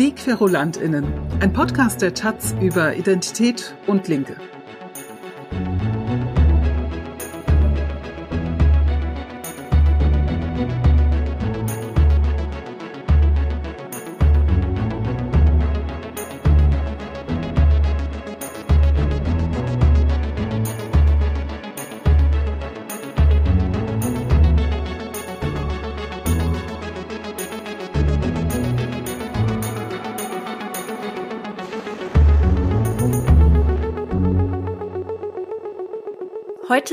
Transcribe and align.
Die 0.00 0.14
Querulantinnen, 0.14 1.12
ein 1.40 1.52
Podcast 1.52 2.00
der 2.00 2.14
Taz 2.14 2.54
über 2.62 2.96
Identität 2.96 3.76
und 3.86 4.08
Linke. 4.08 4.34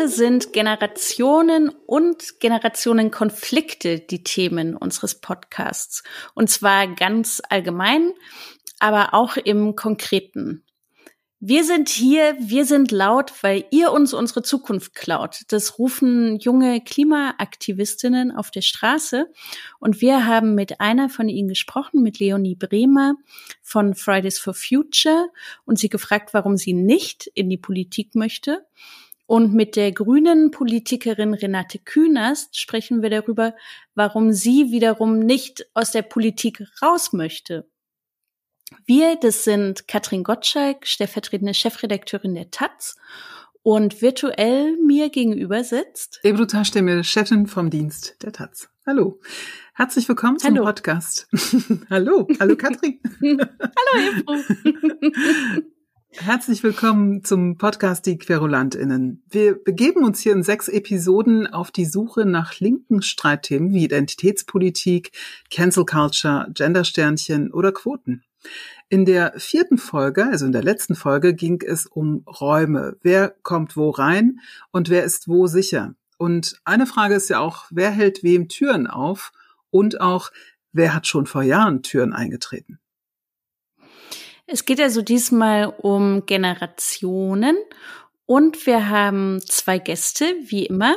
Heute 0.07 0.15
sind 0.15 0.53
Generationen 0.53 1.67
und 1.67 2.39
Generationenkonflikte 2.39 3.99
die 3.99 4.23
Themen 4.23 4.77
unseres 4.77 5.15
Podcasts. 5.15 6.01
Und 6.33 6.49
zwar 6.49 6.87
ganz 6.87 7.41
allgemein, 7.49 8.13
aber 8.79 9.13
auch 9.13 9.35
im 9.35 9.75
Konkreten. 9.75 10.63
Wir 11.41 11.65
sind 11.65 11.89
hier, 11.89 12.37
wir 12.39 12.63
sind 12.63 12.91
laut, 12.91 13.33
weil 13.43 13.65
ihr 13.69 13.91
uns 13.91 14.13
unsere 14.13 14.43
Zukunft 14.43 14.95
klaut. 14.95 15.41
Das 15.49 15.77
rufen 15.77 16.37
junge 16.37 16.79
Klimaaktivistinnen 16.79 18.31
auf 18.31 18.49
der 18.49 18.61
Straße. 18.61 19.29
Und 19.77 19.99
wir 19.99 20.25
haben 20.25 20.55
mit 20.55 20.79
einer 20.79 21.09
von 21.09 21.27
ihnen 21.27 21.49
gesprochen, 21.49 22.01
mit 22.01 22.19
Leonie 22.19 22.55
Bremer 22.55 23.15
von 23.61 23.93
Fridays 23.93 24.39
for 24.39 24.53
Future 24.53 25.27
und 25.65 25.77
sie 25.77 25.89
gefragt, 25.89 26.33
warum 26.33 26.55
sie 26.55 26.73
nicht 26.73 27.27
in 27.27 27.49
die 27.49 27.57
Politik 27.57 28.15
möchte. 28.15 28.65
Und 29.27 29.53
mit 29.53 29.75
der 29.75 29.91
grünen 29.91 30.51
Politikerin 30.51 31.33
Renate 31.33 31.79
Künast 31.79 32.57
sprechen 32.57 33.01
wir 33.01 33.09
darüber, 33.09 33.53
warum 33.93 34.31
sie 34.31 34.71
wiederum 34.71 35.19
nicht 35.19 35.67
aus 35.73 35.91
der 35.91 36.01
Politik 36.01 36.63
raus 36.81 37.11
möchte. 37.11 37.69
Wir, 38.85 39.17
das 39.17 39.43
sind 39.43 39.87
Katrin 39.87 40.23
Gottschalk, 40.23 40.87
stellvertretende 40.87 41.53
Chefredakteurin 41.53 42.35
der 42.35 42.51
Taz 42.51 42.95
und 43.63 44.01
virtuell 44.01 44.77
mir 44.77 45.09
gegenüber 45.09 45.61
sitzt 45.63 46.21
Ebru 46.23 46.45
Taschdemir, 46.45 47.03
Chefin 47.03 47.47
vom 47.47 47.69
Dienst 47.69 48.15
der 48.23 48.31
Taz. 48.31 48.69
Hallo. 48.85 49.19
Herzlich 49.73 50.07
willkommen 50.07 50.39
zum 50.39 50.55
Hallo. 50.55 50.63
Podcast. 50.63 51.27
hallo, 51.89 52.27
hallo 52.39 52.55
Katrin. 52.55 52.99
Hallo 53.21 54.19
Ebru. 54.19 55.63
Herzlich 56.19 56.63
willkommen 56.63 57.23
zum 57.23 57.57
Podcast 57.57 58.07
Die 58.07 58.17
QuerulantInnen. 58.17 59.23
Wir 59.29 59.53
begeben 59.53 60.03
uns 60.03 60.19
hier 60.19 60.33
in 60.33 60.41
sechs 60.41 60.67
Episoden 60.67 61.45
auf 61.45 61.69
die 61.69 61.85
Suche 61.85 62.25
nach 62.25 62.59
linken 62.59 63.03
Streitthemen 63.03 63.71
wie 63.71 63.85
Identitätspolitik, 63.85 65.11
Cancel 65.51 65.85
Culture, 65.85 66.47
Gendersternchen 66.53 67.53
oder 67.53 67.71
Quoten. 67.71 68.23
In 68.89 69.05
der 69.05 69.33
vierten 69.37 69.77
Folge, 69.77 70.25
also 70.25 70.47
in 70.47 70.51
der 70.51 70.63
letzten 70.63 70.95
Folge, 70.95 71.35
ging 71.35 71.61
es 71.61 71.85
um 71.85 72.23
Räume. 72.25 72.97
Wer 73.03 73.35
kommt 73.43 73.77
wo 73.77 73.91
rein 73.91 74.39
und 74.71 74.89
wer 74.89 75.03
ist 75.03 75.27
wo 75.27 75.45
sicher? 75.45 75.93
Und 76.17 76.59
eine 76.65 76.87
Frage 76.87 77.13
ist 77.13 77.29
ja 77.29 77.39
auch, 77.39 77.65
wer 77.69 77.91
hält 77.91 78.23
wem 78.23 78.49
Türen 78.49 78.87
auf? 78.87 79.31
Und 79.69 80.01
auch, 80.01 80.31
wer 80.73 80.95
hat 80.95 81.05
schon 81.05 81.27
vor 81.27 81.43
Jahren 81.43 81.83
Türen 81.83 82.11
eingetreten? 82.11 82.79
Es 84.49 84.63
geht 84.63 84.79
also 84.79 85.01
diesmal 85.01 85.67
um 85.67 86.25
Generationen 86.25 87.57
und 88.25 88.65
wir 88.65 88.89
haben 88.89 89.41
zwei 89.45 89.77
Gäste, 89.77 90.25
wie 90.41 90.65
immer. 90.65 90.95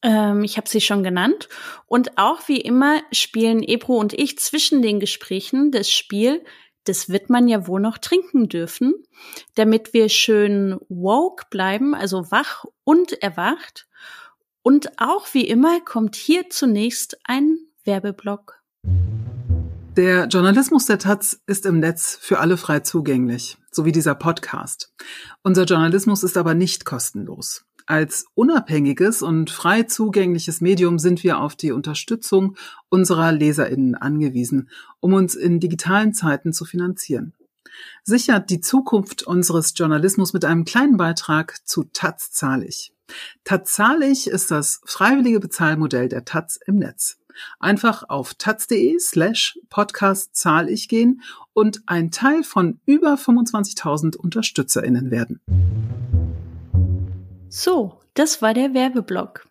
Ähm, 0.00 0.42
ich 0.42 0.56
habe 0.56 0.66
sie 0.66 0.80
schon 0.80 1.02
genannt. 1.02 1.50
Und 1.86 2.16
auch 2.16 2.48
wie 2.48 2.60
immer 2.60 3.02
spielen 3.12 3.62
Ebro 3.62 3.98
und 3.98 4.14
ich 4.14 4.38
zwischen 4.38 4.80
den 4.80 5.00
Gesprächen 5.00 5.70
das 5.70 5.90
Spiel, 5.90 6.42
das 6.84 7.10
wird 7.10 7.28
man 7.28 7.46
ja 7.46 7.66
wohl 7.66 7.80
noch 7.80 7.98
trinken 7.98 8.48
dürfen, 8.48 8.94
damit 9.54 9.92
wir 9.92 10.08
schön 10.08 10.78
woke 10.88 11.44
bleiben, 11.50 11.94
also 11.94 12.30
wach 12.30 12.64
und 12.84 13.22
erwacht. 13.22 13.86
Und 14.62 14.98
auch 14.98 15.26
wie 15.34 15.46
immer 15.46 15.80
kommt 15.80 16.16
hier 16.16 16.48
zunächst 16.48 17.18
ein 17.24 17.58
Werbeblock. 17.84 18.62
Der 19.96 20.26
Journalismus 20.26 20.86
der 20.86 20.98
Taz 20.98 21.40
ist 21.46 21.66
im 21.66 21.78
Netz 21.78 22.18
für 22.20 22.40
alle 22.40 22.56
frei 22.56 22.80
zugänglich, 22.80 23.58
so 23.70 23.84
wie 23.84 23.92
dieser 23.92 24.16
Podcast. 24.16 24.92
Unser 25.44 25.66
Journalismus 25.66 26.24
ist 26.24 26.36
aber 26.36 26.54
nicht 26.54 26.84
kostenlos. 26.84 27.64
Als 27.86 28.26
unabhängiges 28.34 29.22
und 29.22 29.50
frei 29.50 29.84
zugängliches 29.84 30.60
Medium 30.60 30.98
sind 30.98 31.22
wir 31.22 31.38
auf 31.38 31.54
die 31.54 31.70
Unterstützung 31.70 32.56
unserer 32.88 33.30
Leserinnen 33.30 33.94
angewiesen, 33.94 34.68
um 34.98 35.12
uns 35.12 35.36
in 35.36 35.60
digitalen 35.60 36.12
Zeiten 36.12 36.52
zu 36.52 36.64
finanzieren. 36.64 37.32
Sichert 38.02 38.50
die 38.50 38.60
Zukunft 38.60 39.22
unseres 39.22 39.74
Journalismus 39.76 40.32
mit 40.32 40.44
einem 40.44 40.64
kleinen 40.64 40.96
Beitrag 40.96 41.64
zu 41.68 41.84
Taz 41.84 42.32
zahlig. 42.32 42.92
Taz 43.44 43.72
zahlig 43.72 44.26
ist 44.26 44.50
das 44.50 44.80
freiwillige 44.84 45.38
Bezahlmodell 45.38 46.08
der 46.08 46.24
Taz 46.24 46.58
im 46.66 46.76
Netz. 46.76 47.18
Einfach 47.58 48.04
auf 48.08 48.34
taz.de 48.34 48.98
slash 48.98 49.58
podcast 49.70 50.36
zahl 50.36 50.68
ich 50.68 50.88
gehen 50.88 51.22
und 51.52 51.82
ein 51.86 52.10
Teil 52.10 52.42
von 52.42 52.80
über 52.86 53.14
25.000 53.14 54.16
UnterstützerInnen 54.16 55.10
werden. 55.10 55.40
So, 57.48 58.00
das 58.14 58.42
war 58.42 58.54
der 58.54 58.74
Werbeblock. 58.74 59.46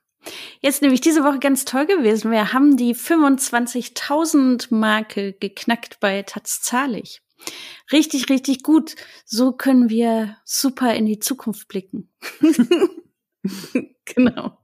Jetzt 0.62 0.82
nämlich 0.82 1.02
diese 1.02 1.24
Woche 1.24 1.40
ganz 1.40 1.66
toll 1.66 1.86
gewesen. 1.86 2.32
Wir 2.32 2.54
haben 2.54 2.78
die 2.78 2.96
25.000 2.96 4.74
Marke 4.74 5.34
geknackt 5.34 6.00
bei 6.00 6.22
Taz 6.24 6.62
zahlig. 6.62 7.22
Richtig, 7.92 8.30
richtig 8.30 8.64
gut. 8.64 8.96
So 9.26 9.52
können 9.52 9.90
wir 9.90 10.38
super 10.46 10.94
in 10.94 11.06
die 11.06 11.20
Zukunft 11.20 11.68
blicken. 11.68 12.10
genau. 14.06 14.58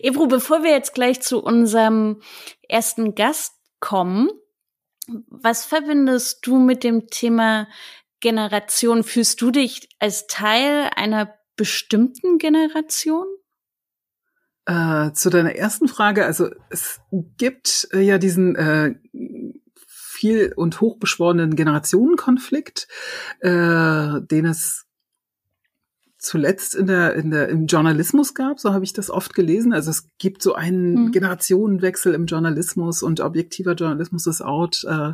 Ebru, 0.00 0.26
bevor 0.26 0.62
wir 0.62 0.70
jetzt 0.70 0.94
gleich 0.94 1.20
zu 1.20 1.42
unserem 1.42 2.20
ersten 2.68 3.14
Gast 3.14 3.54
kommen, 3.80 4.30
was 5.28 5.64
verbindest 5.64 6.46
du 6.46 6.58
mit 6.58 6.82
dem 6.82 7.08
Thema 7.08 7.68
Generation? 8.20 9.04
Fühlst 9.04 9.40
du 9.42 9.50
dich 9.50 9.88
als 9.98 10.26
Teil 10.26 10.90
einer 10.96 11.34
bestimmten 11.56 12.38
Generation? 12.38 13.26
Äh, 14.66 15.12
zu 15.12 15.28
deiner 15.28 15.54
ersten 15.56 15.88
Frage, 15.88 16.24
also 16.24 16.48
es 16.70 17.00
gibt 17.36 17.86
äh, 17.92 18.00
ja 18.00 18.16
diesen 18.16 18.56
äh, 18.56 18.94
viel 20.14 20.54
und 20.56 20.80
hochbeschworenen 20.80 21.54
Generationenkonflikt, 21.54 22.88
äh, 23.40 24.22
den 24.22 24.46
es 24.46 24.83
zuletzt 26.24 26.74
in 26.74 26.86
der, 26.86 27.14
in 27.14 27.30
der, 27.30 27.48
im 27.48 27.66
Journalismus 27.66 28.34
gab, 28.34 28.58
so 28.58 28.72
habe 28.72 28.84
ich 28.84 28.92
das 28.92 29.10
oft 29.10 29.34
gelesen. 29.34 29.72
Also 29.72 29.90
es 29.90 30.08
gibt 30.18 30.42
so 30.42 30.54
einen 30.54 31.06
mhm. 31.06 31.12
Generationenwechsel 31.12 32.14
im 32.14 32.26
Journalismus 32.26 33.02
und 33.02 33.20
objektiver 33.20 33.74
Journalismus 33.74 34.26
ist 34.26 34.42
out, 34.42 34.84
äh, 34.88 35.12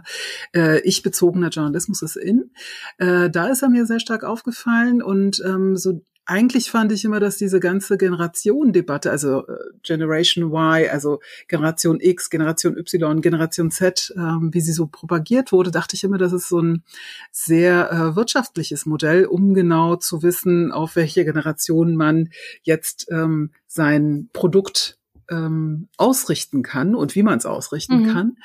äh, 0.54 0.80
ich-bezogener 0.80 1.48
Journalismus 1.48 2.02
ist 2.02 2.16
in. 2.16 2.52
Äh, 2.98 3.30
da 3.30 3.48
ist 3.48 3.62
er 3.62 3.68
mir 3.68 3.86
sehr 3.86 4.00
stark 4.00 4.24
aufgefallen 4.24 5.02
und 5.02 5.42
ähm, 5.44 5.76
so 5.76 6.00
eigentlich 6.30 6.70
fand 6.70 6.92
ich 6.92 7.04
immer, 7.04 7.18
dass 7.18 7.38
diese 7.38 7.58
ganze 7.58 7.98
Generation-Debatte, 7.98 9.10
also 9.10 9.46
äh, 9.48 9.56
Generation 9.82 10.44
Y, 10.44 10.88
also 10.88 11.20
Generation 11.48 11.98
X, 12.00 12.30
Generation 12.30 12.76
Y, 12.76 13.20
Generation 13.20 13.72
Z, 13.72 14.14
ähm, 14.16 14.50
wie 14.52 14.60
sie 14.60 14.72
so 14.72 14.86
propagiert 14.86 15.50
wurde, 15.50 15.72
dachte 15.72 15.96
ich 15.96 16.04
immer, 16.04 16.18
das 16.18 16.32
ist 16.32 16.48
so 16.48 16.60
ein 16.60 16.84
sehr 17.32 17.90
äh, 17.90 18.16
wirtschaftliches 18.16 18.86
Modell, 18.86 19.24
um 19.24 19.54
genau 19.54 19.96
zu 19.96 20.22
wissen, 20.22 20.70
auf 20.70 20.94
welche 20.94 21.24
Generation 21.24 21.96
man 21.96 22.30
jetzt 22.62 23.08
ähm, 23.10 23.50
sein 23.66 24.28
Produkt 24.32 24.99
ähm, 25.30 25.88
ausrichten 25.96 26.62
kann 26.62 26.94
und 26.94 27.14
wie 27.14 27.22
man 27.22 27.38
es 27.38 27.46
ausrichten 27.46 28.02
mhm. 28.02 28.12
kann. 28.12 28.36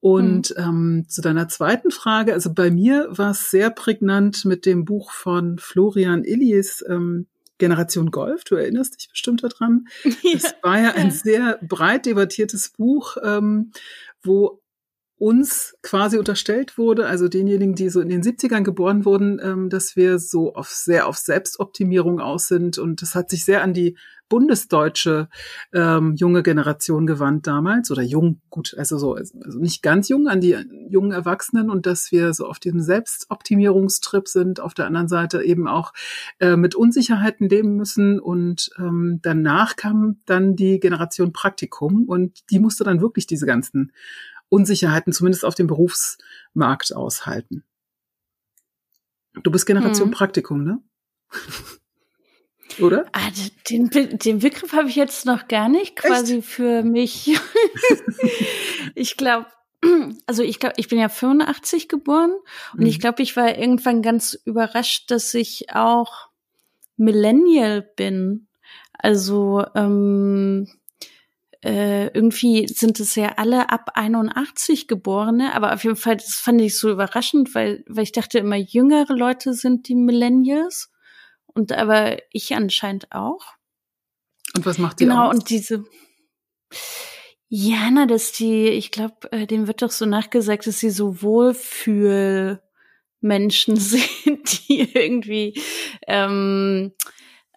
Und 0.00 0.54
mhm. 0.56 0.62
ähm, 0.62 1.04
zu 1.08 1.22
deiner 1.22 1.48
zweiten 1.48 1.90
Frage, 1.90 2.32
also 2.34 2.52
bei 2.52 2.70
mir 2.70 3.08
war 3.10 3.30
es 3.30 3.50
sehr 3.50 3.70
prägnant 3.70 4.44
mit 4.44 4.66
dem 4.66 4.84
Buch 4.84 5.12
von 5.12 5.58
Florian 5.58 6.24
Illies, 6.24 6.84
ähm, 6.88 7.26
Generation 7.58 8.10
Golf, 8.10 8.42
du 8.44 8.56
erinnerst 8.56 8.98
dich 8.98 9.08
bestimmt 9.08 9.42
daran. 9.42 9.86
Ja. 10.22 10.32
Das 10.34 10.54
war 10.62 10.80
ja 10.80 10.90
ein 10.92 11.10
sehr 11.10 11.58
breit 11.62 12.06
debattiertes 12.06 12.70
Buch, 12.70 13.16
ähm, 13.22 13.72
wo 14.22 14.60
uns 15.16 15.76
quasi 15.82 16.18
unterstellt 16.18 16.76
wurde, 16.76 17.06
also 17.06 17.28
denjenigen, 17.28 17.74
die 17.74 17.88
so 17.88 18.00
in 18.00 18.08
den 18.08 18.22
70ern 18.22 18.62
geboren 18.62 19.04
wurden, 19.04 19.40
ähm, 19.42 19.70
dass 19.70 19.96
wir 19.96 20.18
so 20.18 20.54
auf 20.54 20.68
sehr 20.68 21.06
auf 21.06 21.16
Selbstoptimierung 21.16 22.20
aus 22.20 22.48
sind. 22.48 22.78
Und 22.78 23.00
das 23.00 23.14
hat 23.14 23.30
sich 23.30 23.44
sehr 23.44 23.62
an 23.62 23.72
die 23.72 23.96
bundesdeutsche 24.28 25.28
ähm, 25.72 26.14
junge 26.16 26.42
Generation 26.42 27.06
gewandt 27.06 27.46
damals 27.46 27.90
oder 27.90 28.02
jung, 28.02 28.40
gut, 28.50 28.74
also 28.76 28.98
so, 28.98 29.14
also 29.14 29.58
nicht 29.58 29.82
ganz 29.82 30.08
jung, 30.08 30.26
an 30.28 30.40
die 30.40 30.56
jungen 30.88 31.12
Erwachsenen. 31.12 31.70
Und 31.70 31.86
dass 31.86 32.10
wir 32.10 32.34
so 32.34 32.46
auf 32.46 32.58
diesem 32.58 32.80
Selbstoptimierungstrip 32.80 34.26
sind, 34.26 34.58
auf 34.58 34.74
der 34.74 34.86
anderen 34.86 35.08
Seite 35.08 35.42
eben 35.42 35.68
auch 35.68 35.92
äh, 36.40 36.56
mit 36.56 36.74
Unsicherheiten 36.74 37.48
leben 37.48 37.76
müssen. 37.76 38.18
Und 38.18 38.70
ähm, 38.78 39.20
danach 39.22 39.76
kam 39.76 40.16
dann 40.26 40.56
die 40.56 40.80
Generation 40.80 41.32
Praktikum. 41.32 42.04
Und 42.08 42.50
die 42.50 42.58
musste 42.58 42.82
dann 42.82 43.00
wirklich 43.00 43.28
diese 43.28 43.46
ganzen 43.46 43.92
Unsicherheiten 44.54 45.12
zumindest 45.12 45.44
auf 45.44 45.54
dem 45.54 45.66
Berufsmarkt 45.66 46.94
aushalten. 46.94 47.64
Du 49.42 49.50
bist 49.50 49.66
Generation 49.66 50.08
hm. 50.08 50.14
Praktikum, 50.14 50.64
ne? 50.64 50.80
Oder? 52.80 53.06
Ah, 53.12 53.30
den, 53.68 53.90
den 53.90 54.38
Begriff 54.38 54.72
habe 54.72 54.88
ich 54.88 54.96
jetzt 54.96 55.26
noch 55.26 55.48
gar 55.48 55.68
nicht 55.68 55.96
quasi 55.96 56.38
Echt? 56.38 56.48
für 56.48 56.82
mich. 56.82 57.38
ich 58.94 59.16
glaube, 59.16 59.46
also 60.26 60.42
ich 60.42 60.58
glaube, 60.60 60.74
ich 60.78 60.88
bin 60.88 60.98
ja 60.98 61.08
85 61.08 61.88
geboren 61.88 62.32
und 62.72 62.80
mhm. 62.80 62.86
ich 62.86 63.00
glaube, 63.00 63.22
ich 63.22 63.36
war 63.36 63.56
irgendwann 63.56 64.02
ganz 64.02 64.34
überrascht, 64.44 65.10
dass 65.10 65.34
ich 65.34 65.74
auch 65.74 66.28
Millennial 66.96 67.82
bin. 67.82 68.46
Also 68.92 69.64
ähm, 69.74 70.68
äh, 71.64 72.08
irgendwie 72.08 72.68
sind 72.68 73.00
es 73.00 73.14
ja 73.14 73.34
alle 73.36 73.70
ab 73.70 73.92
81 73.94 74.86
Geborene, 74.86 75.54
aber 75.54 75.72
auf 75.72 75.82
jeden 75.82 75.96
Fall, 75.96 76.16
das 76.16 76.34
fand 76.34 76.60
ich 76.60 76.76
so 76.76 76.90
überraschend, 76.90 77.54
weil, 77.54 77.84
weil 77.88 78.04
ich 78.04 78.12
dachte 78.12 78.38
immer, 78.38 78.56
jüngere 78.56 79.14
Leute 79.14 79.54
sind 79.54 79.88
die 79.88 79.94
Millennials. 79.94 80.90
Und 81.46 81.72
aber 81.72 82.18
ich 82.32 82.54
anscheinend 82.54 83.12
auch. 83.12 83.54
Und 84.54 84.66
was 84.66 84.76
macht 84.78 85.00
die 85.00 85.04
Genau, 85.04 85.28
aus? 85.28 85.34
und 85.34 85.50
diese. 85.50 85.84
Ja, 87.48 87.90
na, 87.90 88.06
dass 88.06 88.32
die, 88.32 88.66
ich 88.68 88.90
glaube, 88.90 89.32
äh, 89.32 89.46
dem 89.46 89.66
wird 89.66 89.80
doch 89.80 89.90
so 89.92 90.04
nachgesagt, 90.04 90.66
dass 90.66 90.80
sie 90.80 90.90
so 90.90 91.22
Wohlfühl 91.22 92.60
Menschen 93.20 93.76
sind, 93.76 94.68
die 94.68 94.92
irgendwie, 94.94 95.58
ähm, 96.06 96.92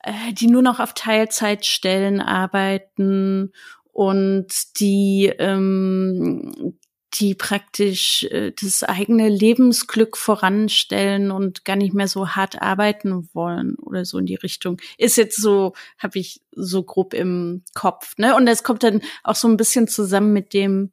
äh, 0.04 0.32
die 0.32 0.48
nur 0.48 0.62
noch 0.62 0.80
auf 0.80 0.94
Teilzeitstellen 0.94 2.22
arbeiten 2.22 3.52
und 3.98 4.80
die 4.80 5.34
ähm, 5.40 6.78
die 7.16 7.34
praktisch 7.34 8.26
äh, 8.26 8.52
das 8.52 8.84
eigene 8.84 9.28
Lebensglück 9.28 10.18
voranstellen 10.18 11.32
und 11.32 11.66
gar 11.66 11.76
nicht 11.76 11.96
mehr 11.96 12.08
so 12.08 12.30
hart 12.30 12.62
arbeiten 12.62 13.28
wollen 13.34 13.76
oder 13.78 14.06
so 14.06 14.20
in 14.20 14.28
die 14.28 14.36
Richtung. 14.36 14.80
Ist 15.00 15.18
jetzt 15.18 15.42
so, 15.42 15.74
habe 15.98 16.20
ich 16.20 16.42
so 16.52 16.84
grob 16.84 17.16
im 17.16 17.64
Kopf. 17.74 18.16
Ne? 18.18 18.36
Und 18.36 18.46
das 18.46 18.62
kommt 18.62 18.84
dann 18.84 19.02
auch 19.24 19.36
so 19.36 19.48
ein 19.48 19.58
bisschen 19.58 19.88
zusammen 19.88 20.32
mit 20.32 20.54
dem, 20.54 20.92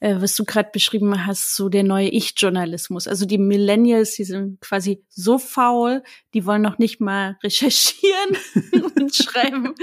äh, 0.00 0.16
was 0.20 0.36
du 0.36 0.44
gerade 0.44 0.70
beschrieben 0.72 1.26
hast, 1.26 1.56
so 1.56 1.68
der 1.68 1.82
neue 1.82 2.08
Ich-Journalismus. 2.08 3.08
Also 3.08 3.24
die 3.26 3.38
Millennials, 3.38 4.14
die 4.14 4.24
sind 4.24 4.60
quasi 4.60 5.02
so 5.08 5.38
faul, 5.38 6.02
die 6.34 6.44
wollen 6.44 6.62
noch 6.62 6.78
nicht 6.78 7.00
mal 7.00 7.38
recherchieren 7.42 8.36
und 8.96 9.14
schreiben 9.14 9.74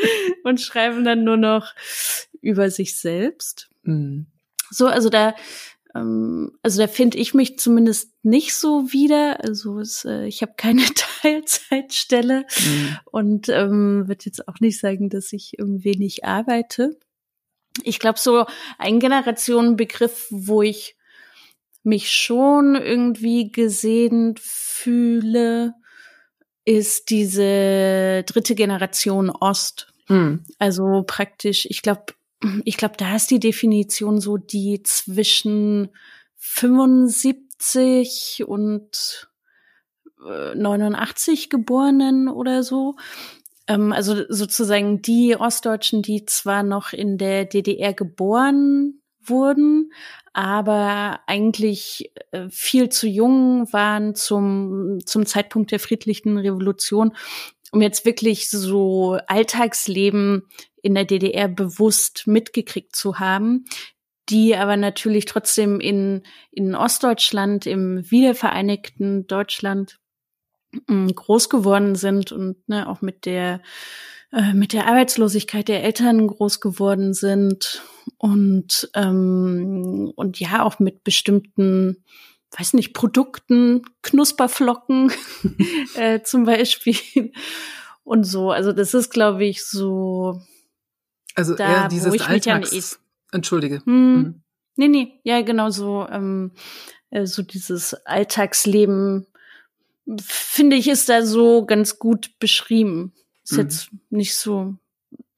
und 0.44 0.62
schreiben 0.62 1.04
dann 1.04 1.24
nur 1.24 1.38
noch 1.38 1.74
über 2.42 2.70
sich 2.70 2.98
selbst. 2.98 3.70
Mhm. 3.84 4.28
So, 4.70 4.88
also 4.88 5.10
da, 5.10 5.36
ähm, 5.96 6.52
also 6.62 6.82
da 6.82 6.88
finde 6.88 7.18
ich 7.18 7.34
mich 7.34 7.58
zumindest 7.58 8.12
nicht 8.24 8.56
so 8.56 8.92
wieder. 8.92 9.44
Also 9.44 9.80
es, 9.80 10.06
äh, 10.06 10.26
ich 10.26 10.42
habe 10.42 10.54
keine 10.58 10.84
Teilzeitstelle 11.22 12.46
mhm. 12.60 12.98
und 13.06 13.50
ähm, 13.50 14.08
würde 14.08 14.26
jetzt 14.26 14.48
auch 14.48 14.60
nicht 14.60 14.80
sagen, 14.80 15.10
dass 15.10 15.34
ich 15.34 15.58
irgendwie 15.58 15.98
nicht 15.98 16.24
arbeite. 16.24 16.98
Ich 17.84 18.00
glaube, 18.00 18.20
so 18.20 18.46
ein 18.78 19.00
Generationenbegriff, 19.00 20.28
wo 20.30 20.62
ich 20.62 20.96
mich 21.84 22.12
schon 22.12 22.76
irgendwie 22.76 23.52
gesehen 23.52 24.36
fühle, 24.40 25.74
ist 26.66 27.10
diese 27.10 28.24
dritte 28.26 28.56
Generation 28.56 29.30
Ost. 29.30 29.92
Mhm. 30.08 30.46
Also 30.60 31.04
praktisch, 31.06 31.68
ich 31.70 31.82
glaube, 31.82 32.14
ich 32.64 32.78
glaube, 32.78 32.96
da 32.98 33.16
ist 33.16 33.32
die 33.32 33.40
Definition 33.40 34.22
so 34.22 34.38
die 34.38 34.82
zwischen 34.84 35.90
75 36.38 38.44
und 38.46 39.28
89 40.56 41.46
äh, 41.46 41.48
Geborenen 41.50 42.30
oder 42.30 42.64
so. 42.64 42.96
Ähm, 43.68 43.94
also 43.94 44.24
sozusagen 44.30 45.02
die 45.02 45.36
Ostdeutschen, 45.36 46.02
die 46.02 46.26
zwar 46.26 46.64
noch 46.64 46.94
in 46.94 47.18
der 47.18 47.46
DDR 47.46 47.94
geboren 47.94 49.02
wurden, 49.22 49.92
aber 50.34 51.22
eigentlich 51.28 52.12
äh, 52.32 52.50
viel 52.50 52.90
zu 52.90 53.08
jung 53.08 53.72
waren 53.72 54.16
zum, 54.16 55.00
zum 55.06 55.26
Zeitpunkt 55.26 55.72
der 55.72 55.80
friedlichen 55.80 56.38
Revolution, 56.38 57.16
um 57.72 57.82
jetzt 57.82 58.06
wirklich 58.06 58.50
so 58.50 59.18
Alltagsleben 59.28 60.48
in 60.82 60.96
der 60.96 61.06
DDR 61.06 61.48
bewusst 61.48 62.28
mitgekriegt 62.28 62.96
zu 62.96 63.20
haben, 63.20 63.66
die 64.30 64.56
aber 64.56 64.78
natürlich 64.78 65.26
trotzdem 65.26 65.80
in, 65.80 66.24
in 66.52 66.76
Ostdeutschland, 66.76 67.66
im 67.66 68.10
wiedervereinigten 68.10 69.28
Deutschland 69.28 70.00
groß 70.88 71.50
geworden 71.50 71.96
sind 71.96 72.32
und 72.32 72.58
ne, 72.68 72.88
auch 72.88 73.02
mit 73.02 73.26
der 73.26 73.62
äh, 74.32 74.54
mit 74.54 74.74
der 74.74 74.88
Arbeitslosigkeit 74.88 75.68
der 75.68 75.84
Eltern 75.84 76.28
groß 76.28 76.60
geworden 76.60 77.14
sind 77.14 77.84
und 78.18 78.90
ähm, 78.96 80.12
und 80.16 80.40
ja 80.40 80.64
auch 80.64 80.80
mit 80.80 81.04
bestimmten 81.04 82.04
weiß 82.58 82.74
nicht 82.74 82.94
Produkten 82.94 83.82
Knusperflocken 84.02 85.12
äh, 85.96 86.22
zum 86.22 86.46
Beispiel 86.46 87.32
und 88.04 88.24
so 88.26 88.52
also 88.52 88.72
das 88.72 88.94
ist 88.94 89.12
glaube 89.12 89.46
ich 89.46 89.66
so 89.66 90.42
also 91.36 91.56
da, 91.56 91.84
eher 91.84 91.88
dieses 91.88 92.22
Alltags... 92.22 93.00
Entschuldige. 93.32 93.82
Hm, 93.86 94.16
mhm. 94.16 94.44
Nee, 94.76 94.88
nee, 94.88 95.20
ja, 95.24 95.42
genau 95.42 95.70
so, 95.70 96.08
ähm, 96.10 96.52
äh, 97.10 97.26
so 97.26 97.44
dieses 97.44 97.94
Alltagsleben, 98.06 99.28
finde 100.20 100.76
ich, 100.76 100.88
ist 100.88 101.10
da 101.10 101.26
so 101.26 101.66
ganz 101.66 102.00
gut 102.00 102.38
beschrieben. 102.40 103.14
Ist 103.44 103.54
mhm. 103.54 103.60
jetzt 103.60 103.90
nicht 104.10 104.36
so 104.36 104.76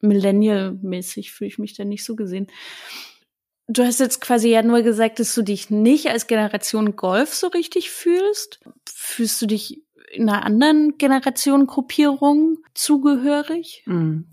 Millennial-mäßig, 0.01 1.31
fühle 1.31 1.47
ich 1.47 1.57
mich 1.57 1.75
da 1.75 1.83
nicht 1.83 2.03
so 2.03 2.15
gesehen. 2.15 2.47
Du 3.67 3.83
hast 3.83 3.99
jetzt 3.99 4.21
quasi 4.21 4.49
ja 4.49 4.61
nur 4.61 4.83
gesagt, 4.83 5.19
dass 5.19 5.33
du 5.33 5.41
dich 5.41 5.71
nicht 5.71 6.07
als 6.07 6.27
Generation 6.27 6.95
Golf 6.95 7.33
so 7.33 7.47
richtig 7.47 7.89
fühlst. 7.89 8.59
Fühlst 8.87 9.41
du 9.41 9.47
dich 9.47 9.81
in 10.11 10.29
einer 10.29 10.45
anderen 10.45 10.97
Generation 10.97 11.65
Gruppierung 11.65 12.59
zugehörig? 12.75 13.83
Mhm. 13.85 14.27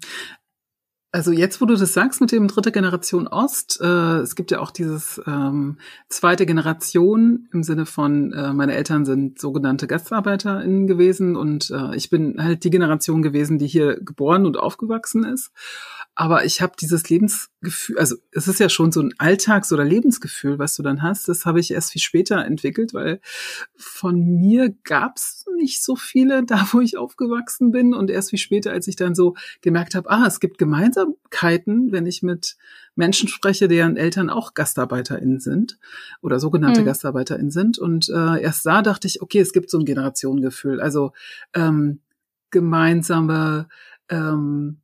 Also 1.14 1.30
jetzt, 1.30 1.60
wo 1.60 1.66
du 1.66 1.76
das 1.76 1.92
sagst 1.92 2.22
mit 2.22 2.32
dem 2.32 2.48
dritte 2.48 2.72
Generation 2.72 3.28
Ost, 3.28 3.78
äh, 3.82 4.20
es 4.20 4.34
gibt 4.34 4.50
ja 4.50 4.60
auch 4.60 4.70
dieses 4.70 5.20
ähm, 5.26 5.76
zweite 6.08 6.46
Generation 6.46 7.50
im 7.52 7.62
Sinne 7.62 7.84
von, 7.84 8.32
äh, 8.32 8.54
meine 8.54 8.74
Eltern 8.74 9.04
sind 9.04 9.38
sogenannte 9.38 9.86
GastarbeiterInnen 9.86 10.86
gewesen 10.86 11.36
und 11.36 11.70
äh, 11.70 11.94
ich 11.96 12.08
bin 12.08 12.42
halt 12.42 12.64
die 12.64 12.70
Generation 12.70 13.20
gewesen, 13.20 13.58
die 13.58 13.66
hier 13.66 14.00
geboren 14.00 14.46
und 14.46 14.56
aufgewachsen 14.56 15.24
ist. 15.24 15.52
Aber 16.14 16.46
ich 16.46 16.62
habe 16.62 16.72
dieses 16.80 17.06
Lebensgefühl, 17.10 17.98
also 17.98 18.16
es 18.32 18.48
ist 18.48 18.58
ja 18.58 18.70
schon 18.70 18.90
so 18.90 19.02
ein 19.02 19.12
Alltags- 19.18 19.72
oder 19.72 19.84
Lebensgefühl, 19.84 20.58
was 20.58 20.74
du 20.76 20.82
dann 20.82 21.02
hast. 21.02 21.28
Das 21.28 21.44
habe 21.44 21.60
ich 21.60 21.72
erst 21.72 21.92
viel 21.92 22.00
später 22.00 22.42
entwickelt, 22.42 22.94
weil 22.94 23.20
von 23.76 24.18
mir 24.18 24.74
gab's 24.84 25.41
nicht 25.56 25.82
so 25.82 25.96
viele 25.96 26.44
da, 26.44 26.68
wo 26.72 26.80
ich 26.80 26.96
aufgewachsen 26.96 27.70
bin. 27.70 27.94
Und 27.94 28.10
erst 28.10 28.30
viel 28.30 28.38
später, 28.38 28.72
als 28.72 28.86
ich 28.88 28.96
dann 28.96 29.14
so 29.14 29.34
gemerkt 29.60 29.94
habe, 29.94 30.10
ah, 30.10 30.26
es 30.26 30.40
gibt 30.40 30.58
Gemeinsamkeiten, 30.58 31.92
wenn 31.92 32.06
ich 32.06 32.22
mit 32.22 32.56
Menschen 32.94 33.28
spreche, 33.28 33.68
deren 33.68 33.96
Eltern 33.96 34.28
auch 34.28 34.54
GastarbeiterInnen 34.54 35.40
sind 35.40 35.78
oder 36.20 36.38
sogenannte 36.38 36.80
hm. 36.80 36.86
GastarbeiterInnen 36.86 37.50
sind. 37.50 37.78
Und 37.78 38.08
äh, 38.08 38.42
erst 38.42 38.66
da 38.66 38.82
dachte 38.82 39.06
ich, 39.06 39.22
okay, 39.22 39.40
es 39.40 39.52
gibt 39.52 39.70
so 39.70 39.78
ein 39.78 39.84
Generationengefühl. 39.84 40.80
Also 40.80 41.12
ähm, 41.54 42.00
gemeinsame 42.50 43.68
ähm, 44.08 44.81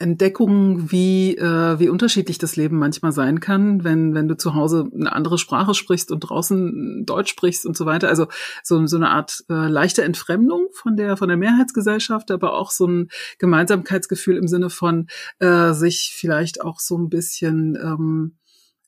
Entdeckung, 0.00 0.90
wie, 0.90 1.36
äh, 1.36 1.78
wie 1.78 1.90
unterschiedlich 1.90 2.38
das 2.38 2.56
Leben 2.56 2.78
manchmal 2.78 3.12
sein 3.12 3.38
kann, 3.38 3.84
wenn, 3.84 4.14
wenn 4.14 4.28
du 4.28 4.36
zu 4.36 4.54
Hause 4.54 4.90
eine 4.94 5.12
andere 5.12 5.36
Sprache 5.36 5.74
sprichst 5.74 6.10
und 6.10 6.20
draußen 6.20 7.04
Deutsch 7.04 7.30
sprichst 7.30 7.66
und 7.66 7.76
so 7.76 7.84
weiter. 7.84 8.08
Also 8.08 8.26
so, 8.62 8.84
so 8.86 8.96
eine 8.96 9.10
Art 9.10 9.44
äh, 9.50 9.68
leichte 9.68 10.02
Entfremdung 10.02 10.68
von 10.72 10.96
der, 10.96 11.18
von 11.18 11.28
der 11.28 11.36
Mehrheitsgesellschaft, 11.36 12.30
aber 12.30 12.54
auch 12.54 12.70
so 12.70 12.86
ein 12.86 13.08
Gemeinsamkeitsgefühl 13.38 14.38
im 14.38 14.48
Sinne 14.48 14.70
von 14.70 15.06
äh, 15.38 15.74
sich 15.74 16.12
vielleicht 16.16 16.62
auch 16.62 16.80
so 16.80 16.96
ein 16.96 17.10
bisschen 17.10 17.76
ähm, 17.76 18.38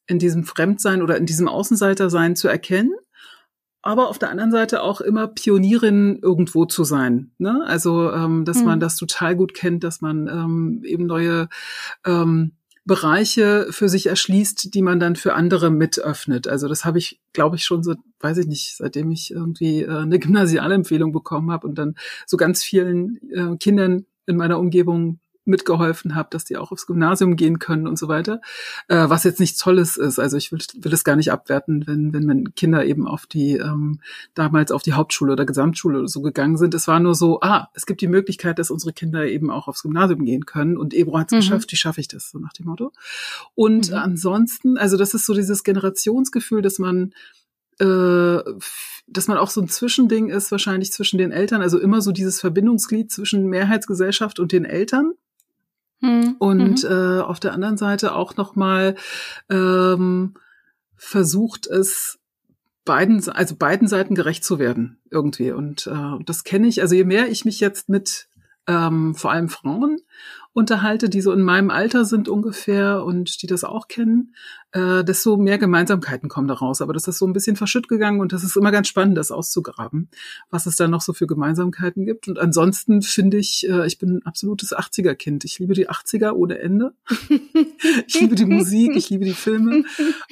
in 0.06 0.18
diesem 0.18 0.44
Fremdsein 0.44 1.02
oder 1.02 1.18
in 1.18 1.26
diesem 1.26 1.46
Außenseitersein 1.46 2.36
zu 2.36 2.48
erkennen 2.48 2.94
aber 3.82 4.08
auf 4.08 4.18
der 4.18 4.30
anderen 4.30 4.52
Seite 4.52 4.82
auch 4.82 5.00
immer 5.00 5.28
Pionierin 5.28 6.18
irgendwo 6.22 6.64
zu 6.64 6.84
sein. 6.84 7.32
Ne? 7.38 7.62
Also, 7.66 8.12
ähm, 8.12 8.44
dass 8.44 8.58
hm. 8.58 8.66
man 8.66 8.80
das 8.80 8.96
total 8.96 9.36
gut 9.36 9.54
kennt, 9.54 9.84
dass 9.84 10.00
man 10.00 10.28
ähm, 10.28 10.82
eben 10.84 11.06
neue 11.06 11.48
ähm, 12.06 12.52
Bereiche 12.84 13.66
für 13.70 13.88
sich 13.88 14.06
erschließt, 14.06 14.74
die 14.74 14.82
man 14.82 14.98
dann 14.98 15.14
für 15.14 15.34
andere 15.34 15.70
mit 15.70 16.00
öffnet. 16.00 16.48
Also 16.48 16.66
das 16.66 16.84
habe 16.84 16.98
ich, 16.98 17.20
glaube 17.32 17.56
ich, 17.56 17.64
schon 17.64 17.84
so, 17.84 17.94
weiß 18.20 18.38
ich 18.38 18.46
nicht, 18.46 18.76
seitdem 18.76 19.10
ich 19.12 19.30
irgendwie 19.30 19.82
äh, 19.82 19.98
eine 19.98 20.18
Gymnasialempfehlung 20.18 21.12
bekommen 21.12 21.52
habe 21.52 21.66
und 21.66 21.76
dann 21.76 21.94
so 22.26 22.36
ganz 22.36 22.64
vielen 22.64 23.18
äh, 23.30 23.56
Kindern 23.58 24.06
in 24.26 24.36
meiner 24.36 24.58
Umgebung 24.58 25.20
mitgeholfen 25.44 26.14
habe, 26.14 26.28
dass 26.30 26.44
die 26.44 26.56
auch 26.56 26.72
aufs 26.72 26.86
Gymnasium 26.86 27.36
gehen 27.36 27.58
können 27.58 27.86
und 27.86 27.98
so 27.98 28.08
weiter. 28.08 28.40
Äh, 28.88 29.08
was 29.08 29.24
jetzt 29.24 29.40
nichts 29.40 29.58
Tolles 29.58 29.96
ist. 29.96 30.18
Also 30.18 30.36
ich 30.36 30.52
will, 30.52 30.60
will 30.76 30.92
es 30.92 31.04
gar 31.04 31.16
nicht 31.16 31.32
abwerten, 31.32 31.86
wenn, 31.86 32.12
wenn 32.12 32.28
wenn 32.28 32.54
Kinder 32.54 32.84
eben 32.84 33.06
auf 33.06 33.26
die, 33.26 33.56
ähm, 33.56 34.00
damals 34.34 34.72
auf 34.72 34.82
die 34.82 34.92
Hauptschule 34.92 35.32
oder 35.32 35.44
Gesamtschule 35.44 35.98
oder 35.98 36.08
so 36.08 36.22
gegangen 36.22 36.56
sind. 36.56 36.74
Es 36.74 36.88
war 36.88 37.00
nur 37.00 37.14
so, 37.14 37.40
ah, 37.40 37.68
es 37.74 37.86
gibt 37.86 38.00
die 38.00 38.08
Möglichkeit, 38.08 38.58
dass 38.58 38.70
unsere 38.70 38.92
Kinder 38.92 39.26
eben 39.26 39.50
auch 39.50 39.68
aufs 39.68 39.82
Gymnasium 39.82 40.24
gehen 40.24 40.46
können 40.46 40.76
und 40.76 40.94
Ebro 40.94 41.18
hat 41.18 41.28
es 41.28 41.32
mhm. 41.32 41.36
geschafft, 41.38 41.72
wie 41.72 41.76
schaffe 41.76 42.00
ich 42.00 42.08
das, 42.08 42.30
so 42.30 42.38
nach 42.38 42.52
dem 42.52 42.66
Motto. 42.66 42.92
Und 43.54 43.90
mhm. 43.90 43.96
ansonsten, 43.96 44.78
also 44.78 44.96
das 44.96 45.14
ist 45.14 45.26
so 45.26 45.34
dieses 45.34 45.64
Generationsgefühl, 45.64 46.62
dass 46.62 46.78
man 46.78 47.12
äh, 47.78 48.42
dass 49.08 49.28
man 49.28 49.36
auch 49.36 49.50
so 49.50 49.60
ein 49.60 49.68
Zwischending 49.68 50.28
ist, 50.28 50.50
wahrscheinlich 50.50 50.92
zwischen 50.92 51.18
den 51.18 51.32
Eltern, 51.32 51.62
also 51.62 51.78
immer 51.78 52.00
so 52.00 52.12
dieses 52.12 52.40
Verbindungsglied 52.40 53.10
zwischen 53.10 53.46
Mehrheitsgesellschaft 53.46 54.38
und 54.38 54.52
den 54.52 54.64
Eltern. 54.64 55.12
Mhm. 56.02 56.36
Und 56.38 56.84
äh, 56.84 57.20
auf 57.20 57.40
der 57.40 57.54
anderen 57.54 57.78
Seite 57.78 58.14
auch 58.14 58.36
noch 58.36 58.54
mal 58.56 58.96
ähm, 59.48 60.34
versucht 60.96 61.66
es 61.66 62.18
beiden, 62.84 63.26
also 63.30 63.56
beiden 63.56 63.88
Seiten 63.88 64.14
gerecht 64.14 64.44
zu 64.44 64.58
werden 64.58 64.98
irgendwie. 65.10 65.52
Und 65.52 65.86
äh, 65.86 66.24
das 66.24 66.44
kenne 66.44 66.66
ich. 66.66 66.82
Also 66.82 66.94
je 66.94 67.04
mehr 67.04 67.30
ich 67.30 67.44
mich 67.44 67.60
jetzt 67.60 67.88
mit 67.88 68.28
ähm, 68.66 69.14
vor 69.14 69.30
allem 69.30 69.48
Frauen 69.48 70.00
unterhalte, 70.54 71.08
die 71.08 71.22
so 71.22 71.32
in 71.32 71.42
meinem 71.42 71.70
Alter 71.70 72.04
sind 72.04 72.28
ungefähr 72.28 73.04
und 73.04 73.42
die 73.42 73.46
das 73.46 73.64
auch 73.64 73.88
kennen, 73.88 74.34
äh, 74.72 75.02
desto 75.02 75.38
mehr 75.38 75.56
Gemeinsamkeiten 75.56 76.28
kommen 76.28 76.46
daraus. 76.46 76.82
Aber 76.82 76.92
das 76.92 77.08
ist 77.08 77.18
so 77.18 77.26
ein 77.26 77.32
bisschen 77.32 77.56
verschütt 77.56 77.88
gegangen 77.88 78.20
und 78.20 78.32
das 78.32 78.44
ist 78.44 78.56
immer 78.56 78.70
ganz 78.70 78.88
spannend, 78.88 79.16
das 79.16 79.30
auszugraben, 79.30 80.10
was 80.50 80.66
es 80.66 80.76
da 80.76 80.88
noch 80.88 81.00
so 81.00 81.14
für 81.14 81.26
Gemeinsamkeiten 81.26 82.04
gibt. 82.04 82.28
Und 82.28 82.38
ansonsten 82.38 83.00
finde 83.00 83.38
ich, 83.38 83.66
äh, 83.68 83.86
ich 83.86 83.98
bin 83.98 84.16
ein 84.16 84.26
absolutes 84.26 84.76
80er-Kind. 84.76 85.44
Ich 85.44 85.58
liebe 85.58 85.72
die 85.72 85.88
80er 85.88 86.32
ohne 86.32 86.58
Ende. 86.58 86.92
ich 88.06 88.20
liebe 88.20 88.34
die 88.34 88.44
Musik, 88.44 88.94
ich 88.94 89.08
liebe 89.08 89.24
die 89.24 89.32
Filme. 89.32 89.84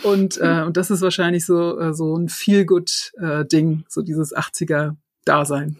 Und, 0.02 0.38
äh, 0.38 0.64
und 0.66 0.76
das 0.76 0.90
ist 0.90 1.00
wahrscheinlich 1.00 1.46
so, 1.46 1.78
äh, 1.78 1.94
so 1.94 2.14
ein 2.16 2.28
Feel-Good-Ding, 2.28 3.72
äh, 3.72 3.84
so 3.88 4.02
dieses 4.02 4.36
80er-Dasein. 4.36 5.78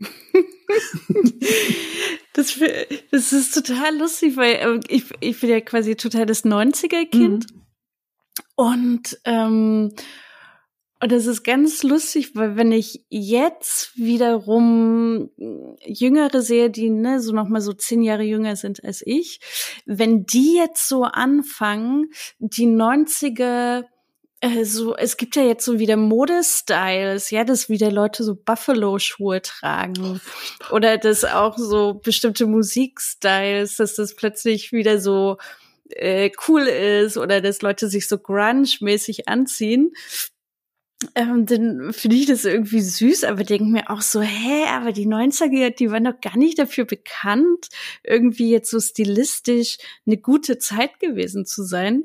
Das, 2.38 2.56
das 3.10 3.32
ist 3.32 3.52
total 3.52 3.98
lustig, 3.98 4.36
weil 4.36 4.58
ähm, 4.60 4.80
ich, 4.86 5.06
ich 5.18 5.40
bin 5.40 5.50
ja 5.50 5.60
quasi 5.60 5.96
total 5.96 6.24
das 6.24 6.44
90er-Kind. 6.44 7.52
Mhm. 7.52 7.62
Und, 8.54 9.18
ähm, 9.24 9.92
und 11.02 11.12
das 11.12 11.26
ist 11.26 11.42
ganz 11.42 11.82
lustig, 11.82 12.36
weil 12.36 12.54
wenn 12.54 12.70
ich 12.70 13.04
jetzt 13.08 13.90
wiederum 13.96 15.30
Jüngere 15.84 16.40
sehe, 16.40 16.70
die 16.70 16.90
ne, 16.90 17.20
so 17.20 17.32
noch 17.32 17.48
mal 17.48 17.60
so 17.60 17.72
zehn 17.72 18.02
Jahre 18.02 18.22
jünger 18.22 18.54
sind 18.54 18.84
als 18.84 19.02
ich, 19.04 19.40
wenn 19.84 20.24
die 20.24 20.54
jetzt 20.54 20.86
so 20.86 21.02
anfangen, 21.02 22.12
die 22.38 22.68
90er 22.68 23.82
also, 24.40 24.94
es 24.96 25.16
gibt 25.16 25.34
ja 25.34 25.42
jetzt 25.42 25.64
so 25.64 25.78
wieder 25.80 25.96
Modestyles, 25.96 27.30
ja, 27.30 27.42
dass 27.42 27.68
wieder 27.68 27.90
Leute 27.90 28.22
so 28.22 28.36
Buffalo-Schuhe 28.36 29.42
tragen. 29.42 30.20
Oh, 30.70 30.74
Oder 30.74 30.96
dass 30.96 31.24
auch 31.24 31.58
so 31.58 31.94
bestimmte 31.94 32.46
Musikstyles, 32.46 33.76
dass 33.76 33.94
das 33.94 34.14
plötzlich 34.14 34.70
wieder 34.72 35.00
so 35.00 35.38
äh, 35.90 36.30
cool 36.46 36.62
ist 36.62 37.16
oder 37.16 37.40
dass 37.40 37.62
Leute 37.62 37.88
sich 37.88 38.08
so 38.08 38.16
grunge-mäßig 38.16 39.26
anziehen 39.26 39.92
ähm, 41.14 41.46
dann 41.46 41.92
finde 41.92 42.16
ich 42.16 42.26
das 42.26 42.44
irgendwie 42.44 42.80
süß, 42.80 43.22
aber 43.24 43.44
denke 43.44 43.66
mir 43.66 43.88
auch 43.88 44.00
so, 44.00 44.20
hä, 44.20 44.64
aber 44.68 44.90
die 44.90 45.06
90er, 45.06 45.70
die 45.70 45.90
waren 45.92 46.04
doch 46.04 46.20
gar 46.20 46.36
nicht 46.36 46.58
dafür 46.58 46.86
bekannt, 46.86 47.68
irgendwie 48.02 48.50
jetzt 48.50 48.70
so 48.70 48.80
stilistisch 48.80 49.78
eine 50.06 50.16
gute 50.16 50.58
Zeit 50.58 50.98
gewesen 50.98 51.46
zu 51.46 51.62
sein. 51.62 52.04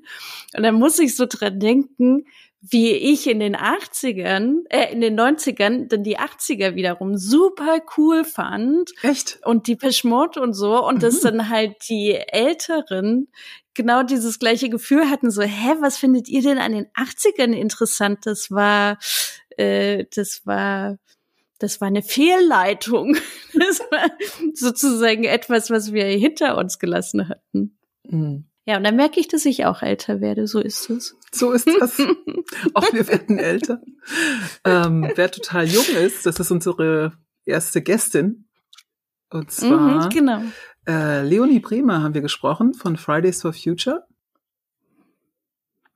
Und 0.56 0.64
dann 0.64 0.76
muss 0.76 1.00
ich 1.00 1.16
so 1.16 1.26
dran 1.28 1.60
denken, 1.60 2.26
wie 2.66 2.92
ich 2.94 3.28
in 3.28 3.42
den 3.42 3.58
80ern, 3.58 4.64
äh, 4.70 4.94
in 4.94 5.02
den 5.02 5.20
90ern, 5.20 5.90
dann 5.90 6.04
die 6.04 6.18
80er 6.18 6.76
wiederum 6.76 7.18
super 7.18 7.80
cool 7.98 8.24
fand. 8.24 8.92
Echt? 9.02 9.40
Und 9.44 9.68
die 9.68 9.76
Peschmod 9.76 10.38
und 10.38 10.54
so. 10.54 10.82
Und 10.82 10.96
mhm. 10.96 11.00
dass 11.02 11.20
dann 11.20 11.50
halt 11.50 11.76
die 11.90 12.14
Älteren 12.14 13.28
genau 13.74 14.04
dieses 14.04 14.40
gleiche 14.40 14.70
Gefühl 14.70 15.10
hatten, 15.10 15.30
so, 15.30 15.42
hä, 15.42 15.76
was 15.82 15.98
findet 15.98 16.30
ihr 16.30 16.42
denn 16.42 16.58
an 16.58 16.72
den 16.72 16.86
80ern 16.94 17.52
interessant? 17.52 18.20
Das 18.26 18.50
war, 18.50 18.98
äh, 19.58 20.06
das 20.16 20.46
war, 20.46 20.98
das 21.60 21.82
war 21.82 21.90
eine 21.90 22.02
Fehlleitung. 22.02 23.18
Das 23.56 23.82
war 23.92 24.10
sozusagen 24.56 25.26
etwas, 25.26 25.70
was 25.70 25.94
wir 25.94 26.06
hinter 26.06 26.58
uns 26.58 26.80
gelassen 26.80 27.30
hatten. 27.30 27.78
Mhm. 28.04 28.46
Ja, 28.66 28.78
und 28.78 28.84
dann 28.84 28.96
merke 28.96 29.20
ich, 29.20 29.28
dass 29.28 29.46
ich 29.46 29.66
auch 29.66 29.82
älter 29.82 30.22
werde. 30.22 30.48
So 30.48 30.60
ist 30.60 30.90
es. 30.90 31.18
So 31.32 31.52
ist 31.52 31.68
das. 31.68 32.00
auch 32.74 32.94
wir 32.94 33.08
werden 33.08 33.38
älter. 33.38 33.82
Ähm, 34.64 35.12
wer 35.16 35.32
total 35.32 35.66
jung 35.66 35.86
ist, 36.02 36.26
das 36.26 36.40
ist 36.40 36.52
unsere 36.52 37.14
erste 37.46 37.82
Gästin. 37.82 38.48
Und 39.30 39.52
zwar 39.52 40.06
mhm, 40.06 40.10
genau. 40.10 40.42
äh, 40.88 41.24
Leonie 41.28 41.60
Bremer 41.60 42.04
haben 42.04 42.14
wir 42.14 42.22
gesprochen 42.22 42.74
von 42.74 42.96
Fridays 42.96 43.42
for 43.42 43.52
Future. 43.52 44.08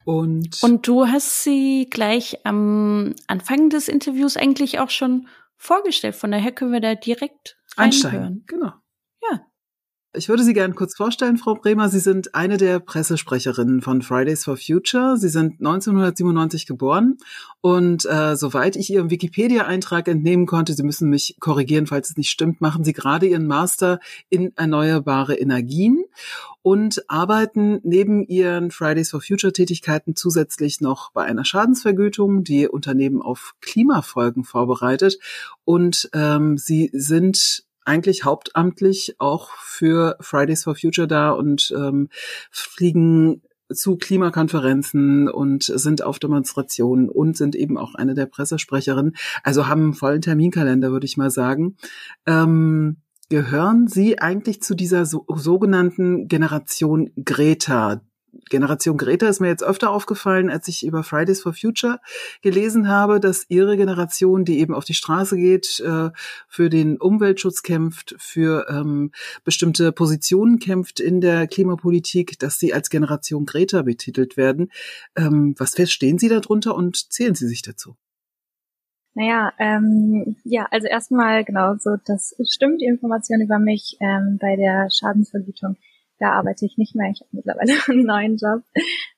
Und, 0.04 0.64
und 0.64 0.88
du 0.88 1.08
hast 1.08 1.44
sie 1.44 1.88
gleich 1.90 2.46
am 2.46 3.14
Anfang 3.28 3.70
des 3.70 3.90
Interviews 3.90 4.38
eigentlich 4.38 4.80
auch 4.80 4.90
schon 4.90 5.28
vorgestellt. 5.58 6.16
Von 6.16 6.32
daher 6.32 6.52
können 6.52 6.72
wir 6.72 6.80
da 6.80 6.96
direkt 6.96 7.58
einsteigen. 7.76 8.44
Genau. 8.48 8.72
Ja. 9.30 9.46
Ich 10.14 10.30
würde 10.30 10.44
Sie 10.44 10.54
gerne 10.54 10.74
kurz 10.74 10.96
vorstellen, 10.96 11.38
Frau 11.38 11.54
Bremer. 11.54 11.90
Sie 11.90 12.00
sind 12.00 12.34
eine 12.34 12.58
der 12.58 12.80
Pressesprecherinnen 12.80 13.82
von 13.82 14.02
Fridays 14.02 14.46
for 14.46 14.56
Future. 14.56 15.18
Sie 15.18 15.28
sind 15.28 15.60
1997 15.60 16.66
geboren 16.66 17.18
und 17.60 18.06
äh, 18.06 18.36
soweit 18.38 18.78
ich 18.78 18.90
Ihrem 18.90 19.12
Wikipedia-Eintrag 19.12 20.08
entnehmen 20.08 20.46
konnte, 20.46 20.74
Sie 20.74 20.84
müssen 20.84 21.10
mich 21.10 21.36
korrigieren, 21.40 21.88
falls 21.88 22.12
es 22.12 22.18
nicht 22.18 22.30
stimmt, 22.30 22.62
machen 22.62 22.86
Sie 22.86 22.94
gerade 22.94 23.28
Ihren 23.28 23.48
Master 23.48 24.00
in 24.30 24.56
erneuerbare 24.56 25.36
Energien 25.36 26.06
und 26.62 27.04
arbeiten 27.10 27.80
neben 27.84 28.24
Ihren 28.24 28.72
Fridays 28.72 29.12
for 29.12 29.22
Future-Tätigkeiten 29.22 30.16
zusätzlich 30.16 30.80
noch 30.80 31.12
bei 31.12 31.26
einer 31.26 31.46
Schadensvergütung, 31.46 32.46
die 32.46 32.68
Unternehmen 32.68 33.22
auf 33.22 33.54
Klimafolgen 33.60 34.46
vorbereitet. 34.46 35.20
Und 35.66 36.10
ähm, 36.14 36.58
Sie 36.58 36.90
sind 36.94 37.67
eigentlich 37.88 38.26
hauptamtlich 38.26 39.16
auch 39.20 39.50
für 39.58 40.18
Fridays 40.20 40.64
for 40.64 40.76
Future 40.76 41.08
da 41.08 41.32
und 41.32 41.74
ähm, 41.76 42.10
fliegen 42.52 43.42
zu 43.74 43.98
Klimakonferenzen 43.98 45.30
und 45.30 45.64
sind 45.64 46.02
auf 46.02 46.20
Demonstrationen 46.20 47.10
und 47.10 47.36
sind 47.36 47.56
eben 47.56 47.78
auch 47.78 47.96
eine 47.96 48.14
der 48.14 48.26
Pressesprecherinnen. 48.26 49.16
Also 49.44 49.68
haben 49.68 49.82
einen 49.82 49.94
vollen 49.94 50.22
Terminkalender, 50.22 50.92
würde 50.92 51.06
ich 51.06 51.18
mal 51.18 51.32
sagen. 51.32 51.76
Ähm, 52.26 52.98
gehören 53.30 53.88
Sie 53.88 54.20
eigentlich 54.20 54.62
zu 54.62 54.74
dieser 54.74 55.06
so, 55.06 55.26
sogenannten 55.36 56.28
Generation 56.28 57.12
Greta, 57.24 58.02
Generation 58.50 58.98
Greta 58.98 59.28
ist 59.28 59.40
mir 59.40 59.48
jetzt 59.48 59.64
öfter 59.64 59.92
aufgefallen, 59.92 60.50
als 60.50 60.68
ich 60.68 60.86
über 60.86 61.04
Fridays 61.04 61.42
for 61.42 61.54
Future 61.54 62.00
gelesen 62.42 62.88
habe, 62.88 63.20
dass 63.20 63.46
ihre 63.50 63.78
Generation, 63.78 64.46
die 64.46 64.60
eben 64.60 64.74
auf 64.74 64.86
die 64.86 64.94
Straße 64.94 65.38
geht, 65.38 65.80
äh, 65.80 66.10
für 66.48 66.70
den 66.70 66.98
Umweltschutz 66.98 67.64
kämpft, 67.64 68.16
für 68.18 68.68
ähm, 68.70 69.12
bestimmte 69.44 69.92
Positionen 69.92 70.60
kämpft 70.60 71.00
in 71.00 71.22
der 71.22 71.48
Klimapolitik, 71.48 72.40
dass 72.40 72.60
sie 72.60 72.74
als 72.74 72.90
Generation 72.90 73.46
Greta 73.46 73.82
betitelt 73.82 74.38
werden. 74.38 74.72
Ähm, 75.16 75.56
was 75.58 75.76
verstehen 75.76 76.18
Sie 76.18 76.30
darunter 76.30 76.76
und 76.76 77.12
zählen 77.12 77.36
Sie 77.36 77.48
sich 77.48 77.62
dazu? 77.62 77.96
Naja, 79.18 79.52
ähm, 79.58 80.36
ja, 80.44 80.68
also 80.70 80.86
erstmal 80.86 81.44
genau 81.44 81.74
so, 81.80 81.96
das 82.06 82.36
stimmt, 82.46 82.82
die 82.82 82.86
Information 82.86 83.42
über 83.42 83.58
mich 83.58 83.98
ähm, 84.00 84.38
bei 84.40 84.56
der 84.56 84.90
Schadensvergütung 84.92 85.76
da 86.20 86.32
arbeite 86.32 86.66
ich 86.66 86.78
nicht 86.78 86.96
mehr. 86.96 87.12
Ich 87.12 87.22
habe 87.22 87.30
mittlerweile 87.32 87.74
einen 87.88 88.06
neuen 88.06 88.38
Job, 88.38 88.64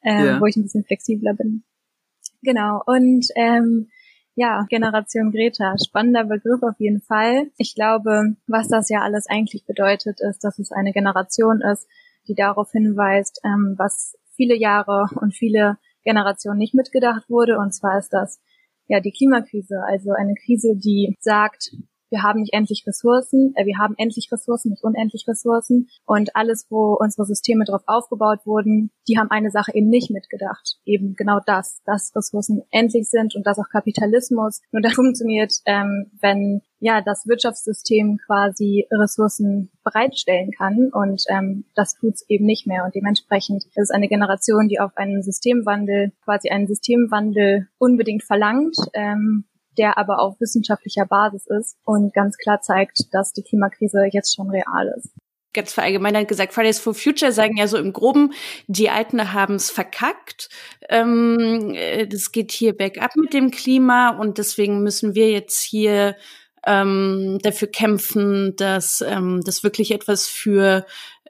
ähm, 0.03 0.25
ja. 0.25 0.41
wo 0.41 0.45
ich 0.45 0.55
ein 0.55 0.63
bisschen 0.63 0.83
flexibler 0.83 1.33
bin. 1.33 1.63
Genau. 2.41 2.81
Und 2.85 3.27
ähm, 3.35 3.89
ja, 4.35 4.65
Generation 4.69 5.31
Greta, 5.31 5.75
spannender 5.85 6.23
Begriff 6.23 6.63
auf 6.63 6.79
jeden 6.79 7.01
Fall. 7.01 7.51
Ich 7.57 7.75
glaube, 7.75 8.35
was 8.47 8.69
das 8.69 8.89
ja 8.89 9.01
alles 9.01 9.27
eigentlich 9.27 9.65
bedeutet, 9.65 10.21
ist, 10.21 10.43
dass 10.43 10.59
es 10.59 10.71
eine 10.71 10.93
Generation 10.93 11.61
ist, 11.61 11.87
die 12.27 12.35
darauf 12.35 12.71
hinweist, 12.71 13.41
ähm, 13.43 13.75
was 13.77 14.17
viele 14.35 14.55
Jahre 14.55 15.07
und 15.15 15.35
viele 15.35 15.77
Generation 16.03 16.57
nicht 16.57 16.73
mitgedacht 16.73 17.29
wurde. 17.29 17.57
Und 17.57 17.73
zwar 17.73 17.97
ist 17.99 18.13
das 18.13 18.39
ja 18.87 19.01
die 19.01 19.11
Klimakrise, 19.11 19.83
also 19.85 20.11
eine 20.11 20.35
Krise, 20.35 20.75
die 20.75 21.17
sagt, 21.19 21.75
wir 22.09 22.23
haben 22.23 22.41
nicht 22.41 22.53
endlich 22.53 22.83
Ressourcen, 22.87 23.53
äh, 23.55 23.65
wir 23.65 23.77
haben 23.77 23.95
endlich 23.97 24.29
Ressourcen, 24.31 24.71
nicht 24.71 24.83
unendlich 24.83 25.25
Ressourcen. 25.27 25.89
Und 26.05 26.35
alles, 26.35 26.67
wo 26.69 26.97
unsere 26.99 27.25
Systeme 27.25 27.65
drauf 27.65 27.83
aufgebaut 27.85 28.45
wurden, 28.45 28.91
die 29.07 29.17
haben 29.17 29.31
eine 29.31 29.51
Sache 29.51 29.73
eben 29.73 29.89
nicht 29.89 30.11
mitgedacht. 30.11 30.77
Eben 30.85 31.15
genau 31.15 31.39
das, 31.45 31.81
dass 31.85 32.15
Ressourcen 32.15 32.63
endlich 32.71 33.09
sind 33.09 33.35
und 33.35 33.45
dass 33.45 33.59
auch 33.59 33.69
Kapitalismus 33.69 34.61
nur 34.71 34.81
dann 34.81 34.91
funktioniert, 34.91 35.53
ähm, 35.65 36.11
wenn 36.19 36.61
ja 36.79 37.01
das 37.01 37.27
Wirtschaftssystem 37.27 38.19
quasi 38.25 38.87
Ressourcen 38.91 39.69
bereitstellen 39.83 40.51
kann 40.51 40.89
und 40.93 41.23
ähm, 41.27 41.65
das 41.75 41.95
tut's 41.95 42.23
eben 42.29 42.45
nicht 42.45 42.67
mehr 42.67 42.85
und 42.85 42.95
dementsprechend 42.95 43.65
ist 43.65 43.77
es 43.77 43.91
eine 43.91 44.07
Generation, 44.07 44.69
die 44.69 44.79
auf 44.79 44.95
einen 44.95 45.21
Systemwandel 45.21 46.13
quasi 46.23 46.49
einen 46.49 46.67
Systemwandel 46.67 47.67
unbedingt 47.77 48.23
verlangt 48.23 48.77
ähm, 48.93 49.43
der 49.77 49.97
aber 49.97 50.19
auf 50.19 50.39
wissenschaftlicher 50.39 51.05
Basis 51.05 51.47
ist 51.47 51.77
und 51.83 52.13
ganz 52.13 52.37
klar 52.37 52.61
zeigt, 52.61 53.13
dass 53.13 53.33
die 53.33 53.43
Klimakrise 53.43 54.07
jetzt 54.11 54.35
schon 54.35 54.49
real 54.49 54.93
ist 54.97 55.13
ganz 55.53 55.73
verallgemeinert 55.73 56.27
gesagt, 56.27 56.53
Fridays 56.53 56.79
for 56.79 56.93
Future 56.93 57.31
sagen 57.31 57.57
ja 57.57 57.67
so 57.67 57.77
im 57.77 57.93
Groben, 57.93 58.33
die 58.67 58.89
Alten 58.89 59.33
haben's 59.33 59.71
verkackt. 59.71 60.49
Ähm, 60.89 61.73
äh, 61.73 62.07
das 62.07 62.31
geht 62.31 62.51
hier 62.51 62.75
bergab 62.75 63.15
mit 63.15 63.33
dem 63.33 63.51
Klima 63.51 64.09
und 64.09 64.37
deswegen 64.37 64.83
müssen 64.83 65.15
wir 65.15 65.31
jetzt 65.31 65.61
hier 65.61 66.15
ähm, 66.65 67.39
dafür 67.41 67.69
kämpfen, 67.69 68.55
dass 68.57 69.01
ähm, 69.01 69.41
das 69.43 69.63
wirklich 69.63 69.91
etwas 69.91 70.27
für 70.27 70.85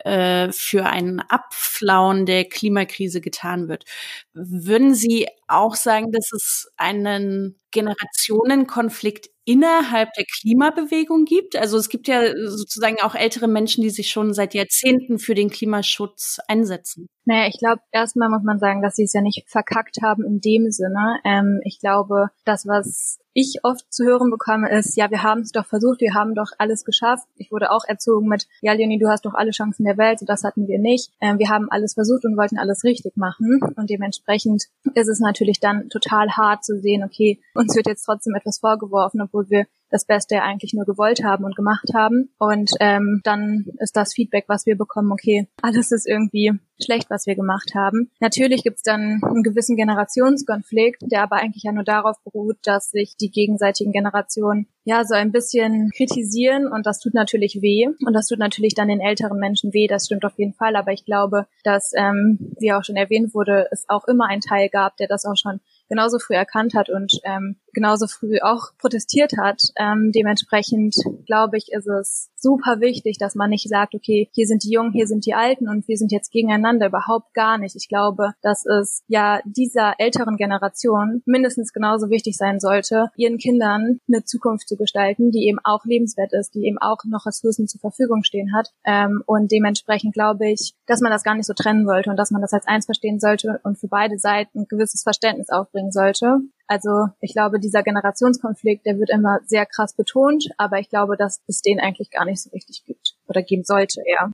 äh, 0.05 0.51
für 0.51 0.85
einen 0.85 1.19
Abflauen 1.19 2.25
der 2.25 2.45
Klimakrise 2.45 3.21
getan 3.21 3.67
wird. 3.67 3.85
Würden 4.33 4.95
Sie 4.95 5.27
auch 5.47 5.75
sagen, 5.75 6.11
dass 6.11 6.31
es 6.31 6.71
einen 6.77 7.59
Generationenkonflikt 7.71 9.29
innerhalb 9.45 10.13
der 10.13 10.25
Klimabewegung 10.25 11.25
gibt? 11.25 11.55
Also 11.55 11.77
es 11.77 11.89
gibt 11.89 12.07
ja 12.07 12.21
sozusagen 12.47 12.97
auch 13.01 13.15
ältere 13.15 13.47
Menschen, 13.47 13.81
die 13.81 13.89
sich 13.89 14.11
schon 14.11 14.33
seit 14.33 14.53
Jahrzehnten 14.53 15.17
für 15.17 15.33
den 15.33 15.49
Klimaschutz 15.49 16.37
einsetzen. 16.47 17.07
Naja, 17.25 17.47
ich 17.47 17.57
glaube, 17.59 17.81
erstmal 17.91 18.29
muss 18.29 18.43
man 18.43 18.59
sagen, 18.59 18.81
dass 18.81 18.95
sie 18.95 19.03
es 19.03 19.13
ja 19.13 19.21
nicht 19.21 19.43
verkackt 19.47 19.97
haben 20.01 20.23
in 20.23 20.39
dem 20.39 20.71
Sinne. 20.71 21.19
Ähm, 21.23 21.61
ich 21.63 21.79
glaube, 21.79 22.29
das, 22.45 22.65
was 22.65 23.19
ich 23.33 23.59
oft 23.63 23.91
zu 23.93 24.03
hören 24.03 24.31
bekomme, 24.31 24.69
ist, 24.71 24.97
ja, 24.97 25.09
wir 25.11 25.23
haben 25.23 25.41
es 25.41 25.51
doch 25.51 25.65
versucht, 25.65 26.01
wir 26.01 26.13
haben 26.13 26.35
doch 26.35 26.51
alles 26.57 26.83
geschafft. 26.83 27.27
Ich 27.35 27.51
wurde 27.51 27.71
auch 27.71 27.85
erzogen 27.87 28.27
mit, 28.27 28.47
ja, 28.61 28.73
Leonie, 28.73 28.99
du 28.99 29.07
hast 29.07 29.25
doch 29.25 29.33
alle 29.33 29.51
Chancen 29.51 29.85
der 29.85 29.97
Welt, 29.97 30.19
so 30.19 30.25
das 30.25 30.43
hatten 30.43 30.67
wir 30.67 30.79
nicht. 30.79 31.11
Ähm, 31.21 31.37
wir 31.39 31.49
haben 31.49 31.69
alles 31.69 31.93
versucht 31.93 32.25
und 32.25 32.37
wollten 32.37 32.57
alles 32.57 32.83
richtig 32.83 33.15
machen. 33.15 33.59
Und 33.75 33.89
dementsprechend 33.89 34.65
ist 34.95 35.07
es 35.07 35.19
natürlich 35.19 35.59
dann 35.59 35.89
total 35.89 36.31
hart 36.31 36.63
zu 36.63 36.79
sehen, 36.79 37.03
okay, 37.03 37.39
uns 37.59 37.75
wird 37.75 37.87
jetzt 37.87 38.03
trotzdem 38.03 38.35
etwas 38.35 38.59
vorgeworfen, 38.59 39.21
obwohl 39.21 39.49
wir 39.49 39.65
das 39.89 40.05
Beste 40.05 40.41
eigentlich 40.41 40.73
nur 40.73 40.85
gewollt 40.85 41.23
haben 41.23 41.43
und 41.43 41.55
gemacht 41.55 41.89
haben. 41.93 42.29
Und 42.37 42.71
ähm, 42.79 43.21
dann 43.23 43.65
ist 43.79 43.95
das 43.95 44.13
Feedback, 44.13 44.45
was 44.47 44.65
wir 44.65 44.77
bekommen, 44.77 45.11
okay, 45.11 45.47
alles 45.61 45.91
ist 45.91 46.07
irgendwie 46.07 46.53
schlecht, 46.81 47.09
was 47.09 47.25
wir 47.25 47.35
gemacht 47.35 47.71
haben. 47.75 48.09
Natürlich 48.19 48.63
gibt 48.63 48.77
es 48.77 48.83
dann 48.83 49.21
einen 49.23 49.43
gewissen 49.43 49.75
Generationskonflikt, 49.75 51.01
der 51.11 51.23
aber 51.23 51.37
eigentlich 51.37 51.63
ja 51.63 51.71
nur 51.71 51.83
darauf 51.83 52.15
beruht, 52.23 52.57
dass 52.63 52.91
sich 52.91 53.17
die 53.17 53.31
gegenseitigen 53.31 53.91
Generationen 53.91 54.67
ja 54.85 55.03
so 55.03 55.13
ein 55.13 55.31
bisschen 55.31 55.91
kritisieren 55.95 56.67
und 56.67 56.85
das 56.85 56.99
tut 56.99 57.13
natürlich 57.13 57.61
weh 57.61 57.87
und 58.05 58.13
das 58.13 58.27
tut 58.27 58.39
natürlich 58.39 58.75
dann 58.75 58.87
den 58.87 59.01
älteren 59.01 59.37
Menschen 59.37 59.73
weh, 59.73 59.87
das 59.87 60.05
stimmt 60.05 60.23
auf 60.23 60.37
jeden 60.37 60.53
Fall, 60.53 60.75
aber 60.75 60.91
ich 60.93 61.03
glaube, 61.03 61.47
dass, 61.63 61.91
ähm, 61.95 62.53
wie 62.59 62.71
auch 62.71 62.83
schon 62.83 62.95
erwähnt 62.95 63.33
wurde, 63.33 63.67
es 63.71 63.85
auch 63.89 64.07
immer 64.07 64.27
einen 64.27 64.41
Teil 64.41 64.69
gab, 64.69 64.95
der 64.97 65.07
das 65.07 65.25
auch 65.25 65.35
schon 65.35 65.59
genauso 65.89 66.19
früh 66.19 66.35
erkannt 66.35 66.73
hat 66.75 66.89
und 66.89 67.19
ähm, 67.23 67.57
genauso 67.73 68.07
früh 68.07 68.39
auch 68.41 68.77
protestiert 68.77 69.33
hat. 69.37 69.61
Ähm, 69.75 70.11
dementsprechend 70.13 70.95
glaube 71.25 71.57
ich, 71.57 71.71
ist 71.71 71.87
es 71.87 72.31
super 72.41 72.79
wichtig, 72.79 73.17
dass 73.17 73.35
man 73.35 73.49
nicht 73.49 73.67
sagt, 73.67 73.95
okay, 73.95 74.29
hier 74.33 74.47
sind 74.47 74.63
die 74.63 74.71
Jungen, 74.71 74.91
hier 74.91 75.07
sind 75.07 75.25
die 75.25 75.33
Alten 75.33 75.67
und 75.67 75.87
wir 75.87 75.97
sind 75.97 76.11
jetzt 76.11 76.31
gegeneinander. 76.31 76.87
Überhaupt 76.87 77.33
gar 77.33 77.57
nicht. 77.57 77.75
Ich 77.75 77.87
glaube, 77.87 78.33
dass 78.41 78.65
es 78.65 79.03
ja 79.07 79.39
dieser 79.45 79.95
älteren 79.97 80.37
Generation 80.37 81.21
mindestens 81.25 81.73
genauso 81.73 82.09
wichtig 82.09 82.37
sein 82.37 82.59
sollte, 82.59 83.11
ihren 83.15 83.37
Kindern 83.37 83.99
eine 84.07 84.23
Zukunft 84.23 84.67
zu 84.67 84.75
gestalten, 84.75 85.31
die 85.31 85.47
eben 85.47 85.59
auch 85.63 85.85
lebenswert 85.85 86.33
ist, 86.33 86.55
die 86.55 86.65
eben 86.65 86.77
auch 86.77 86.97
noch 87.05 87.25
Ressourcen 87.25 87.67
zur 87.67 87.81
Verfügung 87.81 88.23
stehen 88.23 88.53
hat. 88.53 88.69
Ähm, 88.85 89.23
und 89.25 89.51
dementsprechend 89.51 90.13
glaube 90.13 90.49
ich, 90.49 90.73
dass 90.87 91.01
man 91.01 91.11
das 91.11 91.23
gar 91.23 91.35
nicht 91.35 91.45
so 91.45 91.53
trennen 91.53 91.85
sollte 91.85 92.09
und 92.09 92.17
dass 92.17 92.31
man 92.31 92.41
das 92.41 92.53
als 92.53 92.67
eins 92.67 92.85
verstehen 92.85 93.19
sollte 93.19 93.59
und 93.63 93.77
für 93.77 93.87
beide 93.87 94.17
Seiten 94.17 94.59
ein 94.59 94.67
gewisses 94.67 95.03
Verständnis 95.03 95.49
aufbringen 95.49 95.91
sollte. 95.91 96.39
Also 96.69 97.07
ich 97.19 97.33
glaube, 97.33 97.59
dieser 97.59 97.81
Generationskonflikt, 97.81 98.85
der 98.85 98.99
wird 98.99 99.09
immer 99.09 99.39
sehr 99.47 99.65
krass 99.65 99.95
betont, 99.95 100.49
aber 100.57 100.77
ich 100.79 100.89
glaube, 100.89 101.17
dass 101.17 101.41
es 101.47 101.63
den 101.63 101.79
eigentlich 101.79 102.11
gar 102.11 102.25
nicht 102.25 102.43
so 102.43 102.51
richtig 102.51 102.83
gibt 102.85 103.15
oder 103.27 103.41
geben 103.41 103.63
sollte 103.63 104.01
eher. 104.05 104.31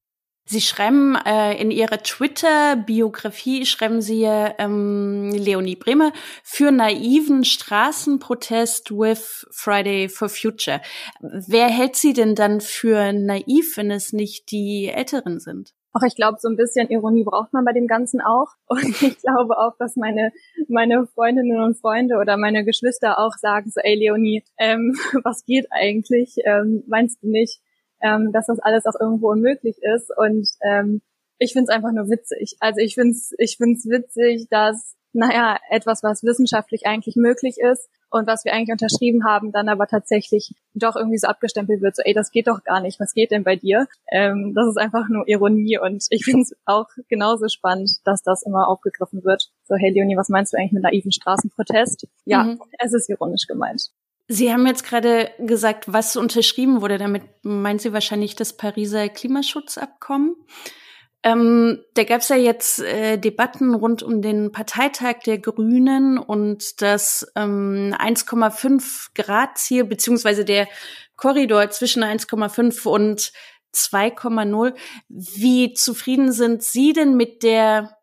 Sie 0.48 0.62
schreiben 0.62 1.16
äh, 1.16 1.60
in 1.60 1.72
Ihrer 1.72 2.04
Twitter-Biografie, 2.04 3.66
schreiben 3.66 4.02
Sie 4.02 4.24
ähm, 4.26 5.32
Leonie 5.32 5.78
Bremer, 5.78 6.12
für 6.44 6.72
naiven 6.72 7.46
Straßenprotest 7.46 8.92
with 8.92 9.48
Friday 9.52 10.10
for 10.10 10.28
Future. 10.28 10.82
Wer 11.22 11.70
hält 11.70 11.96
Sie 11.96 12.14
denn 12.14 12.36
dann 12.36 12.60
für 12.60 13.14
naiv, 13.14 13.78
wenn 13.78 13.90
es 13.90 14.12
nicht 14.12 14.52
die 14.52 14.90
Älteren 14.94 15.40
sind? 15.40 15.74
Auch 15.96 16.04
ich 16.06 16.16
glaube, 16.16 16.38
so 16.40 16.50
ein 16.50 16.58
bisschen 16.58 16.90
Ironie 16.90 17.24
braucht 17.24 17.54
man 17.54 17.66
bei 17.66 17.72
dem 17.72 17.88
Ganzen 17.88 18.22
auch. 18.22 18.50
Und 18.68 19.02
ich 19.02 19.18
glaube 19.20 19.58
auch, 19.58 19.78
dass 19.80 19.96
meine, 19.96 20.32
meine 20.68 21.08
Freundinnen 21.08 21.62
und 21.62 21.78
Freunde 21.80 22.18
oder 22.18 22.38
meine 22.38 22.66
Geschwister 22.66 23.18
auch 23.18 23.34
sagen 23.40 23.72
so, 23.72 23.80
ey 23.82 23.96
Leonie, 23.96 24.44
ähm, 24.60 24.94
was 25.24 25.46
geht 25.46 25.68
eigentlich? 25.72 26.36
Ähm, 26.46 26.84
meinst 26.88 27.24
du 27.24 27.30
nicht? 27.30 27.62
ähm, 28.06 28.32
dass 28.32 28.48
das 28.48 28.60
alles 28.60 28.86
auch 28.86 29.00
irgendwo 29.00 29.32
unmöglich 29.32 29.78
ist. 29.82 30.12
Und 30.16 30.48
ähm, 30.62 31.02
ich 31.40 31.54
finde 31.54 31.66
es 31.70 31.76
einfach 31.76 31.92
nur 31.92 32.10
witzig. 32.10 32.56
Also 32.60 32.80
ich 32.80 32.96
finde 32.96 33.12
es 33.12 33.34
ich 33.38 33.58
find's 33.58 33.86
witzig, 33.86 34.48
dass, 34.50 34.96
naja, 35.16 35.58
etwas, 35.70 36.04
was 36.04 36.24
wissenschaftlich 36.24 36.86
eigentlich 36.86 37.16
möglich 37.16 37.56
ist 37.58 37.90
und 38.10 38.28
was 38.28 38.46
wir 38.46 38.54
eigentlich 38.54 38.72
unterschrieben 38.72 39.26
haben, 39.26 39.52
dann 39.52 39.70
aber 39.70 39.88
tatsächlich 39.88 40.54
doch 40.74 40.96
irgendwie 40.96 41.18
so 41.18 41.28
abgestempelt 41.28 41.82
wird, 41.82 41.96
so 41.96 42.04
ey, 42.04 42.14
das 42.14 42.32
geht 42.32 42.48
doch 42.48 42.64
gar 42.64 42.82
nicht, 42.82 43.00
was 43.00 43.14
geht 43.14 43.32
denn 43.32 43.44
bei 43.44 43.56
dir? 43.56 43.88
Ähm, 44.12 44.54
das 44.54 44.68
ist 44.68 44.78
einfach 44.78 45.08
nur 45.10 45.28
Ironie 45.28 45.80
und 45.80 46.06
ich 46.10 46.26
finde 46.26 46.42
es 46.42 46.56
auch 46.66 46.88
genauso 47.08 47.48
spannend, 47.48 47.92
dass 48.04 48.24
das 48.24 48.44
immer 48.46 48.68
aufgegriffen 48.68 49.24
wird. 49.24 49.50
So, 49.64 49.76
hey 49.76 49.92
Leonie, 49.92 50.18
was 50.18 50.30
meinst 50.30 50.54
du 50.54 50.58
eigentlich 50.58 50.74
mit 50.74 50.84
naiven 50.84 51.12
Straßenprotest? 51.12 52.08
Ja, 52.26 52.44
mhm. 52.44 52.62
es 52.80 52.94
ist 52.94 53.10
ironisch 53.10 53.48
gemeint. 53.48 53.90
Sie 54.28 54.52
haben 54.52 54.66
jetzt 54.66 54.84
gerade 54.84 55.30
gesagt, 55.40 55.92
was 55.92 56.16
unterschrieben 56.18 56.82
wurde. 56.82 56.98
Damit 56.98 57.24
meinen 57.44 57.78
Sie 57.78 57.94
wahrscheinlich 57.94 58.36
das 58.36 58.58
Pariser 58.58 59.08
Klimaschutzabkommen. 59.08 60.36
Ähm, 61.26 61.84
da 61.96 62.04
gab 62.04 62.22
es 62.22 62.30
ja 62.30 62.36
jetzt 62.36 62.80
äh, 62.82 63.18
Debatten 63.18 63.74
rund 63.74 64.04
um 64.04 64.22
den 64.22 64.52
Parteitag 64.52 65.22
der 65.26 65.40
Grünen 65.40 66.20
und 66.20 66.84
das 66.84 67.26
ähm, 67.36 67.96
1,5 67.98 69.08
Grad 69.16 69.58
Ziel 69.58 69.86
beziehungsweise 69.86 70.46
der 70.46 70.68
Korridor 71.16 71.68
zwischen 71.72 72.04
1,5 72.04 72.88
und 72.88 73.32
2,0. 73.74 74.76
Wie 75.10 75.74
zufrieden 75.74 76.32
sind 76.32 76.62
Sie 76.62 76.94
denn 76.94 77.18
mit 77.18 77.42
der 77.42 77.98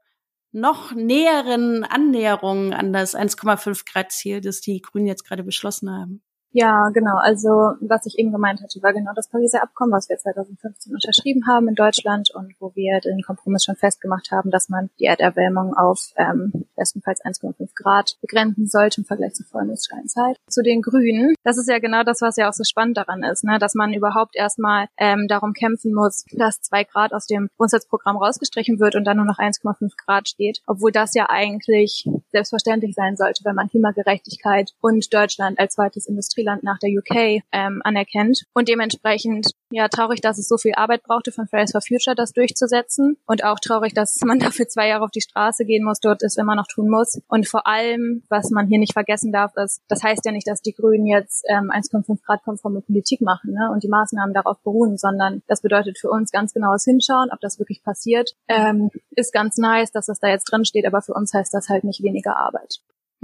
noch 0.50 0.90
näheren 0.92 1.85
Annäherungen 1.85 2.72
an 2.74 2.92
das 2.92 3.14
1,5 3.14 3.85
Grad 3.90 4.11
Ziel, 4.11 4.40
das 4.40 4.61
die 4.61 4.82
Grünen 4.82 5.06
jetzt 5.06 5.24
gerade 5.24 5.44
beschlossen 5.44 5.88
haben? 5.92 6.22
Ja, 6.52 6.90
genau. 6.90 7.16
Also 7.16 7.74
was 7.80 8.04
ich 8.06 8.18
eben 8.18 8.30
gemeint 8.30 8.62
hatte, 8.62 8.82
war 8.82 8.92
genau 8.92 9.12
das 9.14 9.28
Pariser 9.28 9.62
Abkommen, 9.62 9.92
was 9.92 10.08
wir 10.08 10.18
2015 10.18 10.92
unterschrieben 10.92 11.46
haben 11.46 11.68
in 11.68 11.74
Deutschland 11.74 12.30
und 12.34 12.54
wo 12.60 12.72
wir 12.74 13.00
den 13.00 13.22
Kompromiss 13.22 13.64
schon 13.64 13.76
festgemacht 13.76 14.30
haben, 14.30 14.50
dass 14.50 14.68
man 14.68 14.90
die 14.98 15.06
Erderwärmung 15.06 15.74
auf 15.74 16.12
ähm, 16.16 16.66
bestenfalls 16.76 17.24
1,5 17.24 17.70
Grad 17.74 18.16
begrenzen 18.20 18.66
sollte 18.66 19.00
im 19.00 19.04
Vergleich 19.06 19.34
zur 19.34 19.46
Vollmondsteinzeit. 19.46 20.36
Zu 20.48 20.62
den 20.62 20.82
Grünen, 20.82 21.34
das 21.42 21.56
ist 21.56 21.68
ja 21.68 21.78
genau 21.78 22.02
das, 22.02 22.20
was 22.20 22.36
ja 22.36 22.48
auch 22.48 22.52
so 22.52 22.64
spannend 22.64 22.98
daran 22.98 23.22
ist, 23.22 23.44
ne? 23.44 23.58
dass 23.58 23.74
man 23.74 23.94
überhaupt 23.94 24.36
erstmal 24.36 24.88
ähm, 24.98 25.28
darum 25.28 25.54
kämpfen 25.54 25.94
muss, 25.94 26.24
dass 26.32 26.60
zwei 26.60 26.84
Grad 26.84 27.14
aus 27.14 27.26
dem 27.26 27.48
Grundsatzprogramm 27.56 28.18
rausgestrichen 28.18 28.78
wird 28.78 28.94
und 28.94 29.04
dann 29.04 29.16
nur 29.16 29.26
noch 29.26 29.38
1,5 29.38 29.92
Grad 30.04 30.28
steht, 30.28 30.60
obwohl 30.66 30.92
das 30.92 31.14
ja 31.14 31.26
eigentlich 31.30 32.06
selbstverständlich 32.30 32.94
sein 32.94 33.16
sollte, 33.16 33.44
wenn 33.44 33.54
man 33.54 33.68
Klimagerechtigkeit 33.68 34.72
und 34.80 35.12
Deutschland 35.14 35.58
als 35.58 35.74
zweites 35.74 36.06
Industrie 36.06 36.41
Industrieland 36.42 36.62
nach 36.62 36.78
der 36.78 36.90
UK 36.90 37.42
ähm, 37.52 37.81
anerkennt. 37.85 38.44
Und 38.55 38.68
dementsprechend 38.68 39.52
ja 39.70 39.88
traurig, 39.88 40.20
dass 40.20 40.38
es 40.38 40.48
so 40.48 40.57
viel 40.57 40.74
Arbeit 40.74 41.02
brauchte 41.02 41.33
von 41.33 41.46
Fridays 41.46 41.72
for 41.72 41.81
Future, 41.81 42.14
das 42.14 42.33
durchzusetzen. 42.33 43.16
Und 43.26 43.44
auch 43.44 43.59
traurig, 43.59 43.94
dass 43.94 44.20
man 44.24 44.38
dafür 44.40 44.68
zwei 44.68 44.88
Jahre 44.88 45.05
auf 45.05 45.11
die 45.11 45.20
Straße 45.20 45.64
gehen 45.64 45.85
muss, 45.85 46.00
dort 46.00 46.22
ist, 46.22 46.37
wenn 46.37 46.46
man 46.46 46.57
noch 46.57 46.66
tun 46.66 46.88
muss. 46.88 47.20
Und 47.28 47.48
vor 47.48 47.66
allem, 47.66 48.22
was 48.28 48.50
man 48.50 48.66
hier 48.66 48.78
nicht 48.78 48.92
vergessen 48.92 49.33
darf, 49.33 49.57
ist, 49.57 49.83
das 49.88 50.02
heißt 50.02 50.24
ja 50.24 50.33
nicht, 50.33 50.46
dass 50.46 50.62
die 50.62 50.74
Grünen 50.74 51.07
jetzt 51.07 51.44
ähm, 51.48 51.70
1,5 51.70 52.22
Grad 52.24 52.42
konforme 52.44 52.81
Politik 52.81 53.20
machen 53.20 53.52
ne, 53.52 53.70
und 53.72 53.83
die 53.83 53.88
Maßnahmen 53.88 54.35
darauf 54.35 54.59
beruhen, 54.62 54.98
sondern 54.98 55.42
das 55.46 55.62
bedeutet 55.62 55.98
für 55.98 56.11
uns 56.11 56.31
ganz 56.31 56.52
genaues 56.52 56.85
Hinschauen, 56.85 57.31
ob 57.33 57.40
das 57.40 57.59
wirklich 57.59 57.83
passiert. 57.83 58.35
Ähm, 58.48 58.90
ist 59.11 59.33
ganz 59.33 59.57
nice, 59.57 59.92
dass 59.92 60.07
das 60.07 60.20
da 60.20 60.28
jetzt 60.28 60.44
drin 60.44 60.64
steht, 60.64 60.87
aber 60.87 61.02
für 61.02 61.14
uns 61.14 61.33
heißt 61.33 61.55
das 61.55 61.68
halt 61.68 61.85
nicht 61.85 62.02
weniger 62.02 62.37
Arbeit. 62.37 62.81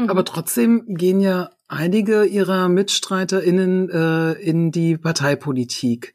Aber 0.06 0.24
trotzdem 0.24 0.84
gehen 0.94 1.20
ja 1.20 1.50
einige 1.68 2.24
ihrer 2.24 2.68
MitstreiterInnen 2.68 3.90
äh, 3.90 4.32
in 4.32 4.72
die 4.72 4.96
Parteipolitik. 4.96 6.14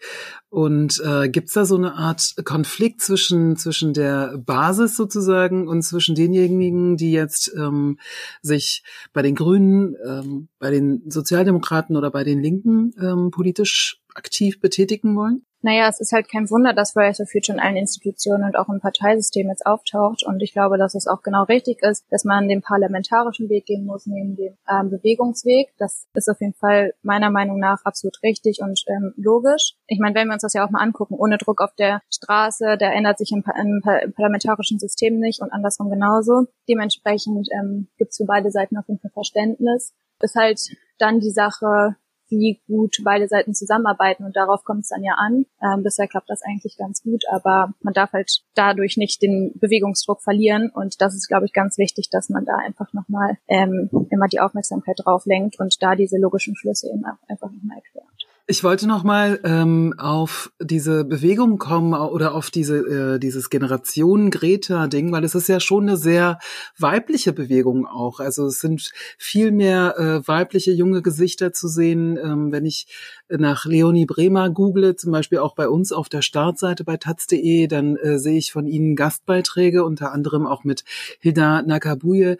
Und 0.49 1.01
äh, 1.03 1.29
gibt 1.29 1.47
es 1.47 1.53
da 1.55 1.65
so 1.65 1.75
eine 1.75 1.95
Art 1.95 2.35
Konflikt 2.43 3.01
zwischen, 3.01 3.55
zwischen 3.55 3.93
der 3.93 4.37
Basis 4.37 4.95
sozusagen 4.95 5.67
und 5.67 5.81
zwischen 5.81 6.13
denjenigen, 6.13 6.95
die 6.95 7.11
jetzt 7.11 7.51
ähm, 7.57 7.97
sich 8.41 8.83
bei 9.13 9.23
den 9.23 9.33
Grünen, 9.33 9.95
ähm, 10.05 10.49
bei 10.59 10.69
den 10.69 11.09
Sozialdemokraten 11.09 11.97
oder 11.97 12.11
bei 12.11 12.23
den 12.23 12.39
Linken 12.39 12.93
ähm, 13.01 13.31
politisch 13.31 14.02
aktiv 14.15 14.59
betätigen 14.59 15.15
wollen? 15.15 15.45
naja, 15.63 15.87
es 15.87 16.01
ist 16.01 16.11
halt 16.11 16.29
kein 16.29 16.49
Wunder, 16.49 16.73
dass 16.73 16.91
Fridays 16.91 17.17
for 17.17 17.25
Future 17.25 17.57
in 17.57 17.63
allen 17.63 17.77
Institutionen 17.77 18.43
und 18.43 18.57
auch 18.57 18.67
im 18.67 18.81
Parteisystem 18.81 19.47
jetzt 19.47 19.65
auftaucht. 19.65 20.21
Und 20.23 20.43
ich 20.43 20.51
glaube, 20.51 20.77
dass 20.77 20.93
es 20.93 21.07
auch 21.07 21.23
genau 21.23 21.43
richtig 21.43 21.81
ist, 21.81 22.05
dass 22.11 22.25
man 22.25 22.49
den 22.49 22.61
parlamentarischen 22.61 23.47
Weg 23.47 23.65
gehen 23.65 23.85
muss, 23.85 24.05
neben 24.05 24.35
dem 24.35 24.57
ähm, 24.69 24.89
Bewegungsweg. 24.89 25.73
Das 25.77 26.05
ist 26.15 26.29
auf 26.29 26.41
jeden 26.41 26.53
Fall 26.53 26.93
meiner 27.01 27.29
Meinung 27.29 27.59
nach 27.59 27.85
absolut 27.85 28.21
richtig 28.23 28.59
und 28.59 28.83
ähm, 28.87 29.13
logisch. 29.15 29.75
Ich 29.87 29.99
meine, 29.99 30.15
wenn 30.15 30.27
wir 30.27 30.33
uns 30.33 30.41
das 30.41 30.53
ja 30.53 30.65
auch 30.65 30.69
mal 30.69 30.81
angucken, 30.81 31.15
ohne 31.15 31.37
Druck 31.37 31.61
auf 31.61 31.73
der 31.75 32.01
Straße, 32.13 32.77
da 32.77 32.91
ändert 32.91 33.17
sich 33.17 33.31
im, 33.31 33.41
im, 33.57 33.81
im 34.03 34.13
parlamentarischen 34.13 34.79
System 34.79 35.17
nicht 35.17 35.41
und 35.41 35.53
andersrum 35.53 35.89
genauso. 35.89 36.47
Dementsprechend 36.67 37.47
ähm, 37.57 37.87
gibt 37.97 38.11
es 38.11 38.17
für 38.17 38.25
beide 38.25 38.51
Seiten 38.51 38.75
auf 38.75 38.89
jeden 38.89 38.99
Fall 38.99 39.11
Verständnis. 39.11 39.93
Ist 40.19 40.35
halt 40.35 40.59
dann 40.97 41.21
die 41.21 41.31
Sache, 41.31 41.95
wie 42.39 42.61
gut 42.67 42.97
beide 43.03 43.27
Seiten 43.27 43.53
zusammenarbeiten 43.53 44.25
und 44.25 44.35
darauf 44.35 44.63
kommt 44.63 44.81
es 44.81 44.89
dann 44.89 45.03
ja 45.03 45.13
an. 45.13 45.45
Ähm, 45.61 45.83
bisher 45.83 46.07
klappt 46.07 46.29
das 46.29 46.41
eigentlich 46.43 46.77
ganz 46.77 47.03
gut, 47.03 47.23
aber 47.29 47.73
man 47.81 47.93
darf 47.93 48.13
halt 48.13 48.43
dadurch 48.55 48.97
nicht 48.97 49.21
den 49.21 49.51
Bewegungsdruck 49.55 50.21
verlieren 50.21 50.69
und 50.69 51.01
das 51.01 51.15
ist, 51.15 51.27
glaube 51.27 51.45
ich, 51.45 51.53
ganz 51.53 51.77
wichtig, 51.77 52.09
dass 52.09 52.29
man 52.29 52.45
da 52.45 52.57
einfach 52.57 52.91
nochmal 52.93 53.37
ähm, 53.47 53.89
immer 54.09 54.27
die 54.27 54.39
Aufmerksamkeit 54.39 54.97
drauf 55.03 55.25
lenkt 55.25 55.59
und 55.59 55.81
da 55.81 55.95
diese 55.95 56.17
logischen 56.17 56.55
Schlüsse 56.55 56.87
eben 56.87 57.05
einfach 57.27 57.51
nochmal 57.51 57.77
erklärt. 57.77 58.32
Ich 58.45 58.61
wollte 58.61 58.87
noch 58.87 59.05
mal 59.05 59.39
ähm, 59.45 59.93
auf 59.97 60.51
diese 60.59 61.05
Bewegung 61.05 61.57
kommen 61.57 61.93
oder 61.93 62.35
auf 62.35 62.51
diese 62.51 63.15
äh, 63.15 63.17
dieses 63.17 63.49
Generation 63.49 64.31
Greta 64.31 64.87
Ding, 64.87 65.13
weil 65.13 65.23
es 65.23 65.33
ist 65.33 65.47
ja 65.47 65.61
schon 65.61 65.83
eine 65.83 65.95
sehr 65.95 66.39
weibliche 66.77 67.31
Bewegung 67.31 67.87
auch. 67.87 68.19
Also 68.19 68.47
es 68.47 68.59
sind 68.59 68.91
viel 69.17 69.51
mehr 69.51 69.97
äh, 69.97 70.27
weibliche 70.27 70.73
junge 70.73 71.01
Gesichter 71.01 71.53
zu 71.53 71.69
sehen. 71.69 72.17
Ähm, 72.21 72.51
wenn 72.51 72.65
ich 72.65 72.87
nach 73.29 73.63
Leonie 73.63 74.05
Bremer 74.05 74.49
google, 74.49 74.97
zum 74.97 75.13
Beispiel 75.13 75.37
auch 75.37 75.55
bei 75.55 75.69
uns 75.69 75.93
auf 75.93 76.09
der 76.09 76.21
Startseite 76.21 76.83
bei 76.83 76.97
taz.de, 76.97 77.67
dann 77.67 77.95
äh, 77.95 78.19
sehe 78.19 78.37
ich 78.37 78.51
von 78.51 78.67
Ihnen 78.67 78.97
Gastbeiträge, 78.97 79.85
unter 79.85 80.11
anderem 80.11 80.47
auch 80.47 80.65
mit 80.65 80.83
Hilda 81.21 81.61
Nakabuye. 81.61 82.35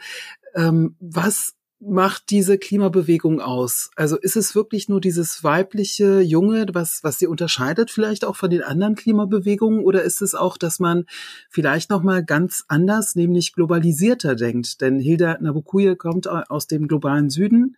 Ähm, 0.54 0.98
was 1.00 1.56
macht 1.88 2.30
diese 2.30 2.58
Klimabewegung 2.58 3.42
aus? 3.42 3.92
Also 3.96 4.18
ist 4.18 4.36
es 4.36 4.56
wirklich 4.56 4.90
nur 4.90 5.02
dieses 5.02 5.44
weibliche 5.44 6.22
Junge, 6.22 6.66
was, 6.74 7.04
was 7.04 7.20
sie 7.20 7.28
unterscheidet 7.28 7.92
vielleicht 7.92 8.26
auch 8.26 8.36
von 8.36 8.50
den 8.50 8.64
anderen 8.64 8.96
Klimabewegungen? 8.96 9.84
Oder 9.84 10.04
ist 10.04 10.22
es 10.22 10.36
auch, 10.36 10.58
dass 10.58 10.80
man 10.80 11.06
vielleicht 11.50 11.90
nochmal 11.90 12.24
ganz 12.24 12.66
anders, 12.68 13.16
nämlich 13.16 13.54
globalisierter 13.54 14.36
denkt? 14.36 14.82
Denn 14.82 15.00
Hilda 15.00 15.38
Nabukuye 15.40 15.96
kommt 15.96 16.28
aus 16.28 16.68
dem 16.68 16.88
globalen 16.88 17.30
Süden 17.30 17.78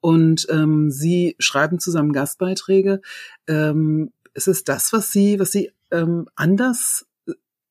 und 0.00 0.46
ähm, 0.50 0.90
sie 0.90 1.36
schreiben 1.38 1.78
zusammen 1.78 2.12
Gastbeiträge. 2.12 3.00
Ähm, 3.46 4.12
ist 4.34 4.48
es 4.48 4.64
das, 4.64 4.92
was 4.92 5.12
sie, 5.12 5.40
was 5.40 5.52
sie 5.52 5.72
ähm, 5.90 6.28
anders 6.34 7.06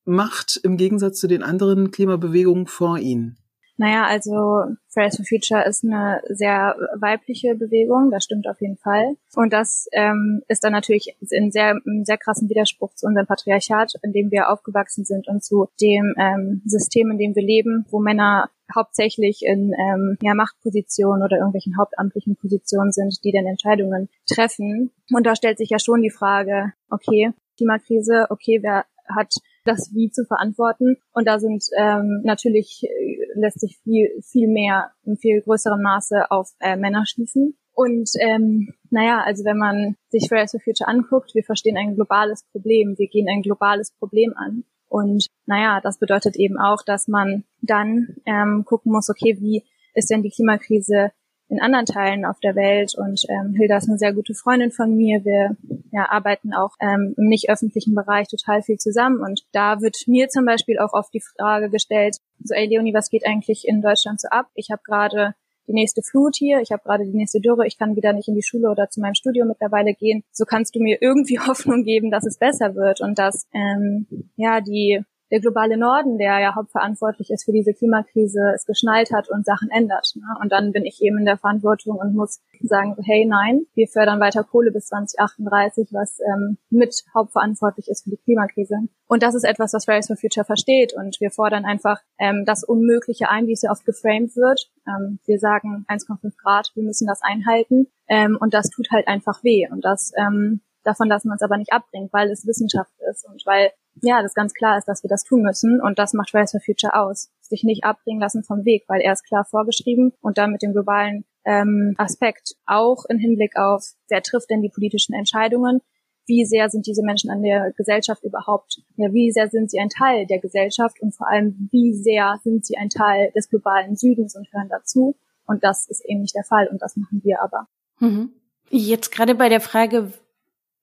macht 0.06 0.60
im 0.63 0.78
Gegensatz 0.78 1.19
zu 1.19 1.28
den 1.28 1.43
anderen 1.43 1.91
Klimabewegungen 1.91 2.67
vor 2.67 2.98
ihnen? 2.98 3.38
Naja, 3.77 4.05
also 4.05 4.75
Fridays 4.89 5.17
for 5.17 5.25
Future 5.25 5.65
ist 5.65 5.83
eine 5.83 6.21
sehr 6.29 6.75
weibliche 6.95 7.55
Bewegung, 7.55 8.09
das 8.09 8.23
stimmt 8.23 8.47
auf 8.47 8.61
jeden 8.61 8.77
Fall. 8.77 9.17
Und 9.35 9.51
das 9.51 9.88
ähm, 9.91 10.41
ist 10.47 10.63
dann 10.63 10.71
natürlich 10.71 11.15
in 11.29 11.51
sehr, 11.51 11.75
in 11.85 12.05
sehr 12.05 12.17
krassen 12.17 12.49
Widerspruch 12.49 12.93
zu 12.95 13.05
unserem 13.05 13.27
Patriarchat, 13.27 13.93
in 14.01 14.13
dem 14.13 14.31
wir 14.31 14.49
aufgewachsen 14.49 15.03
sind 15.03 15.27
und 15.27 15.43
zu 15.43 15.67
dem 15.81 16.13
ähm, 16.17 16.61
System, 16.65 17.11
in 17.11 17.17
dem 17.17 17.35
wir 17.35 17.43
leben, 17.43 17.85
wo 17.89 17.99
Männer 17.99 18.49
hauptsächlich 18.73 19.41
in 19.43 19.73
ähm, 19.73 20.17
ja, 20.21 20.33
Machtpositionen 20.33 21.23
oder 21.23 21.38
irgendwelchen 21.38 21.77
hauptamtlichen 21.77 22.35
Positionen 22.35 22.91
sind, 22.91 23.23
die 23.23 23.31
dann 23.31 23.45
Entscheidungen 23.45 24.09
treffen. 24.25 24.91
Und 25.11 25.25
da 25.25 25.35
stellt 25.35 25.57
sich 25.57 25.69
ja 25.69 25.79
schon 25.79 26.01
die 26.01 26.09
Frage, 26.09 26.73
okay, 26.89 27.31
Klimakrise, 27.57 28.27
okay, 28.29 28.59
wer 28.63 28.85
hat 29.13 29.35
das 29.65 29.91
Wie 29.93 30.10
zu 30.10 30.25
verantworten. 30.25 30.97
Und 31.12 31.28
da 31.28 31.39
sind 31.39 31.63
ähm, 31.78 32.21
natürlich 32.23 32.84
äh, 32.84 33.17
lässt 33.36 33.60
sich 33.60 33.78
viel, 33.84 34.10
viel 34.23 34.47
mehr 34.47 34.91
in 35.04 35.17
viel 35.17 35.41
größerem 35.41 35.82
Maße 35.82 36.32
auf 36.32 36.51
äh, 36.60 36.75
Männer 36.75 37.04
schließen. 37.06 37.58
Und 37.73 38.10
ähm, 38.21 38.73
naja, 38.89 39.21
also 39.25 39.43
wenn 39.43 39.58
man 39.58 39.97
sich 40.10 40.30
Fridays 40.30 40.51
for 40.51 40.62
Future 40.62 40.88
anguckt, 40.88 41.36
wir 41.36 41.43
verstehen 41.43 41.78
ein 41.78 41.95
globales 41.95 42.45
Problem, 42.51 42.97
wir 42.97 43.10
gehen 43.10 43.28
ein 43.30 43.41
globales 43.41 43.91
Problem 43.91 44.34
an. 44.38 44.63
Und 44.88 45.28
naja, 45.45 45.82
das 45.82 45.99
bedeutet 45.99 46.38
eben 46.38 46.58
auch, 46.58 46.84
dass 46.84 47.10
man 47.10 47.43
dann 47.62 48.15
ähm, 48.25 48.63
gucken 48.65 48.93
muss, 48.93 49.10
okay, 49.10 49.38
wie 49.39 49.65
ist 49.93 50.10
denn 50.10 50.23
die 50.23 50.30
Klimakrise 50.30 51.12
in 51.47 51.62
anderen 51.62 51.86
Teilen 51.86 52.25
auf 52.25 52.39
der 52.39 52.55
Welt. 52.55 52.93
Und 52.97 53.21
ähm, 53.29 53.53
Hilda 53.53 53.77
ist 53.77 53.88
eine 53.88 53.97
sehr 53.97 54.13
gute 54.13 54.34
Freundin 54.34 54.71
von 54.71 54.95
mir. 54.95 55.23
Wir 55.23 55.55
ja, 55.91 56.10
arbeiten 56.10 56.53
auch 56.53 56.71
ähm, 56.79 57.13
im 57.17 57.27
nicht 57.27 57.49
öffentlichen 57.49 57.93
Bereich 57.93 58.27
total 58.27 58.62
viel 58.62 58.77
zusammen. 58.77 59.19
Und 59.21 59.45
da 59.51 59.81
wird 59.81 59.95
mir 60.08 60.27
zum 60.29 60.45
Beispiel 60.45 60.79
auch 60.79 60.93
oft 60.93 61.13
die 61.13 61.21
Frage 61.21 61.69
gestellt, 61.69 62.17
so, 62.43 62.53
ey 62.53 62.67
Leonie, 62.67 62.93
was 62.93 63.10
geht 63.10 63.25
eigentlich 63.25 63.67
in 63.67 63.81
Deutschland 63.81 64.19
so 64.19 64.27
ab? 64.29 64.47
Ich 64.55 64.69
habe 64.71 64.81
gerade 64.84 65.36
die 65.67 65.73
nächste 65.73 66.01
Flut 66.03 66.36
hier, 66.36 66.60
ich 66.62 66.71
habe 66.71 66.84
gerade 66.84 67.05
die 67.05 67.17
nächste 67.17 67.41
Dürre, 67.41 67.65
ich 67.65 67.77
kann 67.77 67.95
wieder 67.95 68.13
nicht 68.13 68.27
in 68.27 68.36
die 68.36 68.43
Schule 68.43 68.69
oder 68.69 68.89
zu 68.89 68.99
meinem 68.99 69.15
Studio 69.15 69.45
mittlerweile 69.45 69.93
gehen. 69.93 70.23
So 70.31 70.45
kannst 70.45 70.75
du 70.75 70.79
mir 70.79 71.01
irgendwie 71.01 71.39
Hoffnung 71.47 71.84
geben, 71.84 72.12
dass 72.12 72.25
es 72.25 72.38
besser 72.38 72.75
wird 72.75 73.01
und 73.01 73.17
dass 73.17 73.47
ähm, 73.53 74.08
ja 74.36 74.62
die 74.62 75.03
der 75.31 75.39
globale 75.39 75.77
Norden, 75.77 76.17
der 76.17 76.39
ja 76.39 76.55
hauptverantwortlich 76.55 77.29
ist 77.31 77.45
für 77.45 77.51
diese 77.51 77.73
Klimakrise, 77.73 78.51
es 78.53 78.65
geschnallt 78.65 79.11
hat 79.11 79.29
und 79.29 79.45
Sachen 79.45 79.69
ändert. 79.69 80.13
Ne? 80.15 80.27
Und 80.41 80.51
dann 80.51 80.71
bin 80.71 80.85
ich 80.85 81.01
eben 81.01 81.17
in 81.17 81.25
der 81.25 81.38
Verantwortung 81.38 81.97
und 81.97 82.15
muss 82.15 82.41
sagen, 82.61 82.95
hey, 83.03 83.25
nein, 83.25 83.65
wir 83.73 83.88
fördern 83.88 84.19
weiter 84.19 84.43
Kohle 84.43 84.71
bis 84.71 84.88
2038, 84.88 85.89
was 85.91 86.19
ähm, 86.19 86.57
mit 86.69 86.95
hauptverantwortlich 87.13 87.88
ist 87.88 88.03
für 88.03 88.11
die 88.11 88.17
Klimakrise. 88.17 88.75
Und 89.07 89.23
das 89.23 89.35
ist 89.35 89.43
etwas, 89.43 89.73
was 89.73 89.85
Fridays 89.85 90.07
for 90.07 90.15
Future 90.15 90.45
versteht. 90.45 90.93
Und 90.93 91.19
wir 91.19 91.31
fordern 91.31 91.65
einfach 91.65 91.99
ähm, 92.19 92.43
das 92.45 92.63
Unmögliche 92.63 93.29
ein, 93.29 93.47
wie 93.47 93.53
es 93.53 93.61
ja 93.61 93.71
oft 93.71 93.85
geframed 93.85 94.35
wird. 94.35 94.69
Ähm, 94.88 95.19
wir 95.25 95.39
sagen 95.39 95.85
1,5 95.88 96.33
Grad, 96.41 96.71
wir 96.75 96.83
müssen 96.83 97.07
das 97.07 97.21
einhalten. 97.21 97.88
Ähm, 98.07 98.38
und 98.39 98.53
das 98.53 98.69
tut 98.69 98.88
halt 98.91 99.07
einfach 99.07 99.43
weh. 99.43 99.67
Und 99.71 99.83
das 99.83 100.11
ähm, 100.17 100.61
davon 100.85 101.09
lassen 101.09 101.27
wir 101.27 101.33
uns 101.33 101.41
aber 101.41 101.57
nicht 101.57 101.73
abbringen, 101.73 102.09
weil 102.11 102.29
es 102.31 102.47
Wissenschaft 102.47 102.93
ist 103.11 103.27
und 103.27 103.43
weil 103.45 103.71
ja, 104.01 104.21
das 104.21 104.34
ganz 104.34 104.53
klar 104.53 104.77
ist, 104.77 104.88
dass 104.88 105.03
wir 105.03 105.10
das 105.10 105.23
tun 105.23 105.41
müssen 105.41 105.81
und 105.81 105.99
das 105.99 106.13
macht 106.13 106.31
Fridays 106.31 106.51
for 106.51 106.60
Future 106.60 106.95
aus. 106.95 107.29
Sich 107.41 107.63
nicht 107.63 107.84
abbringen 107.84 108.19
lassen 108.19 108.43
vom 108.43 108.65
Weg, 108.65 108.84
weil 108.88 109.01
er 109.01 109.13
ist 109.13 109.25
klar 109.25 109.45
vorgeschrieben 109.45 110.13
und 110.21 110.38
dann 110.38 110.51
mit 110.51 110.62
dem 110.62 110.73
globalen 110.73 111.25
ähm, 111.45 111.95
Aspekt 111.97 112.55
auch 112.65 113.05
im 113.05 113.19
Hinblick 113.19 113.55
auf, 113.55 113.84
wer 114.10 114.21
trifft 114.21 114.49
denn 114.49 114.62
die 114.62 114.69
politischen 114.69 115.13
Entscheidungen, 115.13 115.81
wie 116.27 116.45
sehr 116.45 116.69
sind 116.69 116.88
diese 116.88 117.03
Menschen 117.03 117.29
an 117.29 117.43
der 117.43 117.71
Gesellschaft 117.77 118.23
überhaupt, 118.23 118.81
ja, 118.95 119.13
wie 119.13 119.31
sehr 119.31 119.49
sind 119.49 119.69
sie 119.69 119.79
ein 119.79 119.89
Teil 119.89 120.25
der 120.25 120.39
Gesellschaft 120.39 120.99
und 121.01 121.13
vor 121.13 121.29
allem, 121.29 121.69
wie 121.71 121.93
sehr 121.93 122.39
sind 122.43 122.65
sie 122.65 122.77
ein 122.77 122.89
Teil 122.89 123.31
des 123.36 123.49
globalen 123.49 123.95
Südens 123.95 124.36
und 124.36 124.51
hören 124.51 124.69
dazu. 124.69 125.15
Und 125.45 125.63
das 125.63 125.88
ist 125.88 126.03
eben 126.03 126.21
nicht 126.21 126.36
der 126.36 126.43
Fall 126.43 126.67
und 126.67 126.81
das 126.81 126.97
machen 126.97 127.21
wir 127.23 127.41
aber. 127.43 127.67
Mhm. 127.99 128.34
Jetzt 128.69 129.12
gerade 129.12 129.36
bei 129.36 129.49
der 129.49 129.62
Frage, 129.62 130.12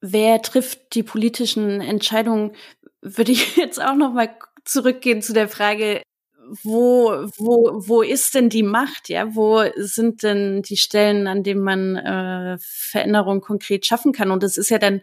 wer 0.01 0.40
trifft 0.42 0.94
die 0.94 1.03
politischen 1.03 1.81
Entscheidungen, 1.81 2.53
würde 3.03 3.33
ich 3.33 3.57
jetzt 3.57 3.83
auch 3.83 3.97
noch 3.97 4.12
mal 4.12 4.35
zurückgehen 4.65 5.23
zu 5.23 5.33
der 5.33 5.49
Frage, 5.49 6.03
wo, 6.62 7.29
wo, 7.37 7.83
wo 7.87 8.03
ist 8.03 8.35
denn 8.35 8.49
die 8.49 8.62
Macht? 8.62 9.09
Ja, 9.09 9.35
wo 9.35 9.65
sind 9.77 10.23
denn 10.23 10.62
die 10.62 10.77
Stellen, 10.77 11.27
an 11.27 11.43
denen 11.43 11.62
man 11.62 11.97
äh, 11.97 12.57
Veränderungen 12.61 13.41
konkret 13.41 13.87
schaffen 13.87 14.12
kann? 14.12 14.31
Und 14.31 14.43
es 14.43 14.59
ist 14.59 14.71
ja 14.71 14.79
dann 14.79 15.03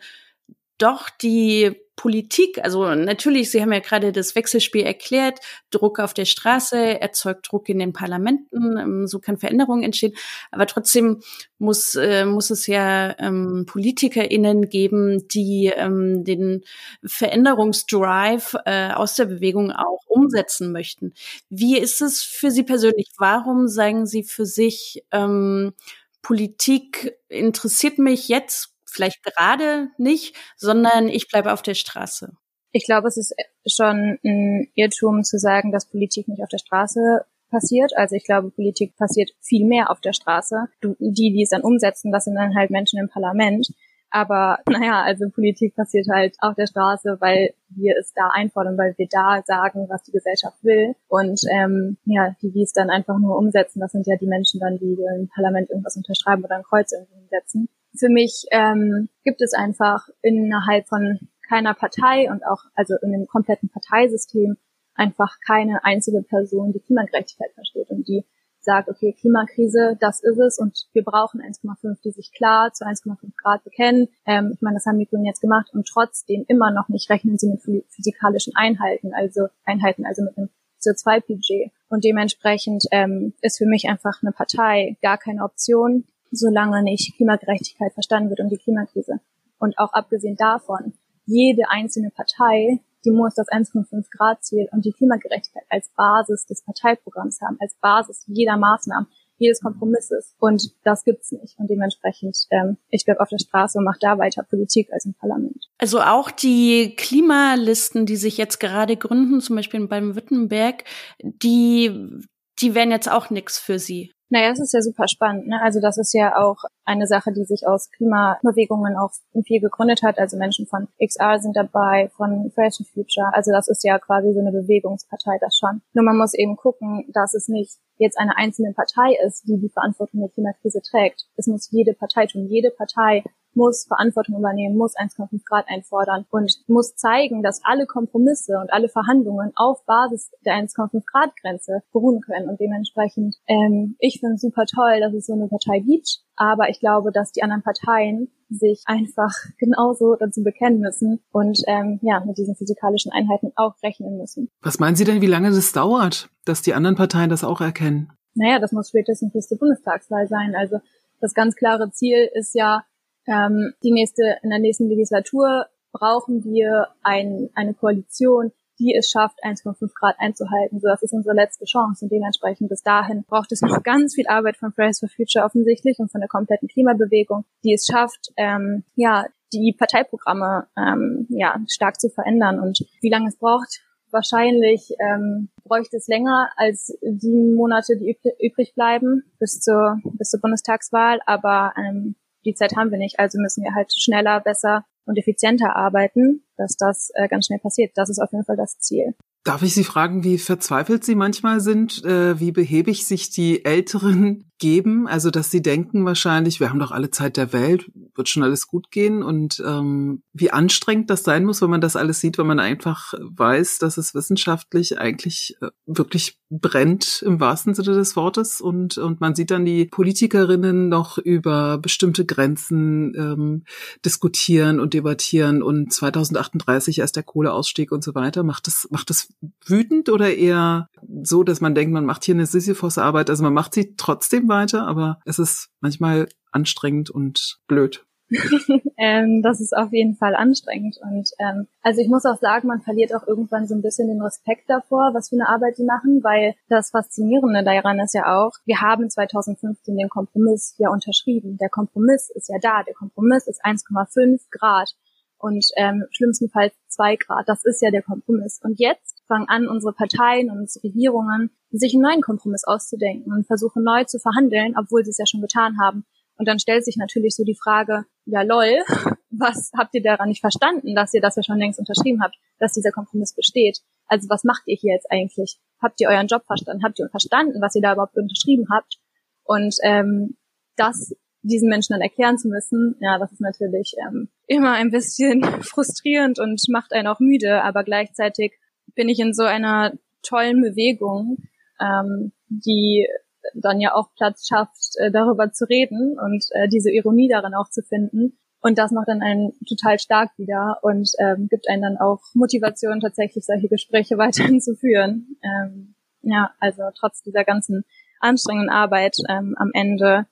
doch 0.78 1.10
die 1.10 1.80
Politik, 2.00 2.64
also 2.64 2.96
natürlich, 2.96 3.52
Sie 3.52 3.62
haben 3.62 3.74
ja 3.74 3.80
gerade 3.80 4.14
das 4.14 4.34
Wechselspiel 4.34 4.86
erklärt, 4.86 5.40
Druck 5.70 6.00
auf 6.00 6.14
der 6.14 6.24
Straße 6.24 7.02
erzeugt 7.02 7.52
Druck 7.52 7.68
in 7.68 7.78
den 7.78 7.92
Parlamenten, 7.92 8.78
ähm, 8.78 9.06
so 9.06 9.20
kann 9.20 9.38
Veränderung 9.38 9.84
entstehen, 9.84 10.14
aber 10.50 10.66
trotzdem 10.66 11.20
muss, 11.58 11.96
äh, 11.96 12.24
muss 12.24 12.52
es 12.52 12.68
ja 12.68 13.20
ähm, 13.20 13.66
PolitikerInnen 13.68 14.70
geben, 14.70 15.28
die 15.28 15.74
ähm, 15.76 16.24
den 16.24 16.64
Veränderungsdrive 17.04 18.56
äh, 18.64 18.94
aus 18.94 19.16
der 19.16 19.26
Bewegung 19.26 19.74
auch 19.74 20.06
umsetzen 20.08 20.72
möchten. 20.72 21.14
Wie 21.50 21.78
ist 21.78 22.02
es 22.02 22.22
für 22.22 22.50
Sie 22.50 22.64
persönlich? 22.64 23.10
Warum 23.18 23.68
sagen 23.68 24.06
Sie 24.06 24.24
für 24.24 24.46
sich, 24.46 25.04
ähm, 25.12 25.74
Politik 26.22 27.18
interessiert 27.28 27.98
mich 27.98 28.30
jetzt 28.30 28.74
vielleicht 28.92 29.24
gerade 29.24 29.90
nicht, 29.98 30.36
sondern 30.58 31.08
ich 31.08 31.28
bleibe 31.28 31.54
auf 31.54 31.62
der 31.62 31.76
Straße. 31.76 32.34
Ich 32.72 32.86
glaube, 32.86 33.08
es 33.08 33.18
ist 33.18 33.34
schon 33.68 34.20
ein 34.24 34.68
Irrtum 34.76 35.24
zu 35.24 35.40
sagen, 35.40 35.72
dass 35.72 35.90
Politik 35.90 36.28
nicht 36.28 36.44
auf 36.44 36.50
der 36.50 36.60
Straße 36.60 37.26
passiert. 37.50 37.92
Also 37.96 38.16
ich 38.16 38.24
glaube, 38.24 38.52
Politik 38.52 38.96
passiert 38.96 39.32
viel 39.42 39.66
mehr 39.66 39.90
auf 39.90 40.02
der 40.02 40.14
Straße. 40.14 40.66
Die, 40.84 41.34
die 41.34 41.42
es 41.42 41.50
dann 41.50 41.62
umsetzen, 41.62 42.12
das 42.12 42.26
sind 42.26 42.36
dann 42.36 42.56
halt 42.56 42.70
Menschen 42.70 43.00
im 43.00 43.10
Parlament. 43.10 43.68
Aber 44.12 44.60
naja, 44.70 45.02
also 45.04 45.30
Politik 45.30 45.76
passiert 45.76 46.08
halt 46.12 46.36
auf 46.40 46.56
der 46.56 46.68
Straße, 46.68 47.18
weil 47.20 47.54
wir 47.70 47.96
es 48.00 48.14
da 48.14 48.30
einfordern, 48.34 48.78
weil 48.78 48.94
wir 48.98 49.08
da 49.10 49.42
sagen, 49.46 49.88
was 49.90 50.04
die 50.04 50.12
Gesellschaft 50.12 50.64
will. 50.64 50.96
Und 51.08 51.42
ähm, 51.52 51.98
ja, 52.06 52.36
die, 52.42 52.52
die 52.52 52.64
es 52.64 52.74
dann 52.74 52.90
einfach 52.90 53.18
nur 53.18 53.38
umsetzen, 53.38 53.80
das 53.80 53.92
sind 53.92 54.08
ja 54.08 54.16
die 54.18 54.28
Menschen 54.28 54.60
dann, 54.60 54.78
die 54.78 54.98
im 55.20 55.30
Parlament 55.34 55.70
irgendwas 55.70 55.98
unterschreiben 55.98 56.44
oder 56.44 56.56
ein 56.56 56.64
Kreuz 56.64 56.92
irgendwie 56.92 57.28
setzen 57.30 57.70
für 57.98 58.10
mich 58.10 58.46
ähm, 58.52 59.10
gibt 59.24 59.42
es 59.42 59.54
einfach 59.54 60.08
innerhalb 60.22 60.88
von 60.88 61.20
keiner 61.48 61.74
Partei 61.74 62.30
und 62.32 62.46
auch 62.46 62.64
also 62.76 62.96
in 63.02 63.12
dem 63.12 63.28
kompletten 63.28 63.70
Parteisystem 63.70 64.58
einfach 64.94 65.38
keine 65.46 65.84
einzige 65.84 66.22
Person, 66.22 66.74
die 66.74 66.80
Klimagerechtigkeit 66.80 67.52
versteht 67.54 67.90
und 67.90 68.08
die 68.08 68.26
sagt, 68.62 68.90
okay, 68.90 69.16
Klimakrise, 69.20 69.98
das 70.00 70.22
ist 70.22 70.38
es 70.38 70.60
und 70.60 70.86
wir 70.94 71.04
brauchen 71.04 71.42
1,5, 71.42 72.02
die 72.04 72.12
sich 72.12 72.32
klar 72.34 72.74
zu 72.74 72.86
1,5 72.86 73.16
Grad 73.42 73.64
bekennen. 73.64 74.10
Ähm, 74.26 74.52
ich 74.54 74.62
meine, 74.62 74.76
das 74.76 74.86
haben 74.86 75.00
die 75.00 75.08
Grünen 75.08 75.26
jetzt 75.26 75.42
gemacht 75.42 75.70
und 75.74 75.88
trotzdem 75.88 76.46
immer 76.48 76.72
noch 76.72 76.90
nicht 76.90 77.10
rechnen 77.10 77.38
sie 77.38 77.50
mit 77.50 77.62
physikalischen 77.62 78.54
Einheiten, 78.56 79.14
also 79.14 79.48
Einheiten, 79.64 80.06
also 80.06 80.24
mit 80.24 80.38
einem 80.38 80.50
CO2-Budget. 80.82 81.72
Und 81.90 82.04
dementsprechend 82.04 82.84
ähm, 82.92 83.34
ist 83.42 83.58
für 83.58 83.66
mich 83.66 83.88
einfach 83.88 84.22
eine 84.22 84.32
Partei 84.32 84.98
gar 85.02 85.18
keine 85.18 85.44
Option 85.44 86.06
solange 86.32 86.84
nicht 86.84 87.16
Klimagerechtigkeit 87.16 87.94
verstanden 87.94 88.30
wird 88.30 88.40
und 88.40 88.50
die 88.50 88.58
Klimakrise. 88.58 89.20
Und 89.60 89.78
auch 89.78 89.94
abgesehen 89.94 90.36
davon, 90.36 90.94
jede 91.26 91.70
einzelne 91.70 92.10
Partei, 92.10 92.80
die 93.06 93.12
muss 93.12 93.36
das 93.36 93.48
1,5 93.48 94.06
Grad 94.16 94.44
Ziel 94.44 94.68
und 94.72 94.86
die 94.86 94.92
Klimagerechtigkeit 94.92 95.64
als 95.70 95.90
Basis 95.96 96.46
des 96.46 96.64
Parteiprogramms 96.64 97.40
haben, 97.42 97.58
als 97.60 97.76
Basis 97.76 98.24
jeder 98.28 98.58
Maßnahmen, 98.58 99.08
jedes 99.38 99.62
Kompromisses. 99.62 100.36
Und 100.40 100.74
das 100.84 101.04
gibt's 101.04 101.32
nicht. 101.32 101.58
Und 101.58 101.70
dementsprechend, 101.70 102.38
ähm, 102.52 102.78
ich 102.90 103.06
bleib 103.06 103.20
auf 103.20 103.30
der 103.30 103.40
Straße 103.40 103.78
und 103.78 103.86
mache 103.86 104.00
da 104.02 104.18
weiter 104.18 104.44
Politik 104.44 104.92
als 104.92 105.06
im 105.06 105.14
Parlament. 105.14 105.70
Also 105.78 106.02
auch 106.02 106.30
die 106.30 106.96
Klimalisten, 106.98 108.06
die 108.06 108.18
sich 108.18 108.38
jetzt 108.38 108.60
gerade 108.60 108.98
gründen, 108.98 109.40
zum 109.40 109.56
Beispiel 109.56 109.88
beim 109.88 110.16
Württemberg, 110.16 110.84
die, 111.22 112.22
die 112.60 112.76
wären 112.76 112.92
jetzt 112.92 113.10
auch 113.10 113.30
nix 113.30 113.58
für 113.58 113.80
Sie. 113.80 114.12
Naja, 114.32 114.52
es 114.52 114.60
ist 114.60 114.74
ja 114.74 114.82
super 114.82 115.08
spannend. 115.08 115.48
Ne? 115.48 115.60
Also 115.62 115.80
das 115.82 115.98
ist 115.98 116.14
ja 116.14 116.38
auch 116.38 116.64
eine 116.86 117.08
Sache, 117.08 117.32
die 117.34 117.46
sich 117.46 117.68
aus 117.68 117.90
Klimabewegungen 117.92 118.96
auch 118.96 119.12
viel 119.46 119.60
gegründet 119.60 120.04
hat. 120.04 120.20
Also 120.20 120.38
Menschen 120.38 120.68
von 120.68 120.88
XR 121.04 121.40
sind 121.40 121.56
dabei, 121.56 122.12
von 122.16 122.52
for 122.52 122.70
Future. 122.94 123.34
Also 123.34 123.52
das 123.52 123.68
ist 123.68 123.84
ja 123.84 123.98
quasi 123.98 124.32
so 124.34 124.40
eine 124.40 124.52
Bewegungspartei, 124.52 125.38
das 125.42 125.58
schon. 125.58 125.82
Nur 125.94 126.06
man 126.06 126.18
muss 126.18 126.36
eben 126.36 126.56
gucken, 126.56 127.06
dass 127.14 127.34
es 127.34 127.48
nicht 127.48 127.78
jetzt 127.98 128.20
eine 128.20 128.38
einzelne 128.38 128.74
Partei 128.74 129.18
ist, 129.26 129.48
die 129.48 129.60
die 129.60 129.70
Verantwortung 129.70 130.22
der 130.22 130.30
Klimakrise 130.30 130.82
trägt. 130.82 131.26
Es 131.36 131.48
muss 131.48 131.72
jede 131.72 131.94
Partei 131.94 132.28
tun. 132.28 132.48
Jede 132.48 132.70
Partei 132.70 133.24
muss 133.54 133.86
Verantwortung 133.88 134.38
übernehmen, 134.38 134.78
muss 134.78 134.96
1,5 134.96 135.42
Grad 135.46 135.66
einfordern 135.68 136.26
und 136.30 136.54
muss 136.68 136.96
zeigen, 136.96 137.44
dass 137.44 137.62
alle 137.64 137.86
Kompromisse 137.86 138.58
und 138.60 138.72
alle 138.72 138.90
Verhandlungen 138.90 139.52
auf 139.56 139.84
Basis 139.86 140.32
der 140.46 140.54
1,5 140.54 141.04
Grad 141.06 141.32
Grenze 141.42 141.82
beruhen 141.92 142.22
können. 142.22 142.50
Und 142.50 142.60
dementsprechend, 142.60 143.36
ähm, 143.48 143.96
ich 144.00 144.20
finde 144.20 144.36
es 144.36 144.42
super 144.42 144.66
toll, 144.66 145.00
dass 145.02 145.14
es 145.14 145.26
so 145.26 145.34
eine 145.34 145.48
Partei 145.48 145.80
gibt, 145.80 146.20
aber 146.36 146.70
ich 146.70 146.80
glaube, 146.80 147.12
dass 147.12 147.32
die 147.32 147.44
anderen 147.44 147.64
Parteien 147.64 148.32
sich 148.50 148.84
einfach 148.86 149.32
genauso 149.58 150.16
dazu 150.16 150.44
bekennen 150.44 150.80
müssen 150.80 151.20
und 151.32 151.60
ähm, 151.68 152.00
ja 152.02 152.24
mit 152.26 152.38
diesen 152.38 152.56
physikalischen 152.56 153.12
Einheiten 153.12 153.52
auch 153.56 153.76
rechnen 153.84 154.18
müssen. 154.18 154.50
Was 154.62 154.80
meinen 154.80 154.96
Sie 154.96 155.04
denn, 155.04 155.22
wie 155.22 155.28
lange 155.28 155.52
das 155.52 155.72
dauert, 155.72 156.30
dass 156.46 156.62
die 156.62 156.74
anderen 156.74 156.96
Parteien 156.96 157.30
das 157.30 157.44
auch 157.44 157.62
erkennen? 157.62 158.12
Naja, 158.34 158.60
das 158.60 158.72
muss 158.72 158.90
spätestens 158.90 159.34
bis 159.34 159.48
zur 159.48 159.60
Bundestagswahl 159.60 160.28
sein. 160.28 160.56
Also 160.56 160.80
das 161.20 161.34
ganz 161.34 161.56
klare 161.56 161.92
Ziel 161.92 162.30
ist 162.34 162.56
ja, 162.56 162.84
ähm, 163.30 163.74
die 163.84 163.92
nächste, 163.92 164.38
in 164.44 164.50
der 164.50 164.60
nächsten 164.60 164.90
Legislatur 164.90 165.68
brauchen 165.92 166.44
wir 166.44 166.88
ein, 167.04 167.50
eine 167.54 167.74
Koalition, 167.74 168.52
die 168.80 168.96
es 168.96 169.10
schafft, 169.10 169.44
1,5 169.44 169.92
Grad 169.94 170.16
einzuhalten. 170.20 170.80
So, 170.80 170.88
das 170.88 171.04
ist 171.04 171.14
unsere 171.14 171.36
letzte 171.36 171.66
Chance. 171.66 172.06
Und 172.06 172.12
dementsprechend 172.12 172.70
bis 172.70 172.82
dahin 172.82 173.24
braucht 173.28 173.52
es 173.52 173.62
noch 173.62 173.84
ganz 173.84 174.16
viel 174.16 174.28
Arbeit 174.28 174.58
von 174.58 174.72
Fridays 174.72 175.00
for 175.00 175.10
Future 175.10 175.46
offensichtlich 175.46 176.00
und 176.00 176.12
von 176.12 176.22
der 176.22 176.30
kompletten 176.30 176.68
Klimabewegung, 176.68 177.46
die 177.64 177.74
es 177.74 177.86
schafft, 177.86 178.32
ähm, 178.38 178.84
ja, 178.96 179.26
die 179.52 179.76
Parteiprogramme 179.78 180.68
ähm, 180.78 181.28
ja, 181.30 181.60
stark 181.68 182.00
zu 182.00 182.10
verändern. 182.10 182.60
Und 182.60 182.86
wie 183.02 183.10
lange 183.10 183.28
es 183.28 183.38
braucht, 183.38 183.82
wahrscheinlich 184.12 184.92
ähm, 185.00 185.50
bräuchte 185.64 185.98
es 185.98 186.08
länger 186.08 186.50
als 186.56 186.98
sieben 187.02 187.56
Monate, 187.56 187.98
die 187.98 188.18
übrig 188.40 188.74
bleiben 188.76 189.24
bis 189.40 189.60
zur, 189.60 190.00
bis 190.18 190.30
zur 190.30 190.40
Bundestagswahl. 190.40 191.20
Aber 191.26 191.74
ähm, 191.78 192.16
die 192.46 192.54
Zeit 192.54 192.76
haben 192.76 192.92
wir 192.92 192.98
nicht, 192.98 193.20
also 193.20 193.40
müssen 193.40 193.64
wir 193.64 193.74
halt 193.76 193.92
schneller, 193.94 194.40
besser 194.40 194.86
und 195.06 195.18
effizienter 195.18 195.76
arbeiten, 195.76 196.46
dass 196.58 196.76
das 196.78 197.10
äh, 197.16 197.28
ganz 197.28 197.48
schnell 197.48 197.60
passiert. 197.60 197.92
Das 197.96 198.10
ist 198.10 198.20
auf 198.20 198.32
jeden 198.32 198.46
Fall 198.46 198.58
das 198.58 198.78
Ziel. 198.80 199.16
Darf 199.44 199.64
ich 199.64 199.74
Sie 199.74 199.84
fragen, 199.84 200.24
wie 200.24 200.38
verzweifelt 200.38 201.04
Sie 201.04 201.16
manchmal 201.16 201.62
sind, 201.62 202.04
äh, 202.04 202.40
wie 202.40 202.52
behäbig 202.52 203.06
sich 203.06 203.30
die 203.30 203.66
Älteren 203.66 204.49
geben? 204.60 205.08
Also, 205.08 205.32
dass 205.32 205.50
sie 205.50 205.62
denken 205.62 206.06
wahrscheinlich, 206.06 206.60
wir 206.60 206.70
haben 206.70 206.80
doch 206.80 206.92
alle 206.92 207.10
Zeit 207.10 207.38
der 207.38 207.54
Welt, 207.54 207.90
wird 208.16 208.30
schon 208.30 208.44
alles 208.44 208.68
gut 208.68 208.92
gehen. 208.92 209.24
Und 209.24 209.64
ähm, 209.66 210.22
wie 210.34 210.52
anstrengend 210.52 211.10
das 211.10 211.24
sein 211.24 211.46
muss, 211.46 211.62
wenn 211.62 211.70
man 211.70 211.82
das 211.82 211.96
alles 211.96 212.20
sieht, 212.20 212.38
wenn 212.38 212.48
man 212.48 212.60
einfach 212.60 213.14
weiß, 213.20 213.80
dass 213.80 213.98
es 213.98 214.14
wissenschaftlich 214.14 215.00
eigentlich 215.00 215.56
äh, 215.62 215.70
wirklich 215.86 216.38
brennt 216.50 217.24
im 217.26 217.40
wahrsten 217.40 217.74
Sinne 217.74 217.96
des 217.96 218.16
Wortes. 218.16 218.60
Und, 218.60 218.98
und 218.98 219.22
man 219.22 219.36
sieht 219.36 219.52
dann 219.52 219.66
die 219.66 219.86
Politikerinnen 219.86 220.90
noch 220.90 221.18
über 221.18 221.78
bestimmte 221.78 222.26
Grenzen 222.26 223.14
ähm, 223.16 223.64
diskutieren 224.04 224.80
und 224.80 224.94
debattieren 224.94 225.64
und 225.64 225.94
2038 225.94 227.00
erst 227.00 227.16
der 227.16 227.24
Kohleausstieg 227.24 227.92
und 227.92 228.04
so 228.04 228.14
weiter. 228.16 228.44
Macht 228.44 228.68
das, 228.68 228.88
macht 228.92 229.10
das 229.10 229.34
wütend 229.66 230.10
oder 230.10 230.36
eher 230.36 230.90
so, 231.24 231.44
dass 231.44 231.62
man 231.62 231.74
denkt, 231.74 231.94
man 231.94 232.06
macht 232.06 232.26
hier 232.26 232.36
eine 232.36 232.46
Sisyphos-Arbeit? 232.46 233.30
Also 233.30 233.44
man 233.44 233.54
macht 233.54 233.74
sie 233.74 233.96
trotzdem 233.96 234.49
weiter, 234.50 234.86
aber 234.86 235.20
es 235.26 235.40
ist 235.40 235.70
manchmal 235.80 236.28
anstrengend 236.52 237.10
und 237.10 237.60
blöd. 237.68 238.06
ähm, 238.98 239.42
das 239.42 239.60
ist 239.60 239.76
auf 239.76 239.92
jeden 239.92 240.16
Fall 240.16 240.36
anstrengend. 240.36 240.98
Und 241.02 241.30
ähm, 241.40 241.68
also 241.82 242.02
ich 242.02 242.08
muss 242.08 242.26
auch 242.26 242.38
sagen, 242.40 242.68
man 242.68 242.82
verliert 242.82 243.14
auch 243.16 243.26
irgendwann 243.26 243.68
so 243.68 243.74
ein 243.74 243.82
bisschen 243.82 244.08
den 244.08 244.22
Respekt 244.22 244.70
davor, 244.70 245.12
was 245.14 245.30
für 245.30 245.36
eine 245.36 245.50
Arbeit 245.50 245.78
die 245.78 245.84
machen, 245.84 246.24
weil 246.24 246.54
das 246.68 246.92
Faszinierende 246.92 247.64
daran 247.64 248.00
ist 248.00 248.14
ja 248.14 248.38
auch, 248.38 248.52
wir 248.66 248.82
haben 248.82 249.10
2015 249.10 249.98
den 249.98 250.10
Kompromiss 250.10 250.76
ja 250.78 250.90
unterschrieben. 250.90 251.58
Der 251.58 251.70
Kompromiss 251.70 252.30
ist 252.30 252.50
ja 252.50 252.58
da. 252.62 252.84
Der 252.84 252.94
Kompromiss 252.94 253.48
ist 253.48 253.66
1,5 253.66 254.42
Grad 254.52 254.94
und 255.40 255.66
ähm, 255.78 256.06
schlimmstenfalls 256.12 256.74
zwei 256.88 257.16
Grad. 257.16 257.48
Das 257.48 257.64
ist 257.64 257.82
ja 257.82 257.92
der 257.92 258.04
Kompromiss. 258.04 258.60
Und 258.62 258.80
jetzt 258.80 259.24
fangen 259.28 259.48
an, 259.48 259.68
unsere 259.68 259.94
Parteien 259.94 260.52
und 260.52 260.60
unsere 260.60 260.84
Regierungen 260.84 261.50
sich 261.72 261.94
einen 261.94 262.04
neuen 262.04 262.22
Kompromiss 262.22 262.64
auszudenken 262.66 263.32
und 263.34 263.48
versuchen 263.48 263.84
neu 263.84 264.04
zu 264.04 264.20
verhandeln, 264.20 264.76
obwohl 264.78 265.04
sie 265.04 265.12
es 265.12 265.18
ja 265.18 265.26
schon 265.26 265.42
getan 265.42 265.78
haben. 265.82 266.06
Und 266.38 266.48
dann 266.48 266.60
stellt 266.60 266.86
sich 266.86 266.96
natürlich 266.98 267.36
so 267.36 267.44
die 267.44 267.58
Frage, 267.62 268.06
ja 268.26 268.42
lol, 268.44 268.84
was 269.30 269.72
habt 269.78 269.94
ihr 269.94 270.02
daran 270.02 270.30
nicht 270.30 270.42
verstanden, 270.42 270.96
dass 270.96 271.14
ihr 271.14 271.22
das 271.22 271.36
ja 271.36 271.44
schon 271.44 271.58
längst 271.58 271.80
unterschrieben 271.80 272.22
habt, 272.22 272.36
dass 272.60 272.74
dieser 272.74 272.92
Kompromiss 272.92 273.34
besteht? 273.34 273.80
Also 274.08 274.28
was 274.30 274.44
macht 274.44 274.64
ihr 274.66 274.78
hier 274.80 274.94
jetzt 274.94 275.12
eigentlich? 275.12 275.60
Habt 275.82 276.00
ihr 276.02 276.10
euren 276.10 276.28
Job 276.28 276.44
verstanden? 276.46 276.84
Habt 276.84 277.00
ihr 277.00 277.10
verstanden, 277.10 277.62
was 277.62 277.76
ihr 277.76 277.82
da 277.82 277.94
überhaupt 277.94 278.18
unterschrieben 278.18 278.68
habt? 278.72 279.00
Und 279.44 279.76
ähm, 279.84 280.38
das 280.76 281.14
diesen 281.42 281.70
Menschen 281.70 281.94
dann 281.94 282.02
erklären 282.02 282.38
zu 282.38 282.50
müssen, 282.50 282.96
ja, 283.00 283.18
das 283.18 283.32
ist 283.32 283.42
natürlich 283.42 283.94
ähm, 284.06 284.30
immer 284.48 284.74
ein 284.74 284.92
bisschen 284.92 285.44
frustrierend 285.62 286.40
und 286.40 286.62
macht 286.70 286.94
einen 286.94 287.08
auch 287.08 287.20
müde, 287.20 287.64
aber 287.64 287.84
gleichzeitig 287.84 288.54
bin 288.96 289.10
ich 289.10 289.20
in 289.20 289.34
so 289.34 289.44
einer 289.44 289.94
tollen 290.22 290.62
Bewegung, 290.62 291.38
ähm, 291.80 292.34
die 292.50 293.08
dann 293.56 293.80
ja 293.80 293.96
auch 293.96 294.14
Platz 294.16 294.48
schafft, 294.48 294.96
äh, 294.98 295.12
darüber 295.12 295.52
zu 295.52 295.68
reden 295.68 296.18
und 296.20 296.46
äh, 296.52 296.68
diese 296.68 296.92
Ironie 296.92 297.30
darin 297.30 297.54
auch 297.56 297.70
zu 297.70 297.82
finden, 297.82 298.38
Und 298.62 298.78
das 298.78 298.92
macht 298.92 299.08
dann 299.08 299.22
einen 299.22 299.54
total 299.68 300.00
stark 300.00 300.32
wieder 300.38 300.80
und 300.82 301.10
ähm, 301.20 301.48
gibt 301.50 301.70
einen 301.70 301.82
dann 301.82 301.98
auch 301.98 302.20
Motivation, 302.34 303.00
tatsächlich 303.00 303.46
solche 303.46 303.70
Gespräche 303.70 304.18
weiterhin 304.18 304.60
zu 304.60 304.76
führen. 304.76 305.38
Ähm, 305.42 305.96
ja, 306.22 306.52
also 306.60 306.84
trotz 307.00 307.24
dieser 307.24 307.46
ganzen 307.46 307.86
anstrengenden 308.20 308.70
Arbeit 308.70 309.16
ähm, 309.30 309.56
am 309.58 309.72
Ende 309.74 310.26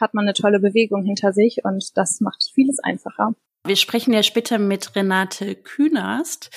hat 0.00 0.14
man 0.14 0.24
eine 0.24 0.34
tolle 0.34 0.60
Bewegung 0.60 1.04
hinter 1.04 1.32
sich 1.32 1.58
und 1.64 1.96
das 1.96 2.20
macht 2.20 2.50
vieles 2.54 2.78
einfacher. 2.78 3.34
Wir 3.64 3.76
sprechen 3.76 4.12
ja 4.12 4.22
später 4.22 4.58
mit 4.58 4.94
Renate 4.96 5.54
Künast 5.54 6.50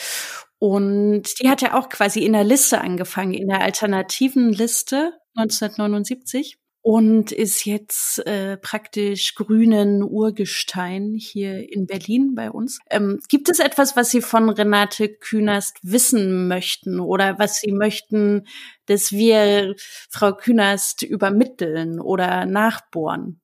und 0.59 1.23
die 1.41 1.49
hat 1.49 1.61
ja 1.61 1.73
auch 1.73 1.89
quasi 1.89 2.23
in 2.23 2.33
der 2.33 2.43
Liste 2.43 2.81
angefangen, 2.81 3.33
in 3.33 3.47
der 3.47 3.61
alternativen 3.61 4.53
Liste 4.53 5.13
1979 5.35 6.60
und 6.81 7.31
ist 7.31 7.65
jetzt 7.65 8.25
äh, 8.25 8.57
praktisch 8.57 9.35
grünen 9.35 10.03
Urgestein 10.03 11.13
hier 11.15 11.71
in 11.71 11.85
Berlin 11.85 12.33
bei 12.35 12.49
uns. 12.49 12.79
Ähm, 12.89 13.19
gibt 13.29 13.49
es 13.49 13.59
etwas, 13.59 13.95
was 13.95 14.09
Sie 14.09 14.21
von 14.21 14.49
Renate 14.49 15.09
Künast 15.09 15.77
wissen 15.83 16.47
möchten 16.47 16.99
oder 16.99 17.37
was 17.37 17.59
Sie 17.59 17.71
möchten, 17.71 18.47
dass 18.87 19.11
wir 19.11 19.75
Frau 20.09 20.33
Künast 20.33 21.03
übermitteln 21.03 21.99
oder 21.99 22.45
nachbohren? 22.45 23.41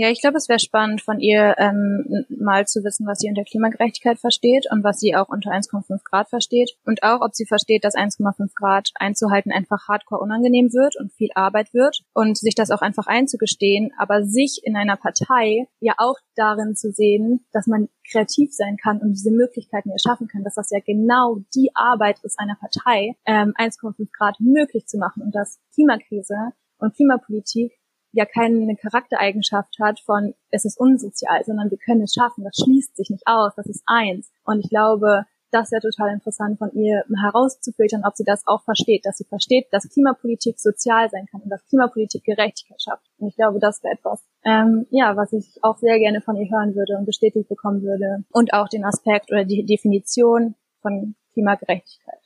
Ja, 0.00 0.08
ich 0.08 0.22
glaube, 0.22 0.38
es 0.38 0.48
wäre 0.48 0.58
spannend 0.58 1.02
von 1.02 1.20
ihr 1.20 1.56
ähm, 1.58 2.24
mal 2.30 2.66
zu 2.66 2.82
wissen, 2.84 3.06
was 3.06 3.18
sie 3.18 3.28
unter 3.28 3.44
Klimagerechtigkeit 3.44 4.18
versteht 4.18 4.64
und 4.72 4.82
was 4.82 4.98
sie 4.98 5.14
auch 5.14 5.28
unter 5.28 5.50
1,5 5.50 6.00
Grad 6.04 6.30
versteht. 6.30 6.70
Und 6.86 7.02
auch, 7.02 7.20
ob 7.20 7.34
sie 7.34 7.44
versteht, 7.44 7.84
dass 7.84 7.94
1,5 7.94 8.54
Grad 8.54 8.88
einzuhalten 8.94 9.52
einfach 9.52 9.88
hardcore 9.88 10.22
unangenehm 10.22 10.72
wird 10.72 10.96
und 10.98 11.12
viel 11.12 11.28
Arbeit 11.34 11.74
wird 11.74 12.00
und 12.14 12.38
sich 12.38 12.54
das 12.54 12.70
auch 12.70 12.80
einfach 12.80 13.08
einzugestehen, 13.08 13.90
aber 13.98 14.24
sich 14.24 14.62
in 14.64 14.74
einer 14.74 14.96
Partei 14.96 15.68
ja 15.80 15.92
auch 15.98 16.16
darin 16.34 16.76
zu 16.76 16.92
sehen, 16.92 17.44
dass 17.52 17.66
man 17.66 17.90
kreativ 18.10 18.54
sein 18.54 18.78
kann 18.82 19.02
und 19.02 19.10
diese 19.10 19.30
Möglichkeiten 19.30 19.90
erschaffen 19.90 20.28
kann, 20.28 20.44
dass 20.44 20.54
das 20.54 20.70
ja 20.70 20.78
genau 20.80 21.42
die 21.54 21.72
Arbeit 21.74 22.20
ist 22.22 22.40
einer 22.40 22.56
Partei, 22.58 23.16
ähm, 23.26 23.52
1,5 23.54 24.08
Grad 24.16 24.40
möglich 24.40 24.86
zu 24.86 24.96
machen 24.96 25.22
und 25.22 25.34
dass 25.34 25.60
Klimakrise 25.74 26.54
und 26.78 26.96
Klimapolitik 26.96 27.79
ja 28.12 28.24
keine 28.24 28.76
Charaktereigenschaft 28.76 29.78
hat 29.80 30.00
von, 30.00 30.34
es 30.50 30.64
ist 30.64 30.78
unsozial, 30.78 31.44
sondern 31.44 31.70
wir 31.70 31.78
können 31.78 32.02
es 32.02 32.14
schaffen, 32.14 32.44
das 32.44 32.56
schließt 32.62 32.96
sich 32.96 33.10
nicht 33.10 33.26
aus, 33.26 33.52
das 33.56 33.66
ist 33.66 33.82
eins. 33.86 34.30
Und 34.44 34.60
ich 34.60 34.68
glaube, 34.68 35.24
das 35.50 35.72
wäre 35.72 35.82
total 35.82 36.12
interessant 36.12 36.58
von 36.58 36.72
ihr 36.72 37.04
herauszufiltern, 37.22 38.02
ob 38.04 38.16
sie 38.16 38.24
das 38.24 38.46
auch 38.46 38.62
versteht, 38.62 39.04
dass 39.04 39.18
sie 39.18 39.24
versteht, 39.24 39.66
dass 39.72 39.88
Klimapolitik 39.88 40.58
sozial 40.58 41.08
sein 41.10 41.26
kann 41.30 41.40
und 41.42 41.50
dass 41.50 41.66
Klimapolitik 41.66 42.24
Gerechtigkeit 42.24 42.80
schafft. 42.80 43.04
Und 43.18 43.28
ich 43.28 43.36
glaube, 43.36 43.58
das 43.58 43.82
wäre 43.82 43.94
etwas, 43.94 44.24
ähm, 44.44 44.86
ja, 44.90 45.16
was 45.16 45.32
ich 45.32 45.58
auch 45.62 45.78
sehr 45.78 45.98
gerne 45.98 46.20
von 46.20 46.36
ihr 46.36 46.50
hören 46.50 46.74
würde 46.74 46.96
und 46.96 47.04
bestätigt 47.04 47.48
bekommen 47.48 47.82
würde. 47.82 48.24
Und 48.30 48.52
auch 48.52 48.68
den 48.68 48.84
Aspekt 48.84 49.30
oder 49.32 49.44
die 49.44 49.64
Definition 49.64 50.54
von 50.82 51.14
Klimagerechtigkeit. 51.32 52.20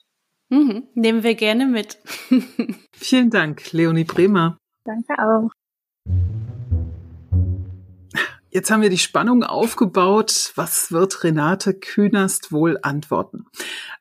Mhm, 0.50 0.84
nehmen 0.94 1.22
wir 1.22 1.34
gerne 1.34 1.66
mit. 1.66 1.98
Vielen 2.92 3.30
Dank, 3.30 3.72
Leonie 3.72 4.04
Bremer. 4.04 4.58
Danke 4.84 5.14
auch. 5.18 5.50
Jetzt 8.54 8.70
haben 8.70 8.82
wir 8.82 8.88
die 8.88 8.98
Spannung 8.98 9.42
aufgebaut. 9.42 10.52
Was 10.54 10.92
wird 10.92 11.24
Renate 11.24 11.74
Künast 11.74 12.52
wohl 12.52 12.78
antworten? 12.82 13.46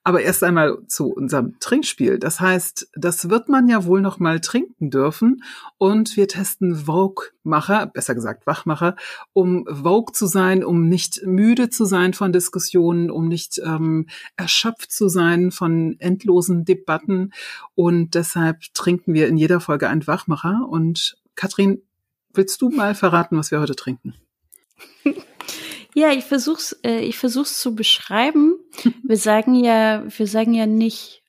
Aber 0.03 0.21
erst 0.21 0.43
einmal 0.43 0.77
zu 0.85 1.11
unserem 1.11 1.57
Trinkspiel. 1.59 2.19
Das 2.19 2.39
heißt, 2.39 2.87
das 2.93 3.31
wird 3.31 3.49
man 3.49 3.67
ja 3.67 3.85
wohl 3.85 3.99
noch 3.99 4.19
mal 4.19 4.41
trinken 4.41 4.91
dürfen. 4.91 5.41
Und 5.79 6.15
wir 6.17 6.27
testen 6.27 6.85
Vogue-Macher, 6.85 7.87
besser 7.87 8.13
gesagt 8.13 8.45
Wachmacher, 8.45 8.95
um 9.33 9.65
Vogue 9.65 10.13
zu 10.13 10.27
sein, 10.27 10.63
um 10.63 10.87
nicht 10.87 11.25
müde 11.25 11.71
zu 11.71 11.85
sein 11.85 12.13
von 12.13 12.31
Diskussionen, 12.31 13.09
um 13.09 13.27
nicht 13.27 13.59
ähm, 13.65 14.05
erschöpft 14.37 14.91
zu 14.91 15.09
sein 15.09 15.49
von 15.49 15.95
endlosen 15.97 16.63
Debatten. 16.63 17.31
Und 17.73 18.13
deshalb 18.13 18.61
trinken 18.75 19.15
wir 19.15 19.27
in 19.27 19.37
jeder 19.37 19.59
Folge 19.59 19.89
einen 19.89 20.05
Wachmacher. 20.05 20.67
Und 20.69 21.17
Katrin, 21.33 21.81
willst 22.33 22.61
du 22.61 22.69
mal 22.69 22.95
verraten, 22.95 23.37
was 23.37 23.51
wir 23.51 23.59
heute 23.59 23.75
trinken? 23.75 24.15
Ja, 25.95 26.11
ich 26.11 26.23
versuch's, 26.23 26.73
äh, 26.83 27.01
ich 27.01 27.17
versuch's 27.17 27.61
zu 27.61 27.75
beschreiben. 27.75 28.55
Wir 29.03 29.17
sagen 29.17 29.53
ja, 29.55 30.03
wir 30.07 30.27
sagen 30.27 30.53
ja 30.53 30.65
nicht, 30.65 31.21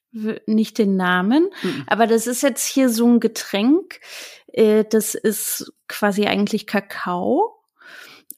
nicht 0.47 0.79
den 0.79 0.97
Namen, 0.97 1.51
mhm. 1.63 1.85
aber 1.87 2.07
das 2.07 2.27
ist 2.27 2.43
jetzt 2.43 2.67
hier 2.67 2.89
so 2.89 3.07
ein 3.07 3.21
Getränk. 3.21 4.01
Äh, 4.53 4.85
das 4.89 5.15
ist 5.15 5.73
quasi 5.89 6.27
eigentlich 6.27 6.67
Kakao. 6.67 7.61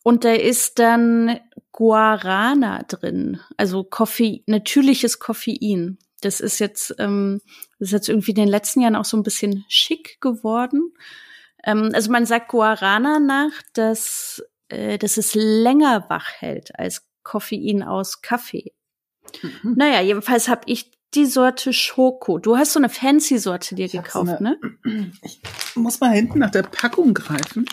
Und 0.03 0.25
da 0.25 0.33
ist 0.33 0.79
dann 0.79 1.41
Guarana 1.73 2.83
drin, 2.85 3.41
also 3.57 3.85
Koffein, 3.85 4.41
natürliches 4.47 5.19
Koffein. 5.19 5.99
Das 6.23 6.41
ist 6.41 6.59
jetzt, 6.59 6.95
ähm, 6.99 7.41
das 7.79 7.89
ist 7.89 7.93
jetzt 7.93 8.09
irgendwie 8.09 8.31
in 8.31 8.37
den 8.37 8.49
letzten 8.49 8.81
Jahren 8.81 8.97
auch 8.97 9.05
so 9.05 9.17
ein 9.17 9.23
bisschen 9.23 9.65
schick 9.69 10.21
geworden. 10.21 10.93
Ähm, 11.67 11.91
also 11.93 12.11
man 12.11 12.25
sagt 12.25 12.49
Guarana 12.49 13.19
nach, 13.19 13.53
dass 13.75 14.43
äh, 14.69 14.99
dass 14.99 15.17
es 15.17 15.35
länger 15.35 16.07
wach 16.09 16.29
hält 16.39 16.79
als 16.79 17.07
Koffein 17.23 17.83
aus 17.83 18.23
Kaffee. 18.23 18.73
Mhm. 19.43 19.75
Naja, 19.77 20.01
jedenfalls 20.01 20.49
habe 20.49 20.63
ich 20.67 20.93
die 21.15 21.27
Sorte 21.27 21.73
Schoko. 21.73 22.39
Du 22.39 22.57
hast 22.57 22.73
so 22.73 22.81
eine 22.81 22.89
fancy 22.89 23.39
Sorte 23.39 23.75
dir 23.75 23.87
ich 23.87 23.93
gekauft, 23.93 24.31
so 24.31 24.37
eine, 24.37 24.59
ne? 24.85 25.13
Ich 25.23 25.41
muss 25.75 26.01
mal 26.01 26.13
hinten 26.13 26.39
nach 26.39 26.51
der 26.51 26.63
Packung 26.63 27.15
greifen. 27.15 27.67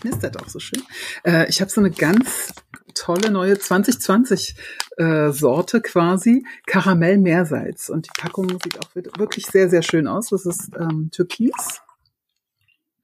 Knistert 0.00 0.40
auch 0.40 0.48
so 0.48 0.58
schön. 0.58 0.82
Äh, 1.24 1.48
ich 1.48 1.60
habe 1.60 1.70
so 1.70 1.80
eine 1.80 1.90
ganz 1.90 2.52
tolle 2.94 3.30
neue 3.30 3.58
2020 3.58 4.56
äh, 4.96 5.30
Sorte 5.30 5.80
quasi, 5.80 6.46
Karamell 6.66 7.18
Meersalz. 7.18 7.88
Und 7.88 8.06
die 8.06 8.20
Packung 8.20 8.48
sieht 8.62 8.78
auch 8.78 8.94
wirklich 8.94 9.46
sehr, 9.46 9.68
sehr 9.68 9.82
schön 9.82 10.06
aus. 10.06 10.28
Das 10.28 10.46
ist 10.46 10.70
ähm, 10.78 11.10
Türkis. 11.12 11.82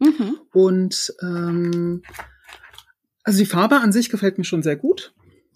Mhm. 0.03 0.39
Und 0.53 1.15
ähm, 1.23 2.03
also 3.25 3.39
die 3.39 3.47
Farbe 3.47 3.81
an 3.81 3.93
sich 3.93 4.11
gefällt 4.11 4.39
mir 4.39 4.45
schon 4.45 4.63
sehr 4.63 4.77
gut. 4.77 5.15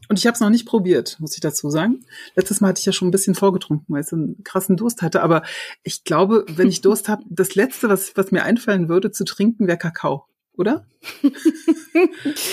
Und 0.08 0.18
ich 0.18 0.26
habe 0.26 0.34
es 0.34 0.40
noch 0.40 0.50
nicht 0.50 0.66
probiert, 0.66 1.16
muss 1.18 1.34
ich 1.34 1.40
dazu 1.40 1.68
sagen. 1.68 2.04
Letztes 2.36 2.60
Mal 2.60 2.68
hatte 2.68 2.78
ich 2.78 2.86
ja 2.86 2.92
schon 2.92 3.08
ein 3.08 3.12
bisschen 3.12 3.34
vorgetrunken, 3.34 3.92
weil 3.92 4.02
ich 4.02 4.06
so 4.06 4.14
einen 4.14 4.42
krassen 4.44 4.76
Durst 4.76 5.02
hatte. 5.02 5.20
Aber 5.22 5.42
ich 5.82 6.04
glaube, 6.04 6.44
wenn 6.48 6.68
ich 6.68 6.80
Durst 6.80 7.08
habe, 7.08 7.24
das 7.28 7.56
Letzte, 7.56 7.88
was, 7.88 8.16
was 8.16 8.30
mir 8.30 8.44
einfallen 8.44 8.88
würde 8.88 9.10
zu 9.10 9.24
trinken, 9.24 9.66
wäre 9.66 9.78
Kakao, 9.78 10.26
oder? 10.52 10.86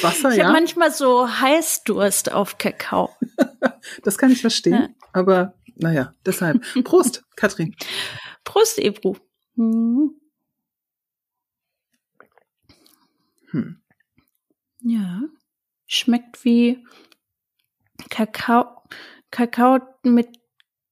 Wasser, 0.01 0.31
ich 0.31 0.37
ja. 0.37 0.41
Ich 0.41 0.43
habe 0.43 0.53
manchmal 0.53 0.91
so 0.91 1.27
Heißdurst 1.29 2.31
auf 2.31 2.57
Kakao. 2.57 3.15
das 4.03 4.17
kann 4.17 4.31
ich 4.31 4.41
verstehen. 4.41 4.73
Ja. 4.73 4.89
Aber 5.11 5.53
naja, 5.75 6.13
deshalb. 6.25 6.63
Prost, 6.83 7.23
Katrin. 7.35 7.75
Prost, 8.43 8.79
Ebru. 8.79 9.15
Hm. 9.55 10.15
Hm. 13.53 13.77
Ja, 14.81 15.21
schmeckt 15.87 16.43
wie 16.43 16.85
Kakao, 18.09 18.65
Kakao 19.31 19.79
mit 20.03 20.27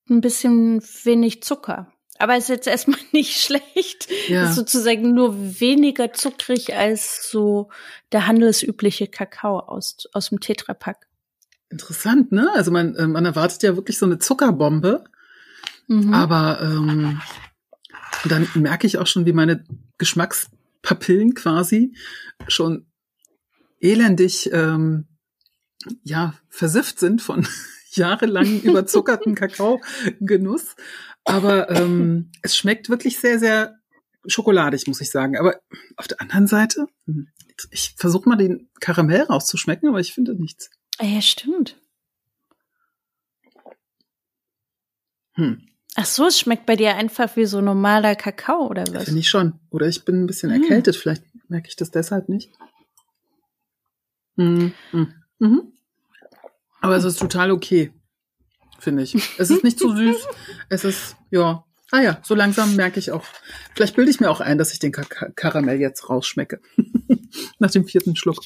ein 0.10 0.22
bisschen 0.22 0.82
wenig 1.04 1.44
Zucker. 1.44 1.92
Aber 2.20 2.38
ist 2.38 2.50
jetzt 2.50 2.68
erstmal 2.68 3.00
nicht 3.12 3.42
schlecht. 3.42 4.08
Ja. 4.28 4.50
Ist 4.50 4.56
sozusagen 4.56 5.14
nur 5.14 5.60
weniger 5.60 6.14
zuckrig 6.14 6.76
als 6.76 7.30
so 7.30 7.70
der 8.12 8.28
handelsübliche 8.28 9.08
Kakao 9.08 9.60
aus, 9.60 10.08
aus 10.14 10.30
dem 10.30 10.40
Tetrapack. 10.40 11.08
Interessant, 11.70 12.32
ne? 12.32 12.52
Also 12.54 12.70
man, 12.72 12.96
äh, 12.96 13.08
man 13.08 13.26
erwartet 13.26 13.64
ja 13.64 13.76
wirklich 13.76 13.98
so 13.98 14.06
eine 14.06 14.20
Zuckerbombe. 14.20 15.04
Mhm. 15.88 16.14
Aber 16.14 16.60
ähm, 16.62 17.22
dann 18.26 18.48
merke 18.54 18.86
ich 18.86 18.98
auch 18.98 19.08
schon, 19.08 19.26
wie 19.26 19.34
meine 19.34 19.64
Geschmackspapillen 20.82 21.34
quasi 21.34 21.96
schon 22.48 22.88
elendig 23.80 24.52
ähm, 24.52 25.08
ja 26.04 26.36
versifft 26.50 27.00
sind 27.00 27.22
von 27.22 27.48
jahrelang 27.92 28.62
überzuckerten 28.64 29.36
Kakaogenuss. 29.36 30.76
Aber 31.24 31.70
ähm, 31.70 32.32
es 32.42 32.58
schmeckt 32.58 32.90
wirklich 32.90 33.20
sehr, 33.20 33.38
sehr 33.38 33.78
schokoladig, 34.26 34.88
muss 34.88 35.02
ich 35.02 35.12
sagen. 35.12 35.38
Aber 35.38 35.60
auf 35.98 36.08
der 36.08 36.20
anderen 36.20 36.48
Seite, 36.48 36.88
hm, 37.06 37.28
ich 37.70 37.94
versuche 37.96 38.28
mal 38.28 38.38
den 38.38 38.70
Karamell 38.80 39.22
rauszuschmecken, 39.24 39.88
aber 39.90 40.00
ich 40.00 40.14
finde 40.14 40.34
nichts. 40.34 40.72
Ja, 41.00 41.22
stimmt. 41.22 41.80
Hm. 45.34 45.71
Ach 45.96 46.06
so, 46.06 46.28
es 46.28 46.40
schmeckt 46.40 46.66
bei 46.66 46.76
dir 46.76 46.96
einfach 46.96 47.36
wie 47.36 47.46
so 47.46 47.60
normaler 47.60 48.16
Kakao 48.16 48.68
oder 48.68 48.86
was? 48.92 49.06
Finde 49.06 49.20
ich 49.20 49.30
schon. 49.30 49.60
Oder 49.70 49.88
ich 49.88 50.06
bin 50.06 50.24
ein 50.24 50.28
bisschen 50.28 50.54
hm. 50.54 50.64
erkältet, 50.64 50.96
vielleicht 50.96 51.24
merke 51.50 51.68
ich 51.68 51.76
das 51.76 51.92
deshalb 51.92 52.30
nicht. 52.30 52.50
Mhm. 54.36 54.74
Mhm. 55.40 55.74
Aber 56.80 56.96
es 56.96 57.04
ist 57.04 57.20
total 57.20 57.52
okay, 57.52 57.92
finde 58.80 59.04
ich. 59.04 59.16
Es 59.38 59.50
ist 59.50 59.64
nicht 59.64 59.78
zu 59.78 59.90
süß. 59.96 60.28
Es 60.70 60.84
ist, 60.84 61.16
ja. 61.30 61.64
Ah 61.92 62.00
ja, 62.00 62.20
so 62.24 62.36
langsam 62.36 62.78
merke 62.78 63.00
ich 63.00 63.12
auch. 63.12 63.26
Vielleicht 63.76 63.98
bilde 63.98 64.10
ich 64.10 64.22
mir 64.22 64.32
auch 64.32 64.40
ein, 64.40 64.58
dass 64.58 64.72
ich 64.72 64.80
den 64.80 64.94
Kar 64.94 65.32
Karamell 65.36 65.80
jetzt 65.80 66.10
rausschmecke. 66.10 66.62
Nach 67.60 67.70
dem 67.70 67.86
vierten 67.86 68.16
Schluck. 68.16 68.38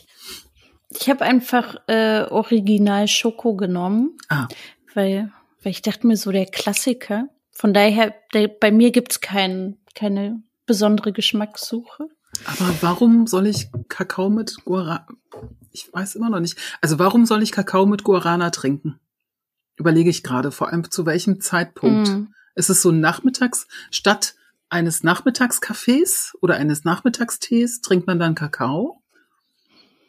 Ich 0.89 1.09
habe 1.09 1.23
einfach 1.23 1.75
äh, 1.87 2.23
Original 2.23 3.07
Schoko 3.07 3.55
genommen, 3.55 4.17
Ah, 4.29 4.47
weil, 4.95 5.31
weil 5.61 5.71
ich 5.71 5.83
dachte 5.83 6.07
mir 6.07 6.17
so 6.17 6.31
der 6.31 6.47
Klassiker. 6.47 7.29
Von 7.55 7.73
daher, 7.73 8.13
der, 8.33 8.49
bei 8.49 8.69
mir 8.71 8.91
gibt's 8.91 9.21
kein, 9.21 9.77
keine 9.95 10.43
besondere 10.65 11.13
Geschmackssuche. 11.13 12.09
aber 12.45 12.75
warum 12.81 13.27
soll 13.27 13.47
ich 13.47 13.69
Kakao 13.87 14.29
mit 14.29 14.65
Guarana? 14.65 15.07
Ich 15.71 15.91
weiß 15.91 16.15
immer 16.15 16.29
noch 16.29 16.41
nicht. 16.41 16.57
Also 16.81 16.99
warum 16.99 17.25
soll 17.25 17.41
ich 17.41 17.53
Kakao 17.53 17.85
mit 17.85 18.03
Guarana 18.03 18.49
trinken? 18.49 18.99
Überlege 19.77 20.09
ich 20.09 20.21
gerade. 20.21 20.51
Vor 20.51 20.67
allem 20.69 20.89
zu 20.91 21.05
welchem 21.05 21.39
Zeitpunkt? 21.39 22.09
Mm. 22.09 22.27
Ist 22.55 22.69
es 22.69 22.81
so 22.81 22.91
nachmittags 22.91 23.67
statt 23.89 24.35
eines 24.69 25.03
Nachmittagskaffees 25.03 26.37
oder 26.41 26.55
eines 26.55 26.83
Nachmittagstees 26.83 27.81
trinkt 27.81 28.07
man 28.07 28.19
dann 28.19 28.35
Kakao 28.35 29.01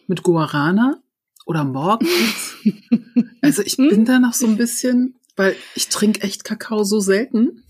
mit 0.09 0.25
Guarana 0.25 1.01
oder 1.45 1.63
morgens? 1.63 2.57
also 3.43 3.63
ich 3.63 3.77
bin 3.77 4.05
da 4.05 4.19
noch 4.19 4.33
so 4.33 4.47
ein 4.47 4.57
bisschen, 4.57 5.17
weil 5.37 5.57
ich 5.75 5.89
trinke 5.89 6.23
echt 6.23 6.45
Kakao 6.45 6.85
so 6.85 7.01
selten. 7.01 7.63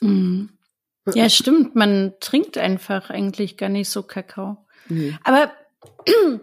Mm. 0.00 0.46
Ja, 1.14 1.30
stimmt. 1.30 1.74
Man 1.74 2.14
trinkt 2.20 2.58
einfach 2.58 3.10
eigentlich 3.10 3.56
gar 3.56 3.68
nicht 3.68 3.88
so 3.88 4.02
Kakao. 4.02 4.66
Nee. 4.88 5.16
Aber, 5.24 5.52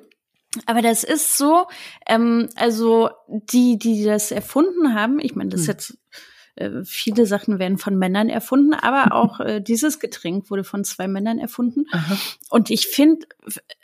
aber 0.65 0.81
das 0.81 1.03
ist 1.03 1.37
so, 1.37 1.67
ähm, 2.07 2.49
also 2.55 3.09
die, 3.27 3.77
die 3.77 4.03
das 4.03 4.31
erfunden 4.31 4.93
haben, 4.93 5.19
ich 5.19 5.35
meine, 5.35 5.49
das 5.49 5.61
ist 5.61 5.67
Hm. 5.67 5.73
jetzt, 5.73 5.97
äh, 6.55 6.83
viele 6.85 7.25
Sachen 7.25 7.59
werden 7.59 7.77
von 7.77 7.97
Männern 7.97 8.29
erfunden, 8.29 8.73
aber 8.73 9.11
auch 9.15 9.39
äh, 9.39 9.61
dieses 9.61 9.99
Getränk 9.99 10.49
wurde 10.49 10.63
von 10.63 10.83
zwei 10.83 11.07
Männern 11.07 11.39
erfunden. 11.39 11.85
Aha. 11.91 12.17
Und 12.49 12.69
ich 12.69 12.87
finde, 12.87 13.27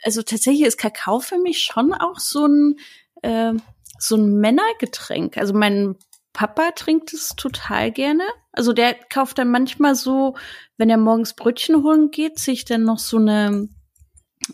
also 0.02 0.22
tatsächlich 0.22 0.66
ist 0.66 0.78
Kakao 0.78 1.20
für 1.20 1.38
mich 1.38 1.62
schon 1.62 1.92
auch 1.92 2.18
so 2.18 2.46
ein, 2.46 2.76
äh, 3.22 3.52
so 3.98 4.16
ein 4.16 4.40
Männergetränk. 4.40 5.36
Also 5.36 5.54
mein 5.54 5.96
Papa 6.32 6.70
trinkt 6.74 7.12
es 7.12 7.30
total 7.36 7.90
gerne. 7.90 8.24
Also 8.52 8.72
der 8.72 8.94
kauft 8.94 9.38
dann 9.38 9.50
manchmal 9.50 9.94
so, 9.94 10.34
wenn 10.76 10.90
er 10.90 10.96
morgens 10.98 11.34
Brötchen 11.34 11.82
holen 11.82 12.10
geht, 12.10 12.38
sich 12.38 12.64
dann 12.64 12.84
noch 12.84 12.98
so 12.98 13.18
eine, 13.18 13.68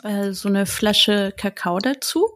äh, 0.03 0.33
so 0.33 0.49
eine 0.49 0.67
Flasche 0.67 1.33
Kakao 1.37 1.79
dazu. 1.79 2.27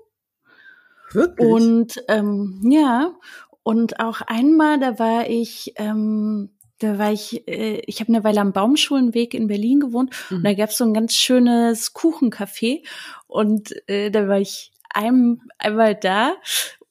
Wirklich? 1.13 1.49
Und 1.49 2.03
ähm, 2.09 2.61
ja, 2.71 3.15
und 3.63 4.01
auch 4.01 4.23
einmal, 4.23 4.81
da 4.81 4.99
war 4.99 5.29
ich, 5.29 5.75
ähm, 5.77 6.51
da 6.79 6.99
war 6.99 7.13
ich, 7.13 7.47
äh, 7.47 7.81
ich 7.87 8.01
habe 8.01 8.09
eine 8.09 8.25
Weile 8.25 8.41
am 8.41 8.53
Baumschulenweg 8.53 9.35
in 9.35 9.47
Berlin 9.47 9.81
gewohnt 9.81 10.15
und 10.31 10.39
Mhm. 10.39 10.45
da 10.45 10.55
gab's 10.55 10.79
so 10.79 10.85
ein 10.85 10.95
ganz 10.95 11.15
schönes 11.15 11.95
Kuchencafé 11.95 12.85
und 13.29 13.73
äh, 13.89 14.11
da 14.11 14.27
war 14.27 14.41
ich 14.41 14.73
ein, 14.93 15.41
einmal 15.59 15.95
da 15.95 16.35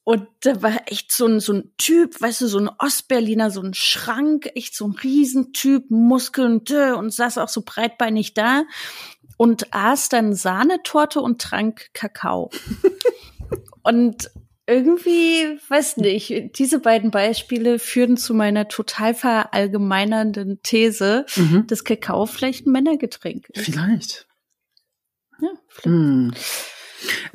und 0.04 0.26
da 0.40 0.62
war 0.62 0.72
echt 0.86 1.12
so 1.12 1.26
ein, 1.26 1.38
so 1.40 1.52
ein 1.52 1.72
Typ, 1.78 2.20
weißt 2.20 2.40
du, 2.40 2.46
so 2.48 2.58
ein 2.58 2.68
Ostberliner, 2.78 3.50
so 3.50 3.62
ein 3.62 3.74
Schrank, 3.74 4.50
echt 4.54 4.74
so 4.74 4.86
ein 4.88 4.92
Riesentyp, 4.92 5.90
Muskeln 5.90 6.64
dö, 6.64 6.94
und 6.96 7.12
saß 7.12 7.38
auch 7.38 7.48
so 7.48 7.62
breitbeinig 7.64 8.34
da 8.34 8.64
und 9.36 9.72
aß 9.72 10.08
dann 10.08 10.34
Sahnetorte 10.34 11.20
und 11.20 11.40
trank 11.40 11.90
Kakao. 11.94 12.50
und 13.82 14.30
irgendwie, 14.66 15.58
weiß 15.68 15.96
nicht, 15.98 16.58
diese 16.58 16.78
beiden 16.78 17.10
Beispiele 17.10 17.78
führen 17.80 18.16
zu 18.16 18.32
meiner 18.32 18.68
total 18.68 19.12
verallgemeinernden 19.14 20.62
These, 20.62 21.26
Mhm. 21.36 21.66
dass 21.66 21.84
Kakao 21.84 22.26
vielleicht 22.26 22.66
ein 22.66 22.72
Männergetränk 22.72 23.48
ist. 23.50 23.64
Vielleicht. 23.64 24.26
Ja, 25.40 25.48
vielleicht. 25.68 25.84
Hm. 25.84 26.32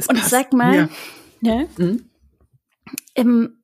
Und 0.10 0.18
passt. 0.20 0.30
sag 0.30 0.54
mal, 0.54 0.76
Ja. 0.76 0.90
ja, 1.42 1.66
Mhm. 1.78 2.10
Ähm, 3.16 3.64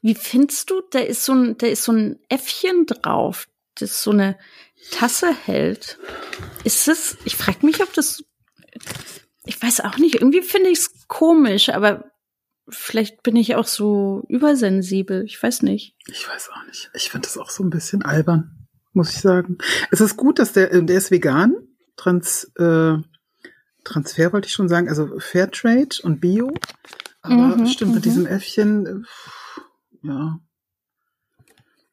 wie 0.00 0.14
findest 0.14 0.70
du, 0.70 0.82
da 0.90 1.00
ist 1.00 1.24
so 1.24 1.32
ein, 1.32 1.58
da 1.58 1.66
ist 1.66 1.84
so 1.84 1.92
ein 1.92 2.18
Äffchen 2.28 2.86
drauf, 2.86 3.48
das 3.74 4.02
so 4.02 4.10
eine 4.10 4.38
Tasse 4.90 5.34
hält. 5.34 5.98
Ist 6.64 6.88
das, 6.88 7.16
ich 7.24 7.36
frage 7.36 7.64
mich, 7.64 7.82
ob 7.82 7.92
das, 7.92 8.24
ich 9.44 9.60
weiß 9.60 9.80
auch 9.80 9.98
nicht, 9.98 10.16
irgendwie 10.16 10.42
finde 10.42 10.70
ich 10.70 10.78
es 10.78 11.08
komisch, 11.08 11.68
aber 11.68 12.10
vielleicht 12.68 13.22
bin 13.22 13.36
ich 13.36 13.54
auch 13.56 13.66
so 13.66 14.24
übersensibel, 14.28 15.24
ich 15.24 15.42
weiß 15.42 15.62
nicht. 15.62 15.96
Ich 16.06 16.28
weiß 16.28 16.50
auch 16.50 16.64
nicht. 16.66 16.90
Ich 16.94 17.10
finde 17.10 17.26
das 17.26 17.38
auch 17.38 17.50
so 17.50 17.62
ein 17.62 17.70
bisschen 17.70 18.02
albern, 18.02 18.68
muss 18.92 19.10
ich 19.10 19.20
sagen. 19.20 19.58
Es 19.90 20.00
ist 20.00 20.16
gut, 20.16 20.38
dass 20.38 20.52
der, 20.52 20.80
der 20.82 20.96
ist 20.96 21.10
vegan, 21.10 21.54
trans, 21.96 22.50
äh, 22.56 22.96
Transfer 23.84 24.32
wollte 24.32 24.46
ich 24.46 24.52
schon 24.52 24.68
sagen, 24.68 24.88
also 24.88 25.18
Fairtrade 25.18 25.96
und 26.02 26.20
Bio. 26.20 26.54
Aber 27.22 27.56
Mhm, 27.56 27.66
stimmt, 27.66 27.94
mit 27.94 28.00
mhm. 28.04 28.08
diesem 28.08 28.26
Äffchen, 28.26 28.86
äh, 28.86 30.06
ja. 30.06 30.40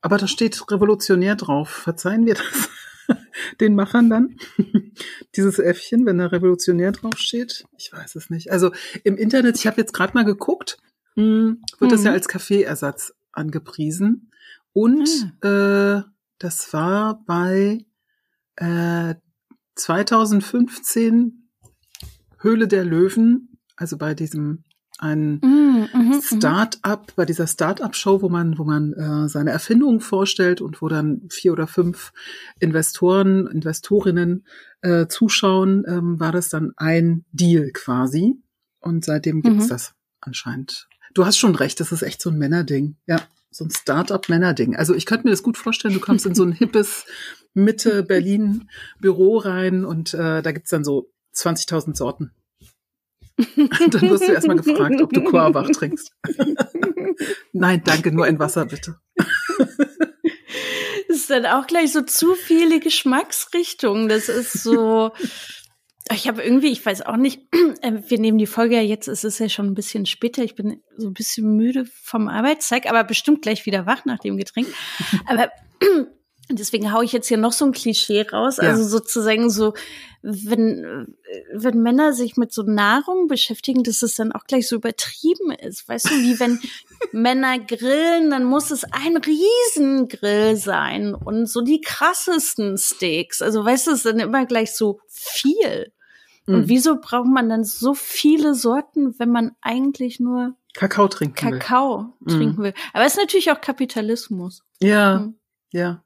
Aber 0.01 0.17
da 0.17 0.27
steht 0.27 0.59
revolutionär 0.71 1.35
drauf. 1.35 1.69
Verzeihen 1.69 2.25
wir 2.25 2.35
das 2.35 2.69
den 3.59 3.75
Machern 3.75 4.09
dann? 4.09 4.37
Dieses 5.35 5.59
Äffchen, 5.59 6.05
wenn 6.05 6.17
da 6.17 6.27
revolutionär 6.27 6.91
drauf 6.91 7.17
steht? 7.17 7.65
Ich 7.77 7.91
weiß 7.91 8.15
es 8.15 8.29
nicht. 8.29 8.51
Also 8.51 8.71
im 9.03 9.17
Internet, 9.17 9.57
ich 9.57 9.67
habe 9.67 9.77
jetzt 9.81 9.93
gerade 9.93 10.13
mal 10.13 10.23
geguckt, 10.25 10.77
mh, 11.15 11.55
wird 11.79 11.91
das 11.91 12.01
Mhm. 12.01 12.05
ja 12.07 12.11
als 12.13 12.27
Kaffeeersatz 12.27 13.13
angepriesen. 13.33 14.31
Und 14.73 15.33
äh, 15.41 16.01
das 16.37 16.73
war 16.73 17.23
bei 17.25 17.85
äh, 18.55 19.15
2015 19.75 21.49
Höhle 22.39 22.67
der 22.67 22.85
Löwen, 22.85 23.57
also 23.75 23.97
bei 23.97 24.13
diesem 24.13 24.63
ein 24.99 25.39
Mhm, 25.41 25.87
mhm, 25.93 26.07
mhm. 26.09 26.21
Start-up, 26.21 27.13
bei 27.15 27.25
dieser 27.25 27.47
Start-up-Show, 27.47 28.21
wo 28.21 28.29
man, 28.29 28.57
wo 28.57 28.63
man 28.63 28.93
äh, 28.93 29.29
seine 29.29 29.51
Erfindungen 29.51 29.99
vorstellt 30.01 30.61
und 30.61 30.81
wo 30.81 30.87
dann 30.89 31.21
vier 31.29 31.53
oder 31.53 31.67
fünf 31.67 32.11
Investoren, 32.59 33.47
Investorinnen 33.47 34.45
äh, 34.81 35.07
zuschauen, 35.07 35.83
ähm, 35.87 36.19
war 36.19 36.31
das 36.31 36.49
dann 36.49 36.73
ein 36.77 37.25
Deal 37.31 37.71
quasi. 37.71 38.35
Und 38.79 39.03
seitdem 39.05 39.41
gibt's 39.41 39.65
Mhm. 39.65 39.69
das 39.69 39.93
anscheinend. 40.21 40.87
Du 41.13 41.25
hast 41.25 41.37
schon 41.37 41.55
recht, 41.55 41.79
das 41.79 41.91
ist 41.91 42.01
echt 42.03 42.21
so 42.21 42.29
ein 42.29 42.37
Männerding. 42.37 42.95
Ja, 43.07 43.21
so 43.51 43.65
ein 43.65 43.71
Start-up-Männerding. 43.71 44.75
Also 44.75 44.93
ich 44.93 45.05
könnte 45.05 45.25
mir 45.25 45.31
das 45.31 45.43
gut 45.43 45.57
vorstellen, 45.57 45.93
du 45.93 45.99
kommst 45.99 46.25
in 46.25 46.35
so 46.35 46.43
ein 46.43 46.51
hippes 46.51 47.05
Mitte 47.53 48.03
Berlin 48.03 48.69
Büro 48.99 49.37
rein 49.37 49.85
und 49.85 50.13
äh, 50.13 50.41
da 50.41 50.51
gibt's 50.51 50.69
dann 50.69 50.83
so 50.83 51.09
20.000 51.35 51.95
Sorten. 51.95 52.31
dann 53.55 54.09
wirst 54.09 54.27
du 54.27 54.33
erstmal 54.33 54.57
gefragt, 54.57 55.01
ob 55.01 55.13
du 55.13 55.23
Korbach 55.23 55.69
trinkst. 55.69 56.11
Nein, 57.53 57.81
danke, 57.85 58.11
nur 58.11 58.25
ein 58.25 58.39
Wasser 58.39 58.65
bitte. 58.65 58.99
Das 59.57 59.67
ist 61.09 61.29
dann 61.29 61.45
auch 61.45 61.67
gleich 61.67 61.91
so 61.91 62.01
zu 62.01 62.35
viele 62.35 62.79
Geschmacksrichtungen. 62.79 64.09
Das 64.09 64.29
ist 64.29 64.53
so. 64.53 65.11
Ich 66.11 66.27
habe 66.27 66.41
irgendwie, 66.41 66.71
ich 66.71 66.83
weiß 66.83 67.03
auch 67.03 67.17
nicht, 67.17 67.41
äh, 67.81 67.93
wir 68.07 68.19
nehmen 68.19 68.39
die 68.39 68.47
Folge 68.47 68.75
ja 68.75 68.81
jetzt, 68.81 69.07
es 69.07 69.23
ist 69.23 69.39
ja 69.39 69.47
schon 69.47 69.67
ein 69.67 69.75
bisschen 69.75 70.05
später, 70.05 70.43
ich 70.43 70.55
bin 70.55 70.81
so 70.97 71.07
ein 71.07 71.13
bisschen 71.13 71.55
müde 71.55 71.85
vom 71.85 72.27
Arbeitstag, 72.27 72.87
aber 72.89 73.03
bestimmt 73.03 73.43
gleich 73.43 73.65
wieder 73.67 73.85
wach 73.85 74.05
nach 74.05 74.19
dem 74.19 74.35
Getränk. 74.35 74.67
Aber 75.27 75.51
deswegen 76.51 76.91
haue 76.91 77.03
ich 77.05 77.11
jetzt 77.11 77.27
hier 77.27 77.37
noch 77.37 77.53
so 77.53 77.65
ein 77.65 77.71
Klischee 77.71 78.21
raus. 78.23 78.57
Ja. 78.57 78.63
Also 78.69 78.83
sozusagen 78.83 79.49
so, 79.49 79.73
wenn, 80.21 81.15
wenn 81.53 81.81
Männer 81.81 82.13
sich 82.13 82.37
mit 82.37 82.51
so 82.51 82.63
Nahrung 82.63 83.27
beschäftigen, 83.27 83.83
dass 83.83 84.01
es 84.01 84.15
dann 84.15 84.31
auch 84.31 84.45
gleich 84.45 84.67
so 84.67 84.75
übertrieben 84.75 85.51
ist. 85.51 85.87
Weißt 85.87 86.05
du, 86.09 86.15
wie 86.15 86.39
wenn 86.39 86.59
Männer 87.11 87.59
grillen, 87.59 88.29
dann 88.29 88.43
muss 88.43 88.71
es 88.71 88.83
ein 88.85 89.17
Riesengrill 89.17 90.55
sein 90.55 91.13
und 91.15 91.47
so 91.47 91.61
die 91.61 91.81
krassesten 91.81 92.77
Steaks. 92.77 93.41
Also 93.41 93.63
weißt 93.63 93.87
du, 93.87 93.91
es 93.91 93.97
ist 93.97 94.05
dann 94.05 94.19
immer 94.19 94.45
gleich 94.45 94.75
so 94.75 94.99
viel. 95.07 95.91
Und 96.47 96.61
Mhm. 96.61 96.67
wieso 96.69 96.95
braucht 96.99 97.27
man 97.27 97.47
dann 97.47 97.63
so 97.63 97.93
viele 97.93 98.55
Sorten, 98.55 99.13
wenn 99.19 99.29
man 99.29 99.51
eigentlich 99.61 100.19
nur 100.19 100.55
Kakao 100.73 101.07
trinken 101.07 101.51
will. 101.51 101.59
Kakao 101.59 102.13
Mhm. 102.21 102.27
trinken 102.27 102.63
will? 102.63 102.73
Aber 102.93 103.05
es 103.05 103.13
ist 103.13 103.19
natürlich 103.19 103.51
auch 103.51 103.61
Kapitalismus. 103.61 104.63
Ja, 104.81 105.19
Mhm. 105.19 105.35
ja, 105.71 105.79
ja. 105.81 106.03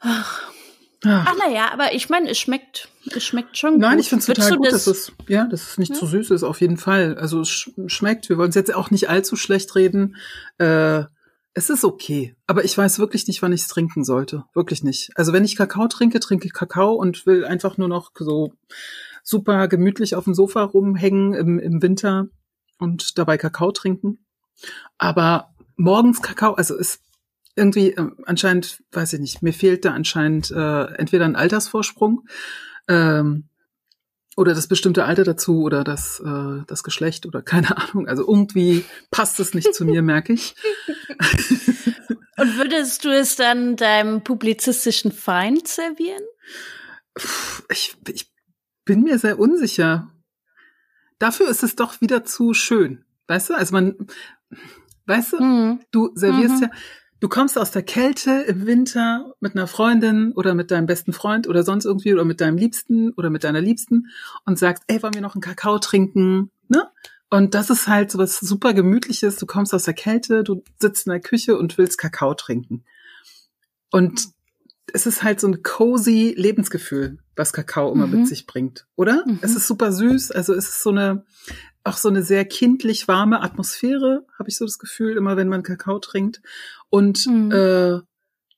Ach, 0.00 0.42
Ach, 1.04 1.26
Ach 1.28 1.34
naja, 1.38 1.70
aber 1.72 1.94
ich 1.94 2.08
meine, 2.08 2.28
es 2.28 2.38
schmeckt, 2.38 2.88
es 3.14 3.24
schmeckt 3.24 3.56
schon 3.56 3.78
Nein, 3.78 3.96
gut. 3.98 4.00
ich 4.00 4.08
finde 4.08 4.20
es 4.22 4.26
total 4.26 4.56
gut, 4.56 4.66
das- 4.66 4.72
dass 4.84 4.86
es, 4.88 5.12
ja, 5.28 5.44
dass 5.46 5.62
es 5.70 5.78
nicht 5.78 5.94
zu 5.94 6.06
süß 6.06 6.30
ist, 6.32 6.42
auf 6.42 6.60
jeden 6.60 6.76
Fall. 6.76 7.16
Also 7.16 7.40
es 7.40 7.48
sch 7.50 7.70
schmeckt, 7.86 8.28
wir 8.28 8.36
wollen 8.36 8.48
es 8.48 8.56
jetzt 8.56 8.74
auch 8.74 8.90
nicht 8.90 9.08
allzu 9.08 9.36
schlecht 9.36 9.76
reden. 9.76 10.16
Äh, 10.58 11.04
es 11.54 11.70
ist 11.70 11.84
okay, 11.84 12.34
aber 12.48 12.64
ich 12.64 12.76
weiß 12.76 12.98
wirklich 12.98 13.28
nicht, 13.28 13.42
wann 13.42 13.52
ich 13.52 13.62
es 13.62 13.68
trinken 13.68 14.02
sollte. 14.04 14.44
Wirklich 14.54 14.82
nicht. 14.82 15.10
Also 15.14 15.32
wenn 15.32 15.44
ich 15.44 15.54
Kakao 15.56 15.86
trinke, 15.86 16.18
trinke 16.18 16.46
ich 16.46 16.52
Kakao 16.52 16.94
und 16.94 17.26
will 17.26 17.44
einfach 17.44 17.76
nur 17.78 17.88
noch 17.88 18.10
so 18.18 18.52
super 19.22 19.68
gemütlich 19.68 20.16
auf 20.16 20.24
dem 20.24 20.34
Sofa 20.34 20.62
rumhängen 20.64 21.32
im, 21.32 21.58
im 21.60 21.80
Winter 21.80 22.26
und 22.78 23.18
dabei 23.18 23.38
Kakao 23.38 23.70
trinken. 23.70 24.18
Aber 24.98 25.54
morgens 25.76 26.22
Kakao, 26.22 26.54
also 26.54 26.76
ist 26.76 27.00
irgendwie 27.58 27.90
äh, 27.90 28.10
anscheinend, 28.24 28.82
weiß 28.92 29.12
ich 29.14 29.20
nicht, 29.20 29.42
mir 29.42 29.52
fehlt 29.52 29.84
da 29.84 29.92
anscheinend 29.92 30.50
äh, 30.50 30.84
entweder 30.94 31.24
ein 31.24 31.36
Altersvorsprung 31.36 32.26
ähm, 32.88 33.48
oder 34.36 34.54
das 34.54 34.68
bestimmte 34.68 35.04
Alter 35.04 35.24
dazu 35.24 35.62
oder 35.62 35.84
das, 35.84 36.20
äh, 36.20 36.62
das 36.66 36.84
Geschlecht 36.84 37.26
oder 37.26 37.42
keine 37.42 37.76
Ahnung. 37.76 38.06
Also 38.06 38.26
irgendwie 38.26 38.84
passt 39.10 39.40
es 39.40 39.52
nicht 39.52 39.74
zu 39.74 39.84
mir, 39.84 40.02
merke 40.02 40.32
ich. 40.32 40.54
Und 42.38 42.56
würdest 42.56 43.04
du 43.04 43.08
es 43.08 43.34
dann 43.34 43.74
deinem 43.74 44.22
publizistischen 44.22 45.10
Feind 45.10 45.66
servieren? 45.66 46.22
Ich, 47.68 47.96
ich 48.06 48.32
bin 48.84 49.02
mir 49.02 49.18
sehr 49.18 49.40
unsicher. 49.40 50.12
Dafür 51.18 51.48
ist 51.48 51.64
es 51.64 51.74
doch 51.74 52.00
wieder 52.00 52.22
zu 52.22 52.54
schön. 52.54 53.04
Weißt 53.26 53.50
du? 53.50 53.54
Also 53.54 53.72
man, 53.72 53.96
weißt 55.06 55.32
du, 55.32 55.42
mhm. 55.42 55.80
du 55.90 56.12
servierst 56.14 56.56
mhm. 56.56 56.62
ja, 56.62 56.70
du 57.20 57.28
kommst 57.28 57.58
aus 57.58 57.70
der 57.70 57.82
Kälte 57.82 58.30
im 58.42 58.66
Winter 58.66 59.34
mit 59.40 59.54
einer 59.54 59.66
Freundin 59.66 60.32
oder 60.32 60.54
mit 60.54 60.70
deinem 60.70 60.86
besten 60.86 61.12
Freund 61.12 61.48
oder 61.48 61.62
sonst 61.62 61.84
irgendwie 61.84 62.12
oder 62.12 62.24
mit 62.24 62.40
deinem 62.40 62.56
Liebsten 62.56 63.12
oder 63.12 63.30
mit 63.30 63.44
deiner 63.44 63.60
Liebsten 63.60 64.08
und 64.44 64.58
sagst, 64.58 64.84
ey, 64.86 65.02
wollen 65.02 65.14
wir 65.14 65.20
noch 65.20 65.34
einen 65.34 65.42
Kakao 65.42 65.78
trinken? 65.78 66.50
Ne? 66.68 66.88
Und 67.30 67.54
das 67.54 67.70
ist 67.70 67.88
halt 67.88 68.10
so 68.10 68.18
was 68.18 68.38
super 68.38 68.72
Gemütliches. 68.72 69.36
Du 69.36 69.46
kommst 69.46 69.74
aus 69.74 69.84
der 69.84 69.94
Kälte, 69.94 70.44
du 70.44 70.62
sitzt 70.80 71.06
in 71.06 71.10
der 71.10 71.20
Küche 71.20 71.58
und 71.58 71.76
willst 71.76 71.98
Kakao 71.98 72.34
trinken. 72.34 72.84
Und 73.90 74.28
es 74.92 75.06
ist 75.06 75.22
halt 75.22 75.40
so 75.40 75.48
ein 75.48 75.62
cozy 75.62 76.34
Lebensgefühl, 76.36 77.18
was 77.36 77.52
Kakao 77.52 77.92
immer 77.92 78.06
mhm. 78.06 78.20
mit 78.20 78.28
sich 78.28 78.46
bringt, 78.46 78.86
oder? 78.96 79.24
Mhm. 79.26 79.38
Es 79.42 79.54
ist 79.54 79.66
super 79.66 79.92
süß, 79.92 80.30
also 80.30 80.54
es 80.54 80.68
ist 80.68 80.82
so 80.82 80.90
eine, 80.90 81.24
auch 81.84 81.96
so 81.96 82.08
eine 82.08 82.22
sehr 82.22 82.44
kindlich 82.44 83.08
warme 83.08 83.42
Atmosphäre, 83.42 84.26
habe 84.38 84.48
ich 84.48 84.56
so 84.56 84.64
das 84.64 84.78
Gefühl, 84.78 85.16
immer 85.16 85.36
wenn 85.36 85.48
man 85.48 85.62
Kakao 85.62 85.98
trinkt. 85.98 86.40
Und 86.90 87.26
mhm. 87.26 87.52
äh, 87.52 88.00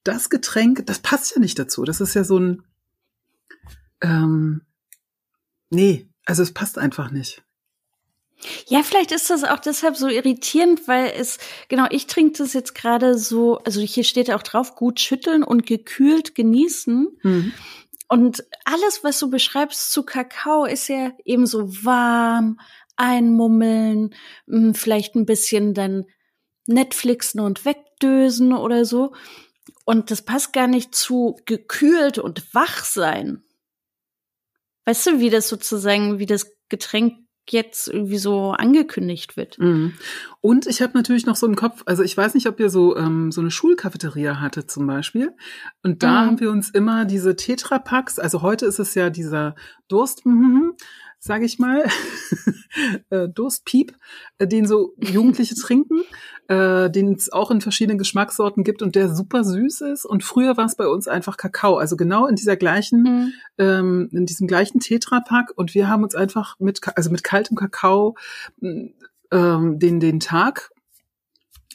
das 0.05 0.31
Getränk, 0.31 0.87
das 0.87 1.01
passt 1.01 1.35
ja 1.35 1.41
nicht 1.41 1.59
dazu. 1.59 1.85
Das 1.85 2.01
ist 2.01 2.15
ja 2.15 2.25
so 2.25 2.39
ein, 2.39 2.63
ähm, 4.01 4.63
nee, 5.71 6.09
also 6.25 6.43
es 6.43 6.53
passt 6.53 6.79
einfach 6.79 7.11
nicht. 7.11 7.43
Ja, 8.67 8.83
vielleicht 8.83 9.13
ist 9.13 9.31
das 9.31 9.45
auch 9.45 9.59
deshalb 9.59 9.97
so 9.97 10.09
irritierend, 10.09 10.89
weil 10.89 11.13
es, 11.17 11.39
genau, 11.69 11.87
ich 11.91 12.07
trinke 12.07 12.39
das 12.39 12.53
jetzt 12.53 12.75
gerade 12.75 13.19
so, 13.19 13.59
also 13.59 13.81
hier 13.81 14.05
steht 14.05 14.31
auch 14.31 14.43
drauf, 14.43 14.75
gut 14.75 15.01
schütteln 15.01 15.43
und 15.43 15.67
gekühlt 15.67 16.35
genießen. 16.35 17.09
Mhm. 17.23 17.53
Und 18.09 18.45
alles, 18.65 19.05
was 19.05 19.19
du 19.19 19.31
beschreibst 19.31 19.93
zu 19.93 20.03
Kakao, 20.03 20.65
ist 20.65 20.89
ja 20.89 21.13
eben 21.25 21.47
so 21.47 21.69
warm, 21.85 22.59
einmummeln, 22.97 24.15
hm, 24.47 24.75
vielleicht 24.75 25.15
ein 25.15 25.27
bisschen 25.27 25.75
dann 25.75 26.07
Netflixen 26.67 27.41
und 27.41 27.65
wegdösen 27.65 28.53
oder 28.53 28.85
so. 28.85 29.15
Und 29.85 30.11
das 30.11 30.23
passt 30.23 30.53
gar 30.53 30.67
nicht 30.67 30.95
zu 30.95 31.37
gekühlt 31.47 32.19
und 32.19 32.55
wach 32.55 32.85
sein. 32.85 33.43
Weißt 34.85 35.07
du, 35.07 35.21
wie 35.21 35.31
das 35.31 35.49
sozusagen, 35.49 36.19
wie 36.19 36.27
das 36.27 36.51
Getränk 36.69 37.15
jetzt 37.53 37.89
irgendwie 37.89 38.19
so 38.19 38.53
angekündigt 38.53 39.37
wird. 39.37 39.59
Mhm. 39.59 39.95
Und 40.41 40.67
ich 40.67 40.83
habe 40.83 40.93
natürlich 40.95 41.27
noch 41.27 41.37
so 41.37 41.47
im 41.47 41.57
Kopf, 41.57 41.83
also 41.87 42.03
ich 42.03 42.17
weiß 42.17 42.35
nicht, 42.35 42.47
ob 42.47 42.59
ihr 42.61 42.71
so 42.71 42.97
ähm, 42.97 43.31
so 43.33 43.41
eine 43.41 43.51
Schulcafeteria 43.51 44.41
hattet 44.41 44.71
zum 44.71 44.87
Beispiel. 44.87 45.33
Und 45.83 46.03
da 46.03 46.23
mhm. 46.23 46.27
haben 46.27 46.41
wir 46.41 46.51
uns 46.51 46.71
immer 46.71 47.05
diese 47.05 47.37
Tetrapacks, 47.37 48.19
also 48.19 48.43
heute 48.43 48.67
ist 48.67 48.79
es 48.79 48.95
ja 48.95 49.11
dieser 49.11 49.55
Durst, 49.89 50.25
mhm, 50.27 50.75
sage 51.21 51.45
ich 51.45 51.59
mal, 51.59 51.85
äh, 53.11 53.29
Durstpiep, 53.29 53.95
äh, 54.39 54.47
den 54.47 54.67
so 54.67 54.95
Jugendliche 54.97 55.55
trinken, 55.61 56.03
äh, 56.49 56.91
den 56.91 57.13
es 57.13 57.31
auch 57.31 57.51
in 57.51 57.61
verschiedenen 57.61 57.99
Geschmackssorten 57.99 58.65
gibt 58.65 58.81
und 58.83 58.97
der 58.97 59.15
super 59.15 59.45
süß 59.45 59.83
ist. 59.83 60.07
Und 60.07 60.25
früher 60.25 60.57
war 60.57 60.65
es 60.65 60.77
bei 60.77 60.89
uns 60.89 61.07
einfach 61.07 61.37
Kakao, 61.37 61.77
also 61.77 61.97
genau 61.97 62.27
in 62.27 62.37
dieser 62.37 62.57
gleichen, 62.57 63.03
mhm. 63.03 63.33
ähm, 63.59 64.09
in 64.13 64.25
diesem 64.27 64.49
gleichen 64.49 64.81
Tetrapack. 64.81 65.53
Und 65.55 65.75
wir 65.75 65.89
haben 65.89 66.03
uns 66.03 66.15
einfach 66.15 66.59
mit, 66.59 66.81
also 66.97 67.11
mit 67.11 67.23
kaltem 67.23 67.57
Kakao 67.57 68.17
ähm, 69.31 69.79
den 69.79 70.01
den 70.01 70.21
Tag 70.21 70.71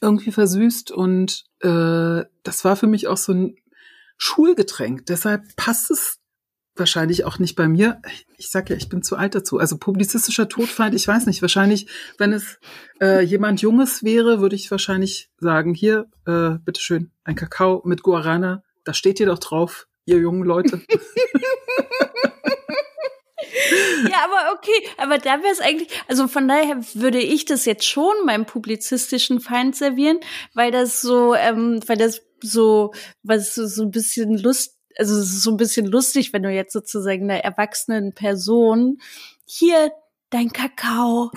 irgendwie 0.02 0.32
versüßt 0.32 0.92
und 0.92 1.46
äh, 1.62 2.24
das 2.44 2.66
war 2.66 2.76
für 2.76 2.88
mich 2.88 3.08
auch 3.08 3.18
so 3.18 3.34
ein 3.34 3.56
Schulgetränk. 4.18 5.06
Deshalb 5.06 5.56
passt 5.56 5.90
es 5.92 6.20
wahrscheinlich 6.76 7.24
auch 7.26 7.40
nicht 7.40 7.56
bei 7.56 7.68
mir. 7.68 8.02
Ich 8.38 8.50
sag 8.50 8.70
ja, 8.70 8.76
ich 8.76 8.90
bin 8.90 9.02
zu 9.02 9.16
alt 9.16 9.36
dazu. 9.36 9.60
Also 9.60 9.78
publizistischer 9.78 10.50
Todfeind, 10.50 10.96
ich 10.96 11.08
weiß 11.08 11.26
nicht. 11.26 11.42
Wahrscheinlich, 11.42 11.88
wenn 12.18 12.34
es 12.34 12.60
äh, 13.02 13.22
jemand 13.22 13.62
Junges 13.62 14.04
wäre, 14.04 14.42
würde 14.42 14.56
ich 14.56 14.70
wahrscheinlich 14.72 15.30
sagen, 15.40 15.74
hier, 15.74 16.08
äh, 16.26 16.52
bitteschön, 16.64 17.12
ein 17.24 17.36
Kakao 17.36 17.82
mit 17.86 18.04
Guarana. 18.04 18.64
Da 18.84 18.94
steht 18.94 19.20
ihr 19.20 19.26
doch 19.26 19.40
drauf, 19.40 19.88
ihr 20.06 20.18
jungen 20.18 20.44
Leute. 20.44 20.82
ja, 24.10 24.26
aber 24.26 24.54
okay, 24.58 24.88
aber 24.98 25.18
da 25.18 25.42
wäre 25.42 25.52
es 25.52 25.62
eigentlich, 25.62 25.90
also 26.08 26.28
von 26.28 26.48
daher 26.48 26.78
würde 26.94 27.20
ich 27.20 27.46
das 27.46 27.66
jetzt 27.66 27.86
schon 27.86 28.14
meinem 28.26 28.46
publizistischen 28.46 29.40
Feind 29.40 29.76
servieren, 29.76 30.20
weil 30.54 30.72
das 30.72 31.02
so, 31.02 31.34
ähm, 31.36 31.80
weil 31.88 31.98
das 31.98 32.22
so, 32.42 32.94
was 33.24 33.56
so 33.56 33.84
ein 33.84 33.92
bisschen 33.92 34.38
Lust 34.38 34.76
also 34.98 35.16
es 35.16 35.34
ist 35.34 35.44
so 35.44 35.52
ein 35.52 35.58
bisschen 35.58 35.86
lustig, 35.86 36.34
wenn 36.34 36.44
du 36.44 36.50
jetzt 36.50 36.74
sozusagen 36.74 37.30
einer 37.30 37.44
erwachsenen 37.44 38.14
Person 38.14 39.00
hier 39.46 39.92
dein 40.30 40.52
Kakao, 40.52 41.32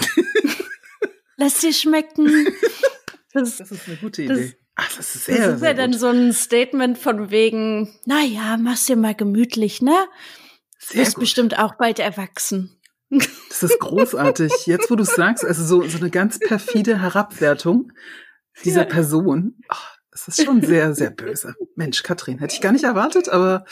lass 1.36 1.61
dir 1.61 1.72
schmecken. 1.72 2.46
Das, 3.32 3.56
das 3.59 3.70
ist 3.70 3.86
eine 3.88 3.96
gute 3.96 4.22
Idee. 4.22 4.34
Das, 4.34 4.54
Ach, 4.80 4.96
das 4.96 5.14
ist 5.16 5.24
sehr, 5.24 5.46
Das 5.48 5.56
ist 5.56 5.62
ja 5.62 5.74
dann 5.74 5.92
so 5.92 6.06
ein 6.06 6.32
Statement 6.32 6.98
von 6.98 7.32
wegen, 7.32 7.98
na 8.04 8.22
ja, 8.22 8.56
mach's 8.56 8.86
dir 8.86 8.94
mal 8.94 9.14
gemütlich, 9.14 9.82
ne? 9.82 10.06
Sehr 10.78 11.00
bist 11.00 11.16
gut. 11.16 11.22
bestimmt 11.22 11.59
auch 11.59 11.74
bald 11.74 11.98
erwachsen. 11.98 12.80
Das 13.11 13.62
ist 13.64 13.80
großartig. 13.80 14.66
Jetzt, 14.66 14.88
wo 14.88 14.94
du 14.94 15.02
sagst, 15.02 15.44
also 15.44 15.64
so, 15.64 15.88
so 15.88 15.98
eine 15.98 16.11
ganz 16.11 16.38
perfide 16.38 17.00
Herabwertung 17.00 17.92
dieser 18.64 18.82
ja. 18.82 18.88
Person. 18.88 19.56
Oh, 19.68 19.97
das 20.27 20.39
ist 20.39 20.45
schon 20.45 20.62
sehr, 20.62 20.95
sehr 20.95 21.11
böse. 21.11 21.55
Mensch, 21.75 22.03
Katrin, 22.03 22.39
hätte 22.39 22.55
ich 22.55 22.61
gar 22.61 22.73
nicht 22.73 22.85
erwartet, 22.85 23.29
aber 23.29 23.64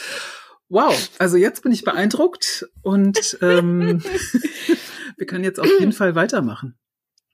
wow. 0.69 0.95
Also 1.19 1.37
jetzt 1.37 1.63
bin 1.63 1.73
ich 1.73 1.85
beeindruckt 1.85 2.69
und 2.83 3.39
ähm, 3.43 4.03
wir 5.17 5.27
können 5.27 5.45
jetzt 5.45 5.61
auf 5.61 5.69
jeden 5.79 5.93
Fall 5.93 6.15
weitermachen. 6.15 6.77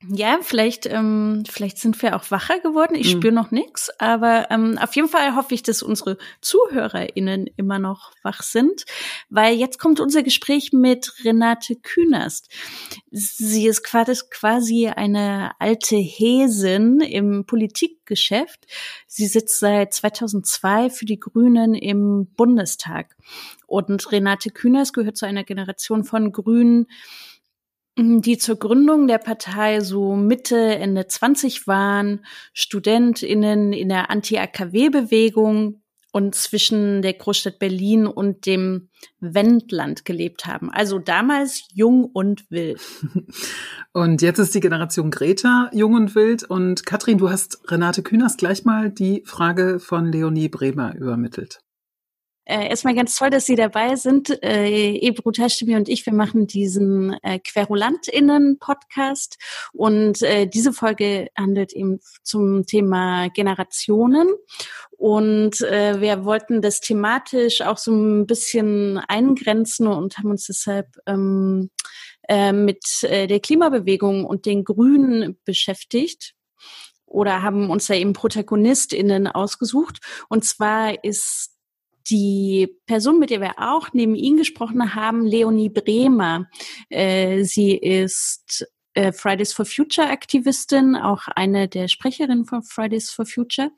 Ja, 0.08 0.38
vielleicht, 0.42 0.86
ähm, 0.86 1.44
vielleicht 1.48 1.78
sind 1.78 2.00
wir 2.02 2.16
auch 2.16 2.30
wacher 2.30 2.58
geworden. 2.58 2.94
Ich 2.96 3.14
mhm. 3.14 3.18
spüre 3.18 3.32
noch 3.32 3.52
nichts, 3.52 3.90
aber 3.98 4.50
ähm, 4.50 4.76
auf 4.78 4.96
jeden 4.96 5.08
Fall 5.08 5.36
hoffe 5.36 5.54
ich, 5.54 5.62
dass 5.62 5.82
unsere 5.82 6.18
ZuhörerInnen 6.40 7.46
immer 7.56 7.78
noch 7.78 8.10
wach 8.22 8.42
sind, 8.42 8.84
weil 9.30 9.54
jetzt 9.54 9.78
kommt 9.78 10.00
unser 10.00 10.22
Gespräch 10.22 10.72
mit 10.72 11.12
Renate 11.24 11.76
Künast. 11.76 12.48
Sie 13.10 13.66
ist 13.66 13.84
quasi 13.84 14.88
eine 14.88 15.52
alte 15.60 15.96
Häsin 15.96 17.00
im 17.00 17.44
Politikgeschäft. 17.46 18.66
Sie 19.06 19.26
sitzt 19.26 19.60
seit 19.60 19.92
2002 19.92 20.90
für 20.90 21.04
die 21.04 21.20
Grünen 21.20 21.74
im 21.74 22.26
Bundestag. 22.36 23.16
Und 23.66 24.10
Renate 24.10 24.50
Künast 24.50 24.94
gehört 24.94 25.16
zu 25.16 25.26
einer 25.26 25.44
Generation 25.44 26.04
von 26.04 26.32
Grünen, 26.32 26.88
die 27.98 28.38
zur 28.38 28.56
Gründung 28.56 29.06
der 29.06 29.18
Partei 29.18 29.80
so 29.80 30.16
Mitte, 30.16 30.56
Ende 30.56 31.06
20 31.06 31.66
waren, 31.66 32.24
StudentInnen 32.54 33.72
in 33.72 33.88
der 33.88 34.10
Anti-AKW-Bewegung 34.10 35.82
und 36.12 36.34
zwischen 36.34 37.02
der 37.02 37.14
Großstadt 37.14 37.58
Berlin 37.58 38.06
und 38.06 38.46
dem 38.46 38.90
Wendland 39.20 40.04
gelebt 40.04 40.46
haben. 40.46 40.70
Also 40.70 40.98
damals 40.98 41.64
jung 41.72 42.04
und 42.04 42.50
wild. 42.50 42.80
Und 43.94 44.22
jetzt 44.22 44.38
ist 44.38 44.54
die 44.54 44.60
Generation 44.60 45.10
Greta 45.10 45.68
jung 45.74 45.92
und 45.92 46.14
wild. 46.14 46.44
Und 46.44 46.86
Katrin, 46.86 47.18
du 47.18 47.28
hast 47.28 47.70
Renate 47.70 48.02
Künast 48.02 48.38
gleich 48.38 48.64
mal 48.64 48.90
die 48.90 49.22
Frage 49.26 49.78
von 49.80 50.10
Leonie 50.10 50.48
Bremer 50.48 50.94
übermittelt. 50.94 51.60
Äh, 52.44 52.68
erstmal 52.68 52.96
ganz 52.96 53.16
toll, 53.16 53.30
dass 53.30 53.46
Sie 53.46 53.54
dabei 53.54 53.94
sind. 53.94 54.42
Äh, 54.42 54.96
Ebru 54.96 55.30
Tashtimi 55.30 55.76
und 55.76 55.88
ich, 55.88 56.04
wir 56.06 56.12
machen 56.12 56.48
diesen 56.48 57.16
äh, 57.22 57.38
QuerulantInnen-Podcast 57.38 59.38
und 59.72 60.22
äh, 60.22 60.46
diese 60.46 60.72
Folge 60.72 61.28
handelt 61.38 61.72
eben 61.72 62.00
zum 62.24 62.66
Thema 62.66 63.28
Generationen 63.28 64.28
und 64.90 65.60
äh, 65.60 66.00
wir 66.00 66.24
wollten 66.24 66.62
das 66.62 66.80
thematisch 66.80 67.60
auch 67.60 67.78
so 67.78 67.92
ein 67.92 68.26
bisschen 68.26 68.98
eingrenzen 68.98 69.86
und 69.86 70.18
haben 70.18 70.30
uns 70.30 70.46
deshalb 70.46 70.88
ähm, 71.06 71.70
äh, 72.28 72.52
mit 72.52 73.02
äh, 73.02 73.26
der 73.26 73.40
Klimabewegung 73.40 74.24
und 74.24 74.46
den 74.46 74.64
Grünen 74.64 75.38
beschäftigt 75.44 76.34
oder 77.04 77.42
haben 77.42 77.70
uns 77.70 77.86
da 77.86 77.94
eben 77.94 78.14
ProtagonistInnen 78.14 79.28
ausgesucht. 79.28 80.00
Und 80.28 80.44
zwar 80.44 81.04
ist 81.04 81.50
die 82.10 82.68
Person, 82.86 83.18
mit 83.18 83.30
der 83.30 83.40
wir 83.40 83.54
auch 83.58 83.88
neben 83.92 84.14
Ihnen 84.14 84.36
gesprochen 84.36 84.94
haben, 84.94 85.24
Leonie 85.26 85.68
Bremer. 85.68 86.48
Äh, 86.88 87.44
sie 87.44 87.76
ist 87.76 88.66
äh, 88.94 89.12
Fridays 89.12 89.52
for 89.52 89.64
Future 89.64 90.08
Aktivistin, 90.08 90.96
auch 90.96 91.28
eine 91.28 91.68
der 91.68 91.88
Sprecherinnen 91.88 92.44
von 92.44 92.62
Fridays 92.62 93.10
for 93.10 93.24
Future. 93.24 93.70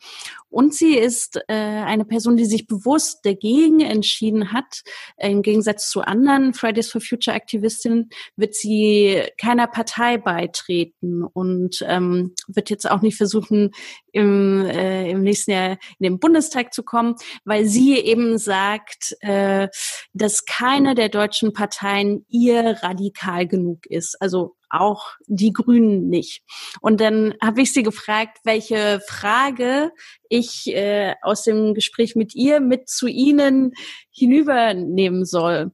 Und 0.49 0.75
sie 0.75 0.97
ist 0.97 1.37
äh, 1.49 1.55
eine 1.55 2.05
Person, 2.05 2.37
die 2.37 2.45
sich 2.45 2.67
bewusst 2.67 3.25
dagegen 3.25 3.81
entschieden 3.81 4.53
hat. 4.53 4.83
Im 5.17 5.43
Gegensatz 5.43 5.89
zu 5.91 6.03
anderen 6.03 6.55
Fridays 6.55 6.91
for 6.91 7.01
Future 7.01 7.37
Aktivistinnen 7.37 8.11
wird 8.37 8.55
sie 8.55 9.23
keiner 9.39 9.69
Partei 9.69 10.19
beitreten 10.19 11.23
und 11.25 11.85
ähm, 11.87 12.35
wird 12.49 12.71
jetzt 12.71 12.91
auch 12.91 13.03
nicht 13.03 13.17
versuchen, 13.17 13.71
im, 14.15 14.65
äh, 14.67 15.11
im 15.11 15.23
nächsten 15.23 15.51
Jahr 15.51 15.71
in 15.99 16.05
den 16.05 16.19
Bundestag 16.19 16.73
zu 16.73 16.83
kommen, 16.83 17.17
weil 17.45 17.67
sie 17.67 17.99
eben 17.99 18.39
sagt, 18.39 19.17
äh, 19.21 19.69
dass 20.13 20.45
keine 20.45 20.95
der 20.95 21.09
deutschen 21.09 21.53
Parteien 21.53 22.25
ihr 22.29 22.79
radikal 22.83 23.47
genug 23.47 23.87
ist. 23.87 24.17
Also 24.21 24.55
auch 24.71 25.13
die 25.27 25.53
Grünen 25.53 26.09
nicht. 26.09 26.43
Und 26.81 27.01
dann 27.01 27.35
habe 27.43 27.63
ich 27.63 27.73
sie 27.73 27.83
gefragt, 27.83 28.39
welche 28.45 29.01
Frage 29.07 29.91
ich 30.29 30.67
äh, 30.69 31.15
aus 31.23 31.43
dem 31.43 31.75
Gespräch 31.75 32.15
mit 32.15 32.35
ihr 32.35 32.61
mit 32.61 32.89
zu 32.89 33.07
Ihnen 33.07 33.73
hinübernehmen 34.11 35.25
soll. 35.25 35.73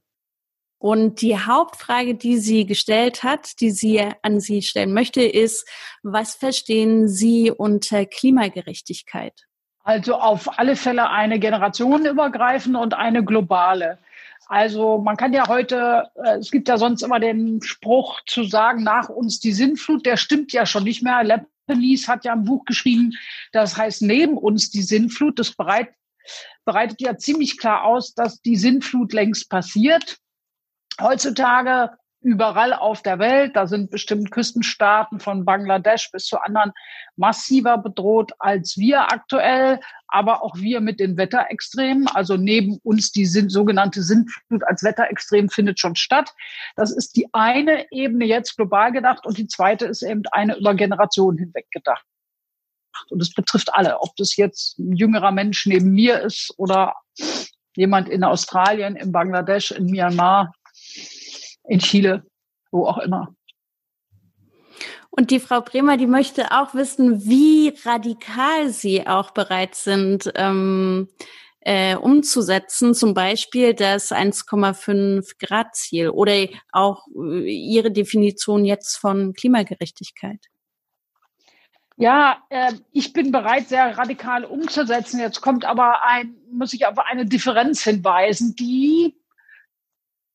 Und 0.81 1.21
die 1.21 1.37
Hauptfrage, 1.37 2.15
die 2.15 2.39
sie 2.39 2.65
gestellt 2.65 3.21
hat, 3.21 3.61
die 3.61 3.69
sie 3.69 4.01
an 4.23 4.39
Sie 4.39 4.63
stellen 4.63 4.93
möchte, 4.93 5.21
ist, 5.21 5.69
was 6.01 6.33
verstehen 6.33 7.07
Sie 7.07 7.51
unter 7.51 8.07
Klimagerechtigkeit? 8.07 9.45
Also 9.83 10.15
auf 10.15 10.57
alle 10.57 10.75
Fälle 10.75 11.11
eine 11.11 11.37
generationenübergreifende 11.37 12.79
und 12.79 12.95
eine 12.95 13.23
globale. 13.23 13.99
Also 14.47 14.97
man 14.97 15.17
kann 15.17 15.33
ja 15.33 15.47
heute, 15.47 16.09
äh, 16.15 16.39
es 16.39 16.49
gibt 16.49 16.67
ja 16.67 16.79
sonst 16.79 17.03
immer 17.03 17.19
den 17.19 17.61
Spruch 17.61 18.19
zu 18.25 18.43
sagen, 18.43 18.81
nach 18.81 19.07
uns 19.07 19.39
die 19.39 19.53
Sintflut, 19.53 20.03
der 20.07 20.17
stimmt 20.17 20.51
ja 20.51 20.65
schon 20.65 20.85
nicht 20.85 21.03
mehr. 21.03 21.23
Lepenies 21.23 22.07
hat 22.07 22.25
ja 22.25 22.33
ein 22.33 22.45
Buch 22.45 22.65
geschrieben, 22.65 23.13
das 23.51 23.77
heißt 23.77 24.01
neben 24.01 24.35
uns 24.35 24.71
die 24.71 24.81
Sintflut. 24.81 25.37
Das 25.37 25.51
bereit, 25.51 25.89
bereitet 26.65 27.01
ja 27.01 27.19
ziemlich 27.19 27.59
klar 27.59 27.83
aus, 27.83 28.15
dass 28.15 28.41
die 28.41 28.55
Sintflut 28.55 29.13
längst 29.13 29.47
passiert. 29.47 30.17
Heutzutage 31.01 31.91
überall 32.21 32.73
auf 32.73 33.01
der 33.01 33.19
Welt. 33.19 33.55
Da 33.55 33.67
sind 33.67 33.89
bestimmt 33.89 34.31
Küstenstaaten 34.31 35.19
von 35.19 35.43
Bangladesch 35.43 36.11
bis 36.11 36.25
zu 36.25 36.39
anderen 36.39 36.71
massiver 37.15 37.77
bedroht 37.77 38.31
als 38.39 38.77
wir 38.77 39.11
aktuell, 39.11 39.79
aber 40.07 40.43
auch 40.43 40.55
wir 40.55 40.81
mit 40.81 40.99
den 40.99 41.17
Wetterextremen. 41.17 42.07
Also 42.07 42.37
neben 42.37 42.77
uns 42.83 43.11
die 43.11 43.25
sind, 43.25 43.51
sogenannte 43.51 44.03
Sintflut 44.03 44.63
als 44.65 44.83
Wetterextrem 44.83 45.49
findet 45.49 45.79
schon 45.79 45.95
statt. 45.95 46.31
Das 46.75 46.91
ist 46.91 47.15
die 47.15 47.27
eine 47.33 47.91
Ebene 47.91 48.25
jetzt 48.25 48.55
global 48.55 48.91
gedacht 48.91 49.25
und 49.25 49.37
die 49.37 49.47
zweite 49.47 49.85
ist 49.85 50.03
eben 50.03 50.23
eine 50.31 50.57
über 50.57 50.75
Generationen 50.75 51.37
hinweg 51.37 51.69
gedacht. 51.71 52.05
Und 53.09 53.21
es 53.21 53.33
betrifft 53.33 53.73
alle, 53.73 53.99
ob 53.99 54.15
das 54.17 54.35
jetzt 54.35 54.77
ein 54.77 54.95
jüngerer 54.95 55.31
Mensch 55.31 55.65
neben 55.65 55.91
mir 55.91 56.19
ist 56.21 56.53
oder 56.57 56.95
jemand 57.75 58.09
in 58.09 58.23
Australien, 58.23 58.95
in 58.95 59.11
Bangladesch, 59.11 59.71
in 59.71 59.85
Myanmar, 59.85 60.53
in 61.63 61.79
Chile, 61.79 62.23
wo 62.71 62.85
auch 62.85 62.99
immer. 62.99 63.33
Und 65.09 65.29
die 65.29 65.41
Frau 65.41 65.61
Bremer, 65.61 65.97
die 65.97 66.07
möchte 66.07 66.51
auch 66.51 66.73
wissen, 66.73 67.25
wie 67.25 67.73
radikal 67.83 68.69
Sie 68.69 69.05
auch 69.05 69.31
bereit 69.31 69.75
sind, 69.75 70.31
ähm, 70.35 71.09
äh, 71.59 71.95
umzusetzen, 71.95 72.95
zum 72.95 73.13
Beispiel 73.13 73.73
das 73.73 74.11
1,5 74.11 75.37
Grad 75.37 75.75
Ziel 75.75 76.09
oder 76.09 76.47
auch 76.71 77.05
äh, 77.13 77.51
Ihre 77.51 77.91
Definition 77.91 78.63
jetzt 78.63 78.95
von 78.95 79.33
Klimagerechtigkeit. 79.33 80.39
Ja, 81.97 82.41
äh, 82.49 82.73
ich 82.91 83.13
bin 83.13 83.31
bereit, 83.31 83.67
sehr 83.67 83.97
radikal 83.97 84.45
umzusetzen. 84.45 85.19
Jetzt 85.19 85.41
kommt 85.41 85.65
aber 85.65 86.03
ein, 86.03 86.35
muss 86.51 86.73
ich 86.73 86.87
auf 86.87 86.97
eine 86.97 87.25
Differenz 87.25 87.83
hinweisen, 87.83 88.55
die 88.55 89.20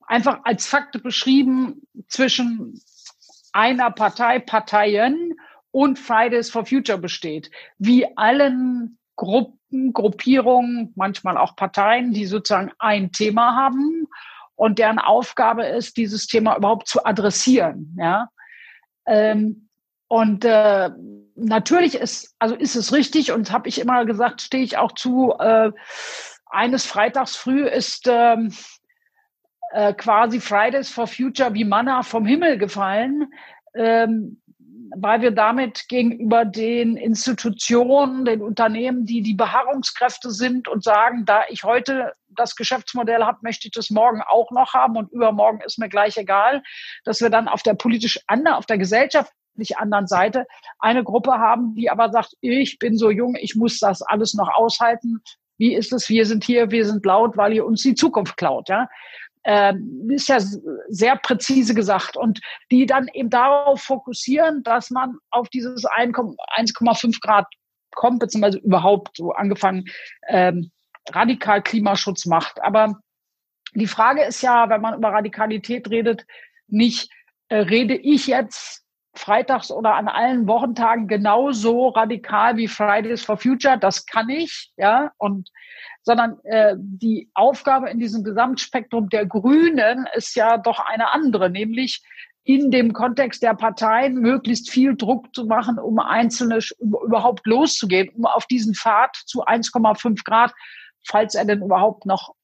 einfach 0.07 0.41
als 0.45 0.67
Fakte 0.67 0.99
beschrieben 0.99 1.83
zwischen 2.09 2.81
einer 3.53 3.91
Partei, 3.91 4.39
Parteien 4.39 5.35
und 5.71 5.99
Fridays 5.99 6.51
for 6.51 6.65
Future 6.67 6.99
besteht. 6.99 7.51
Wie 7.79 8.07
allen 8.17 8.99
Gruppen, 9.17 9.93
Gruppierungen, 9.93 10.93
manchmal 10.95 11.37
auch 11.37 11.57
Parteien, 11.57 12.13
die 12.13 12.27
sozusagen 12.27 12.73
ein 12.79 13.13
Thema 13.13 13.57
haben 13.57 14.07
und 14.55 14.79
deren 14.79 14.99
Aufgabe 14.99 15.65
ist, 15.67 15.97
dieses 15.97 16.27
Thema 16.27 16.57
überhaupt 16.57 16.89
zu 16.89 17.05
adressieren. 17.05 17.97
Ja. 17.99 18.31
Ähm, 19.07 19.69
und 20.09 20.45
äh, 20.45 20.91
natürlich 21.35 21.97
ist, 21.97 22.35
also 22.39 22.55
ist 22.55 22.77
es 22.77 22.93
richtig 22.93 23.33
und 23.33 23.53
habe 23.53 23.69
ich 23.69 23.81
immer 23.81 24.05
gesagt, 24.05 24.43
stehe 24.43 24.65
ich 24.65 24.79
auch 24.79 24.93
zu. 24.93 25.35
Äh, 25.39 25.73
eines 26.47 26.87
Freitags 26.87 27.37
früh 27.37 27.67
ist 27.67 28.07
ähm, 28.07 28.55
äh, 29.73 29.95
quasi 29.95 30.41
Fridays 30.41 30.89
for 30.89 31.07
Future 31.07 31.55
wie 31.55 31.65
Manna 31.65 32.03
vom 32.03 32.27
Himmel 32.27 32.59
gefallen, 32.59 33.33
ähm, 33.75 34.41
weil 34.97 35.21
wir 35.21 35.33
damit 35.33 35.89
gegenüber 35.89 36.45
den 36.45 36.97
Institutionen, 36.97 38.25
den 38.25 38.43
Unternehmen, 38.43 39.05
die 39.05 39.23
die 39.23 39.35
Beharrungskräfte 39.35 40.31
sind 40.31 40.69
und 40.69 40.85
sagen, 40.85 41.25
da 41.25 41.43
ich 41.49 41.65
heute 41.65 42.13
das 42.29 42.55
Geschäftsmodell 42.55 43.25
habe, 43.25 43.39
möchte 43.43 43.67
ich 43.67 43.73
das 43.73 43.91
morgen 43.91 44.23
auch 44.23 44.51
noch 44.53 44.75
haben 44.75 44.97
und 44.97 45.11
übermorgen 45.13 45.61
ist 45.65 45.79
mir 45.79 45.89
gleich 45.89 46.17
egal, 46.17 46.63
dass 47.05 47.21
wir 47.21 47.31
dann 47.31 47.49
auf 47.49 47.63
der 47.63 47.75
politisch 47.75 48.21
anderen, 48.27 48.57
auf 48.57 48.67
der 48.67 48.79
gesellschaftlich 48.79 49.79
anderen 49.79 50.07
Seite 50.07 50.47
eine 50.79 51.03
Gruppe 51.03 51.33
haben, 51.33 51.75
die 51.75 51.91
aber 51.91 52.11
sagt, 52.11 52.35
ich 52.41 52.79
bin 52.79 52.97
so 52.97 53.11
jung, 53.11 53.35
ich 53.41 53.57
muss 53.57 53.79
das 53.79 54.03
alles 54.03 54.35
noch 54.35 54.49
aushalten. 54.55 55.21
Wie 55.59 55.75
ist 55.75 55.93
es? 55.93 56.09
Wir 56.11 56.27
sind 56.27 56.45
hier, 56.45 56.71
wir 56.71 56.85
sind 56.85 57.05
laut, 57.07 57.37
weil 57.37 57.55
ihr 57.55 57.65
uns 57.65 57.83
die 57.83 57.95
Zukunft 57.95 58.37
klaut, 58.37 58.69
ja 58.69 58.89
äh, 59.47 59.75
ist 60.09 60.29
ja 60.29 60.39
sehr 60.89 61.17
präzise 61.17 61.73
gesagt 61.75 62.17
und 62.17 62.41
die 62.73 62.85
dann 62.85 63.09
eben 63.15 63.31
darauf 63.31 63.81
fokussieren, 63.81 64.63
dass 64.65 64.91
man 64.91 65.19
auf 65.31 65.49
dieses 65.49 65.85
1,5 65.85 67.21
Grad 67.21 67.47
kommt, 67.95 68.19
beziehungsweise 68.19 68.59
überhaupt 68.59 69.17
so 69.17 69.33
angefangen 69.33 69.85
ähm, 70.29 70.71
radikal 71.11 71.63
Klimaschutz 71.63 72.27
macht. 72.27 72.61
Aber 72.63 72.97
die 73.75 73.87
Frage 73.87 74.25
ist 74.25 74.43
ja, 74.43 74.69
wenn 74.69 74.81
man 74.81 74.95
über 74.95 75.11
Radikalität 75.11 75.91
redet, 75.91 76.27
nicht 76.67 77.09
äh, 77.49 77.59
rede 77.59 77.95
ich 77.95 78.27
jetzt 78.27 78.85
freitags 79.15 79.71
oder 79.71 79.95
an 79.95 80.09
allen 80.09 80.49
Wochentagen 80.49 81.07
genauso 81.07 81.89
radikal 81.89 82.57
wie 82.57 82.69
Fridays 82.69 83.23
for 83.25 83.37
Future. 83.37 83.79
Das 83.79 84.07
kann 84.07 84.29
ich, 84.29 84.73
ja, 84.77 85.13
und 85.19 85.51
sondern 86.07 86.39
äh, 86.45 86.77
die 86.79 87.29
Aufgabe 87.35 87.91
in 87.91 87.99
diesem 87.99 88.23
Gesamtspektrum 88.23 89.09
der 89.09 89.27
Grünen 89.27 90.07
ist 90.15 90.37
ja 90.37 90.57
doch 90.57 90.79
eine 90.79 91.13
andere, 91.13 91.51
nämlich 91.51 92.01
in 92.45 92.71
dem 92.71 92.93
Kontext 92.93 93.43
der 93.43 93.55
Parteien 93.55 94.15
möglichst 94.15 94.71
viel 94.71 94.97
Druck 94.97 95.35
zu 95.35 95.47
machen, 95.47 95.81
um 95.81 95.99
einzelne 95.99 96.61
überhaupt 96.79 97.45
loszugehen, 97.45 98.09
um 98.11 98.25
auf 98.25 98.47
diesen 98.47 98.75
Pfad 98.75 99.17
zu 99.27 99.45
1,5 99.45 100.23
Grad, 100.25 100.53
falls 101.05 101.35
er 101.35 101.45
denn 101.45 101.61
überhaupt 101.61 102.07
noch, 102.07 102.35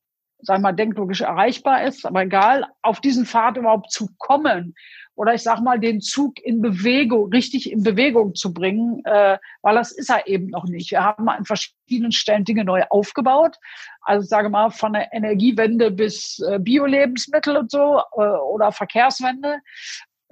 sagen 0.40 0.62
wir 0.62 0.70
mal, 0.70 0.72
denklogisch 0.72 1.20
erreichbar 1.20 1.84
ist, 1.84 2.04
aber 2.04 2.22
egal, 2.22 2.66
auf 2.82 3.00
diesen 3.00 3.26
Pfad 3.26 3.56
überhaupt 3.56 3.92
zu 3.92 4.08
kommen 4.18 4.74
oder 5.14 5.34
ich 5.34 5.42
sag 5.42 5.60
mal, 5.60 5.78
den 5.78 6.00
Zug 6.00 6.40
in 6.42 6.62
Bewegung, 6.62 7.30
richtig 7.30 7.70
in 7.70 7.82
Bewegung 7.82 8.34
zu 8.34 8.52
bringen, 8.52 9.04
äh, 9.04 9.38
weil 9.60 9.74
das 9.74 9.92
ist 9.92 10.10
er 10.10 10.26
eben 10.26 10.48
noch 10.48 10.64
nicht. 10.64 10.90
Wir 10.90 11.04
haben 11.04 11.28
an 11.28 11.44
verschiedenen 11.44 12.12
Stellen 12.12 12.44
Dinge 12.44 12.64
neu 12.64 12.82
aufgebaut. 12.88 13.56
Also 14.00 14.26
sage 14.26 14.48
mal, 14.48 14.70
von 14.70 14.94
der 14.94 15.12
Energiewende 15.12 15.90
bis 15.90 16.38
äh, 16.40 16.58
Bio-Lebensmittel 16.58 17.56
und 17.56 17.70
so 17.70 18.00
äh, 18.16 18.22
oder 18.22 18.72
Verkehrswende. 18.72 19.58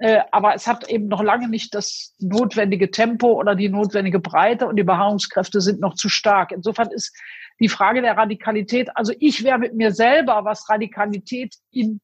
Äh, 0.01 0.21
aber 0.31 0.55
es 0.55 0.65
hat 0.65 0.89
eben 0.89 1.07
noch 1.07 1.21
lange 1.21 1.47
nicht 1.47 1.75
das 1.75 2.15
notwendige 2.19 2.89
Tempo 2.89 3.33
oder 3.33 3.53
die 3.53 3.69
notwendige 3.69 4.19
Breite 4.19 4.67
und 4.67 4.77
die 4.77 4.83
Beharrungskräfte 4.83 5.61
sind 5.61 5.79
noch 5.79 5.93
zu 5.93 6.09
stark. 6.09 6.51
Insofern 6.51 6.89
ist 6.89 7.15
die 7.59 7.69
Frage 7.69 8.01
der 8.01 8.17
Radikalität, 8.17 8.89
also 8.97 9.13
ich 9.19 9.43
wäre 9.43 9.59
mit 9.59 9.75
mir 9.75 9.91
selber, 9.91 10.43
was 10.43 10.67
Radikalität 10.69 11.55
in 11.69 12.01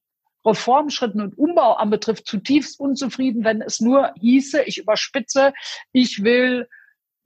Reformschritten 0.47 1.21
und 1.21 1.37
Umbau 1.37 1.73
anbetrifft, 1.73 2.25
zutiefst 2.25 2.79
unzufrieden, 2.79 3.43
wenn 3.43 3.61
es 3.61 3.79
nur 3.79 4.13
hieße, 4.19 4.63
ich 4.63 4.77
überspitze, 4.77 5.53
ich 5.91 6.23
will 6.23 6.67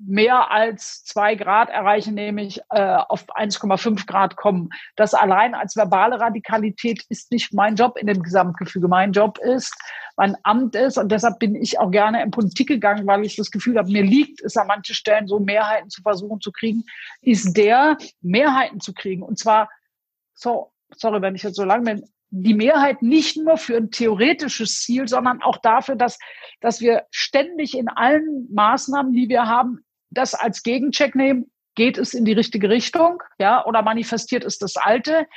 mehr 0.06 0.50
als 0.52 1.04
zwei 1.04 1.36
Grad 1.36 1.70
erreichen, 1.70 2.16
nämlich 2.16 2.60
äh, 2.70 2.96
auf 3.08 3.26
1,5 3.36 4.08
Grad 4.08 4.36
kommen. 4.36 4.70
Das 4.96 5.14
allein 5.14 5.54
als 5.54 5.76
verbale 5.76 6.20
Radikalität 6.20 7.06
ist 7.10 7.32
nicht 7.32 7.54
mein 7.54 7.76
Job 7.76 7.98
in 7.98 8.08
dem 8.08 8.24
Gesamtgefüge. 8.24 8.88
Mein 8.88 9.12
Job 9.12 9.38
ist, 9.38 9.74
mein 10.18 10.36
Amt 10.44 10.76
ist, 10.76 10.98
und 10.98 11.12
deshalb 11.12 11.40
bin 11.40 11.56
ich 11.56 11.80
auch 11.80 11.92
gerne 11.92 12.24
in 12.24 12.32
Politik 12.32 12.68
gegangen, 12.68 13.06
weil 13.06 13.24
ich 13.24 13.36
das 13.36 13.52
Gefühl 13.52 13.78
habe, 13.78 13.92
mir 13.92 14.04
liegt 14.04 14.42
es 14.42 14.58
an 14.58 14.68
manchen 14.68 14.96
Stellen 14.96 15.28
so, 15.28 15.40
Mehrheiten 15.40 15.90
zu 15.90 16.02
versuchen 16.02 16.42
zu 16.42 16.52
kriegen, 16.52 16.84
ist 17.22 17.56
der, 17.56 17.98
Mehrheiten 18.22 18.80
zu 18.80 18.94
kriegen. 18.94 19.22
Und 19.22 19.38
zwar, 19.38 19.70
so, 20.34 20.72
sorry, 20.96 21.22
wenn 21.22 21.36
ich 21.36 21.44
jetzt 21.44 21.56
so 21.56 21.64
lang 21.64 21.84
bin, 21.84 22.04
die 22.32 22.54
Mehrheit 22.54 23.02
nicht 23.02 23.38
nur 23.38 23.58
für 23.58 23.76
ein 23.76 23.92
theoretisches 23.92 24.82
Ziel, 24.82 25.08
sondern 25.08 25.42
auch 25.42 25.58
dafür, 25.58 25.96
dass, 25.96 26.18
dass 26.62 26.80
wir 26.80 27.06
ständig 27.12 27.78
in 27.78 27.90
allen 27.90 28.48
Maßnahmen, 28.52 29.12
die 29.12 29.28
wir 29.28 29.48
haben, 29.48 29.84
das 30.10 30.34
als 30.34 30.64
Gegencheck 30.64 31.14
nehmen. 31.14 31.52
Geht 31.76 31.98
es 31.98 32.14
in 32.14 32.26
die 32.26 32.34
richtige 32.34 32.70
Richtung? 32.70 33.22
Ja, 33.38 33.66
oder 33.66 33.82
manifestiert 33.82 34.46
es 34.46 34.58
das 34.58 34.78
Alte? 34.78 35.28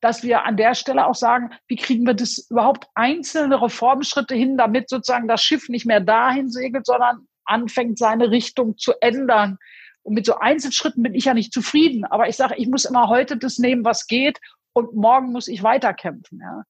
Dass 0.00 0.22
wir 0.22 0.44
an 0.44 0.56
der 0.56 0.74
Stelle 0.74 1.06
auch 1.06 1.14
sagen, 1.14 1.50
wie 1.68 1.76
kriegen 1.76 2.06
wir 2.06 2.14
das 2.14 2.46
überhaupt 2.50 2.86
einzelne 2.94 3.60
Reformschritte 3.60 4.34
hin, 4.34 4.58
damit 4.58 4.90
sozusagen 4.90 5.28
das 5.28 5.42
Schiff 5.42 5.68
nicht 5.68 5.86
mehr 5.86 6.00
dahin 6.00 6.50
segelt, 6.50 6.86
sondern 6.86 7.26
anfängt, 7.44 7.98
seine 7.98 8.30
Richtung 8.30 8.76
zu 8.76 8.92
ändern. 9.00 9.58
Und 10.02 10.14
mit 10.14 10.26
so 10.26 10.38
Einzelschritten 10.38 11.02
bin 11.02 11.14
ich 11.14 11.26
ja 11.26 11.34
nicht 11.34 11.52
zufrieden. 11.52 12.04
Aber 12.04 12.28
ich 12.28 12.36
sage, 12.36 12.56
ich 12.56 12.68
muss 12.68 12.84
immer 12.84 13.08
heute 13.08 13.36
das 13.36 13.58
nehmen, 13.58 13.84
was 13.84 14.06
geht 14.06 14.38
und 14.72 14.94
morgen 14.94 15.32
muss 15.32 15.48
ich 15.48 15.62
weiterkämpfen. 15.62 16.40
Ja. 16.40 16.64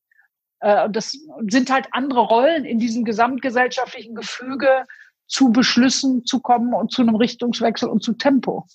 Äh, 0.62 0.90
das 0.90 1.16
sind 1.48 1.70
halt 1.70 1.88
andere 1.92 2.20
Rollen 2.20 2.64
in 2.64 2.78
diesem 2.78 3.04
gesamtgesellschaftlichen 3.04 4.14
Gefüge 4.14 4.86
zu 5.26 5.50
Beschlüssen 5.50 6.24
zu 6.24 6.40
kommen 6.40 6.74
und 6.74 6.92
zu 6.92 7.02
einem 7.02 7.16
Richtungswechsel 7.16 7.88
und 7.88 8.02
zu 8.02 8.14
Tempo. 8.14 8.66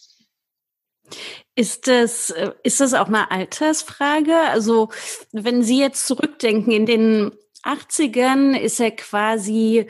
Ist 1.56 1.88
das, 1.88 2.30
äh, 2.32 2.52
ist 2.64 2.82
das 2.82 2.94
auch 2.94 3.08
eine 3.08 3.32
Altersfrage? 3.32 4.36
Also, 4.36 4.90
wenn 5.32 5.64
Sie 5.64 5.80
jetzt 5.80 6.06
zurückdenken, 6.08 6.72
in 6.72 6.86
den 6.86 7.32
80ern 7.64 8.58
ist 8.58 8.80
ja 8.80 8.92
quasi, 8.92 9.88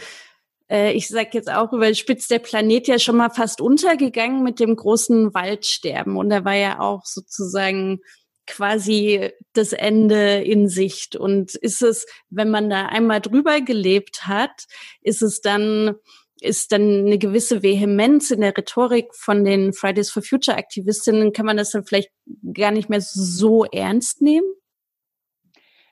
äh, 0.70 0.92
ich 0.94 1.08
sage 1.08 1.30
jetzt 1.34 1.52
auch 1.52 1.74
überspitzt, 1.74 2.30
der 2.32 2.40
Planet 2.40 2.88
ja 2.88 3.00
schon 3.00 3.18
mal 3.18 3.30
fast 3.30 3.60
untergegangen 3.62 4.44
mit 4.44 4.60
dem 4.60 4.76
großen 4.76 5.34
Waldsterben. 5.34 6.16
Und 6.16 6.30
da 6.30 6.46
war 6.46 6.56
ja 6.56 6.80
auch 6.80 7.06
sozusagen 7.06 8.02
quasi 8.48 9.32
das 9.54 9.74
Ende 9.74 10.42
in 10.44 10.68
Sicht. 10.68 11.16
Und 11.16 11.56
ist 11.56 11.82
es, 11.82 12.06
wenn 12.30 12.50
man 12.50 12.70
da 12.70 12.88
einmal 12.88 13.22
drüber 13.22 13.62
gelebt 13.62 14.26
hat, 14.28 14.66
ist 15.02 15.22
es 15.22 15.42
dann, 15.42 15.96
ist 16.40 16.72
dann 16.72 17.06
eine 17.06 17.18
gewisse 17.18 17.62
Vehemenz 17.62 18.32
in 18.32 18.42
der 18.42 18.58
Rhetorik 18.58 19.14
von 19.14 19.44
den 19.44 19.74
Fridays 19.74 20.10
for 20.10 20.24
Future 20.24 20.58
Aktivistinnen, 20.58 21.34
kann 21.34 21.46
man 21.46 21.58
das 21.58 21.72
dann 21.72 21.86
vielleicht 21.86 22.12
gar 22.54 22.72
nicht 22.72 22.90
mehr 22.90 23.02
so 23.02 23.66
ernst 23.66 24.22
nehmen? 24.22 24.48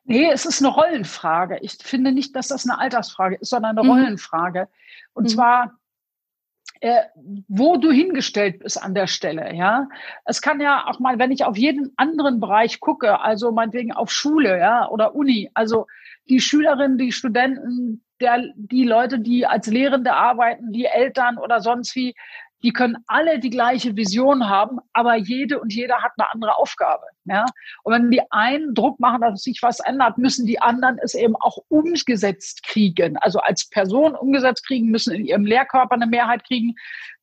Nee, 0.07 0.29
es 0.31 0.45
ist 0.45 0.61
eine 0.61 0.71
Rollenfrage. 0.71 1.57
Ich 1.61 1.77
finde 1.81 2.11
nicht, 2.11 2.35
dass 2.35 2.49
das 2.49 2.65
eine 2.65 2.79
Altersfrage 2.79 3.37
ist, 3.41 3.49
sondern 3.49 3.77
eine 3.77 3.87
mhm. 3.87 3.91
Rollenfrage. 3.91 4.69
Und 5.13 5.23
mhm. 5.23 5.29
zwar, 5.29 5.79
äh, 6.82 7.03
wo 7.47 7.78
du 7.78 7.91
hingestellt 7.91 8.59
bist 8.59 8.82
an 8.82 8.93
der 8.93 9.07
Stelle, 9.07 9.53
ja. 9.53 9.88
Es 10.26 10.41
kann 10.41 10.59
ja 10.59 10.86
auch 10.88 10.99
mal, 10.99 11.19
wenn 11.19 11.32
ich 11.32 11.45
auf 11.45 11.57
jeden 11.57 11.93
anderen 11.97 12.39
Bereich 12.39 12.80
gucke, 12.80 13.19
also 13.19 13.51
meinetwegen 13.51 13.91
auf 13.91 14.11
Schule, 14.11 14.59
ja, 14.59 14.88
oder 14.89 15.15
Uni, 15.15 15.49
also 15.53 15.88
die 16.30 16.39
Schülerinnen, 16.39 16.97
die 16.97 17.11
Studenten, 17.11 18.03
der, 18.19 18.43
die 18.55 18.86
Leute, 18.86 19.19
die 19.19 19.45
als 19.45 19.67
Lehrende 19.67 20.13
arbeiten, 20.13 20.71
die 20.71 20.86
Eltern 20.86 21.38
oder 21.38 21.61
sonst 21.61 21.95
wie, 21.95 22.15
die 22.66 22.74
können 22.74 22.97
alle 23.05 23.38
die 23.38 23.51
gleiche 23.51 23.95
Vision 23.95 24.49
haben, 24.49 24.80
aber 24.91 25.16
jede 25.16 25.59
und 25.59 25.72
jeder 25.72 26.01
hat 26.01 26.13
eine 26.18 26.32
andere 26.34 26.57
Aufgabe. 26.57 27.03
Ja? 27.26 27.45
Und 27.84 27.93
wenn 27.93 28.09
die 28.09 28.24
einen 28.32 28.74
Druck 28.74 28.99
machen, 28.99 29.22
dass 29.22 29.43
sich 29.43 29.61
was 29.61 29.80
ändert, 29.82 30.18
müssen 30.18 30.47
die 30.47 30.59
anderen 30.59 30.97
es 30.97 31.13
eben 31.13 31.36
auch 31.36 31.59
umgesetzt 31.68 32.63
kriegen. 32.63 33.18
Also 33.18 33.38
als 33.38 33.70
Person 33.70 34.16
umgesetzt 34.16 34.66
kriegen, 34.66 34.89
müssen 34.89 35.13
in 35.13 35.26
ihrem 35.26 35.45
Lehrkörper 35.45 35.93
eine 35.93 36.07
Mehrheit 36.07 36.43
kriegen, 36.43 36.74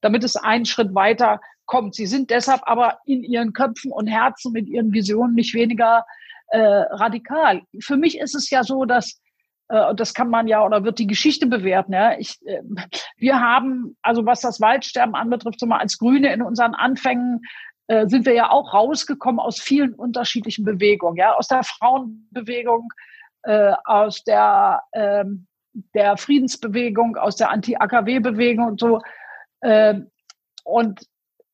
damit 0.00 0.22
es 0.22 0.36
einen 0.36 0.64
Schritt 0.64 0.94
weiter 0.94 1.40
kommt. 1.66 1.96
Sie 1.96 2.06
sind 2.06 2.30
deshalb 2.30 2.60
aber 2.66 2.98
in 3.04 3.24
ihren 3.24 3.52
Köpfen 3.52 3.90
und 3.90 4.06
Herzen 4.06 4.52
mit 4.52 4.68
ihren 4.68 4.92
Visionen 4.92 5.34
nicht 5.34 5.54
weniger 5.54 6.06
äh, 6.50 6.60
radikal. 6.60 7.62
Für 7.80 7.96
mich 7.96 8.16
ist 8.16 8.36
es 8.36 8.48
ja 8.48 8.62
so, 8.62 8.84
dass 8.84 9.20
und 9.68 10.00
das 10.00 10.12
kann 10.14 10.28
man 10.28 10.48
ja 10.48 10.64
oder 10.64 10.84
wird 10.84 10.98
die 10.98 11.06
Geschichte 11.06 11.46
bewerten. 11.46 11.92
Ja. 11.92 12.18
Ich, 12.18 12.38
äh, 12.44 12.62
wir 13.16 13.40
haben, 13.40 13.96
also 14.02 14.26
was 14.26 14.40
das 14.40 14.60
Waldsterben 14.60 15.14
anbetrifft, 15.14 15.60
so 15.60 15.66
mal 15.66 15.78
als 15.78 15.98
Grüne 15.98 16.32
in 16.32 16.42
unseren 16.42 16.74
Anfängen 16.74 17.40
äh, 17.86 18.06
sind 18.08 18.26
wir 18.26 18.34
ja 18.34 18.50
auch 18.50 18.74
rausgekommen 18.74 19.40
aus 19.40 19.60
vielen 19.60 19.94
unterschiedlichen 19.94 20.64
Bewegungen, 20.64 21.16
ja, 21.16 21.34
aus 21.34 21.48
der 21.48 21.62
Frauenbewegung, 21.62 22.92
äh, 23.42 23.72
aus 23.84 24.24
der 24.24 24.82
äh, 24.92 25.24
der 25.94 26.16
Friedensbewegung, 26.16 27.16
aus 27.16 27.36
der 27.36 27.50
Anti-AKW-Bewegung 27.50 28.66
und 28.66 28.80
so. 28.80 29.00
Äh, 29.60 30.00
und 30.64 31.06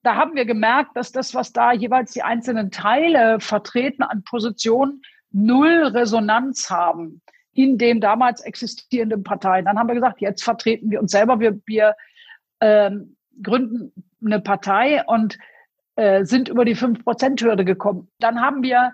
da 0.03 0.17
haben 0.17 0.35
wir 0.35 0.45
gemerkt, 0.45 0.97
dass 0.97 1.13
das, 1.13 1.35
was 1.35 1.53
da 1.53 1.73
jeweils 1.73 2.13
die 2.13 2.23
einzelnen 2.23 2.71
Teile 2.71 3.41
vertreten 3.41 4.03
an 4.03 4.23
Positionen, 4.25 5.03
null 5.31 5.85
Resonanz 5.87 6.71
haben 6.71 7.23
in 7.59 7.77
den 7.77 8.01
damals 8.01 8.41
existierenden 8.43 9.25
Parteien. 9.25 9.65
Dann 9.65 9.81
haben 9.81 9.89
wir 9.89 9.97
gesagt, 9.97 10.21
jetzt 10.21 10.45
vertreten 10.45 10.93
wir 10.93 11.01
uns 11.01 11.11
selber, 11.11 11.41
wir, 11.41 11.61
wir 11.67 11.97
ähm, 12.61 13.17
gründen 13.43 13.93
eine 14.25 14.41
Partei 14.41 15.05
und 15.05 15.37
äh, 15.97 16.25
sind 16.25 16.49
über 16.49 16.65
die 16.65 16.77
5-Prozent-Hürde 16.77 17.65
gekommen. 17.65 18.13
Dann 18.21 18.41
haben 18.41 18.63
wir, 18.63 18.93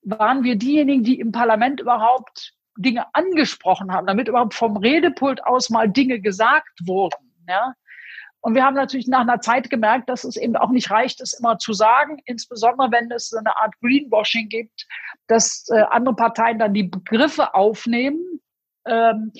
waren 0.00 0.42
wir 0.42 0.56
diejenigen, 0.56 1.04
die 1.04 1.20
im 1.20 1.32
Parlament 1.32 1.80
überhaupt 1.80 2.54
Dinge 2.78 3.04
angesprochen 3.12 3.92
haben, 3.92 4.06
damit 4.06 4.28
überhaupt 4.28 4.54
vom 4.54 4.78
Redepult 4.78 5.44
aus 5.44 5.68
mal 5.68 5.86
Dinge 5.86 6.20
gesagt 6.20 6.80
wurden. 6.86 7.44
Ja? 7.46 7.74
Und 8.44 8.54
wir 8.54 8.62
haben 8.62 8.74
natürlich 8.74 9.06
nach 9.06 9.22
einer 9.22 9.40
Zeit 9.40 9.70
gemerkt, 9.70 10.10
dass 10.10 10.22
es 10.22 10.36
eben 10.36 10.54
auch 10.54 10.68
nicht 10.68 10.90
reicht, 10.90 11.22
es 11.22 11.32
immer 11.32 11.56
zu 11.56 11.72
sagen, 11.72 12.18
insbesondere 12.26 12.92
wenn 12.92 13.10
es 13.10 13.30
so 13.30 13.38
eine 13.38 13.56
Art 13.56 13.72
Greenwashing 13.80 14.50
gibt, 14.50 14.86
dass 15.28 15.66
äh, 15.70 15.80
andere 15.90 16.14
Parteien 16.14 16.58
dann 16.58 16.74
die 16.74 16.82
Begriffe 16.82 17.54
aufnehmen, 17.54 18.42
ähm, 18.84 19.32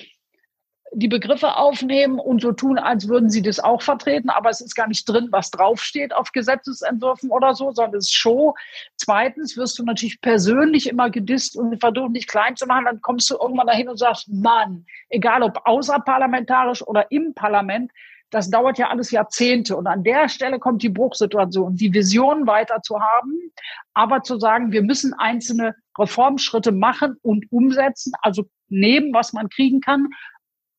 die 0.91 1.07
Begriffe 1.07 1.55
aufnehmen 1.55 2.17
und 2.17 2.41
so 2.41 2.51
tun, 2.51 2.79
als 2.79 3.07
würden 3.07 3.29
sie 3.29 3.43
das 3.43 3.59
auch 3.59 3.83
vertreten, 3.83 4.31
aber 4.31 4.49
es 4.49 4.59
ist 4.59 4.73
gar 4.73 4.87
nicht 4.87 5.07
drin, 5.07 5.27
was 5.29 5.51
draufsteht 5.51 6.11
auf 6.11 6.31
Gesetzesentwürfen 6.31 7.29
oder 7.29 7.53
so, 7.53 7.71
sondern 7.73 7.99
es 7.99 8.05
ist 8.05 8.15
Show. 8.15 8.55
Zweitens 8.95 9.55
wirst 9.55 9.77
du 9.77 9.83
natürlich 9.83 10.19
persönlich 10.19 10.89
immer 10.89 11.11
gedisst 11.11 11.55
und 11.55 11.79
versuchen, 11.79 12.15
dich 12.15 12.25
klein 12.25 12.55
zu 12.55 12.65
machen, 12.65 12.85
dann 12.85 13.01
kommst 13.01 13.29
du 13.29 13.35
irgendwann 13.39 13.67
dahin 13.67 13.87
und 13.87 13.97
sagst, 13.97 14.29
Mann, 14.29 14.87
egal 15.09 15.43
ob 15.43 15.61
außerparlamentarisch 15.63 16.81
oder 16.81 17.11
im 17.11 17.35
Parlament, 17.35 17.91
das 18.35 18.49
dauert 18.49 18.77
ja 18.77 18.89
alles 18.89 19.11
Jahrzehnte. 19.11 19.77
Und 19.77 19.87
an 19.87 20.03
der 20.03 20.27
Stelle 20.27 20.59
kommt 20.59 20.83
die 20.83 20.89
Bruchsituation, 20.89 21.77
die 21.77 21.93
Vision 21.93 22.45
weiter 22.45 22.81
zu 22.81 22.99
haben, 22.99 23.53
aber 23.93 24.23
zu 24.23 24.37
sagen, 24.37 24.73
wir 24.73 24.83
müssen 24.83 25.13
einzelne 25.13 25.73
Reformschritte 25.97 26.73
machen 26.73 27.15
und 27.21 27.45
umsetzen, 27.49 28.11
also 28.21 28.43
nehmen, 28.67 29.13
was 29.13 29.31
man 29.31 29.47
kriegen 29.47 29.79
kann, 29.79 30.09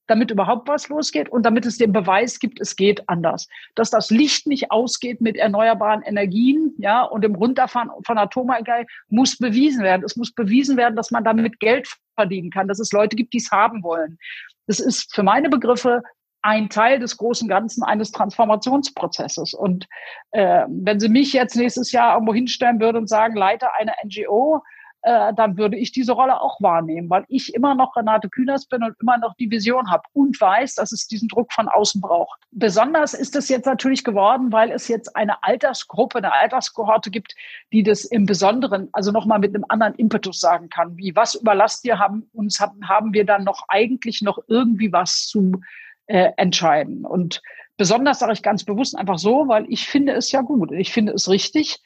damit 0.07 0.31
überhaupt 0.31 0.69
was 0.69 0.91
losgeht 0.91 1.31
und 1.31 1.45
damit 1.45 1.65
es 1.65 1.79
den 1.79 1.95
Beweis 1.95 2.41
gibt, 2.41 2.61
es 2.61 2.77
geht 2.77 3.09
anders. 3.09 3.49
Dass 3.75 3.89
das 3.89 4.11
Licht 4.11 4.47
nicht 4.47 4.71
ausgeht 4.71 5.23
mit 5.23 5.39
erneuerbaren 5.39 6.03
Energien, 6.03 6.75
ja, 6.77 7.05
und 7.05 7.25
dem 7.25 7.37
Runterfahren 7.37 7.91
von 8.05 8.19
Atomenergie 8.19 8.87
muss 9.09 9.39
bewiesen 9.39 9.83
werden. 9.83 10.03
Es 10.05 10.15
muss 10.15 10.31
bewiesen 10.31 10.77
werden, 10.77 10.95
dass 10.95 11.11
man 11.11 11.25
damit 11.25 11.59
Geld 11.59 11.89
verdienen 12.17 12.51
kann, 12.51 12.69
dass 12.69 12.81
es 12.81 12.93
Leute 12.93 13.17
gibt, 13.17 13.33
die 13.33 13.39
es 13.39 13.51
haben 13.51 13.83
wollen. 13.83 14.19
Das 14.67 14.79
ist 14.79 15.15
für 15.15 15.23
meine 15.23 15.49
Begriffe 15.49 16.03
ein 16.47 16.68
Teil 16.68 17.01
des 17.01 17.16
großen 17.16 17.49
Ganzen 17.49 17.82
eines 17.82 18.12
Transformationsprozesses. 18.12 19.53
Und 19.53 19.88
äh, 20.30 20.64
wenn 20.68 21.01
Sie 21.01 21.09
mich 21.09 21.32
jetzt 21.32 21.57
nächstes 21.57 21.90
Jahr 21.90 22.14
irgendwo 22.14 22.32
hinstellen 22.32 22.78
würden 22.78 22.99
und 22.99 23.09
sagen, 23.09 23.34
leite 23.34 23.74
eine 23.74 23.92
NGO, 24.05 24.62
äh, 25.03 25.34
dann 25.34 25.57
würde 25.57 25.76
ich 25.76 25.90
diese 25.90 26.12
Rolle 26.12 26.40
auch 26.40 26.61
wahrnehmen, 26.61 27.11
weil 27.11 27.24
ich 27.26 27.53
immer 27.53 27.74
noch 27.74 27.97
Renate 27.97 28.28
Künast 28.28 28.70
bin 28.70 28.84
und 28.84 28.94
immer 29.01 29.18
noch 29.18 29.34
die 29.34 29.51
Vision 29.51 29.90
habe 29.90 30.05
und 30.12 30.40
weiß, 30.40 30.76
dass 30.76 30.92
es 30.92 31.09
diesen 31.09 31.26
Druck 31.26 31.53
von 31.53 31.66
außen 31.68 32.01
braucht. 32.01 32.38
Besonders 32.53 33.12
ist 33.12 33.34
es 33.34 33.49
jetzt 33.49 33.66
natürlich 33.66 34.05
geworden, 34.05 34.53
weil 34.53 34.70
es 34.70 34.86
jetzt 34.86 35.16
eine 35.16 35.42
Altersgruppe, 35.42 36.18
eine 36.18 36.32
Alterskohorte 36.32 37.11
gibt, 37.11 37.34
die 37.72 37.82
das 37.82 38.05
im 38.05 38.24
Besonderen, 38.24 38.88
also 38.92 39.11
nochmal 39.11 39.40
mit 39.40 39.53
einem 39.53 39.64
anderen 39.68 39.94
Impetus 39.94 40.38
sagen 40.38 40.68
kann, 40.68 40.97
wie 40.97 41.16
was 41.16 41.34
überlasst 41.34 41.82
wir 41.82 41.99
haben, 41.99 42.30
uns 42.32 42.61
haben, 42.61 42.88
haben 42.88 43.12
wir 43.12 43.26
dann 43.26 43.42
noch 43.42 43.64
eigentlich 43.68 44.22
noch 44.22 44.38
irgendwie 44.47 44.92
was 44.92 45.26
zu 45.26 45.61
äh, 46.07 46.33
entscheiden. 46.37 47.05
Und 47.05 47.43
besonders 47.77 48.19
sage 48.19 48.33
ich 48.33 48.43
ganz 48.43 48.65
bewusst 48.65 48.97
einfach 48.97 49.19
so, 49.19 49.49
weil 49.49 49.67
ich 49.69 49.87
finde 49.87 50.13
es 50.13 50.33
ja 50.33 50.41
gut. 50.41 50.73
Ich 50.73 50.93
finde 50.93 51.13
es 51.13 51.29
richtig 51.29 51.79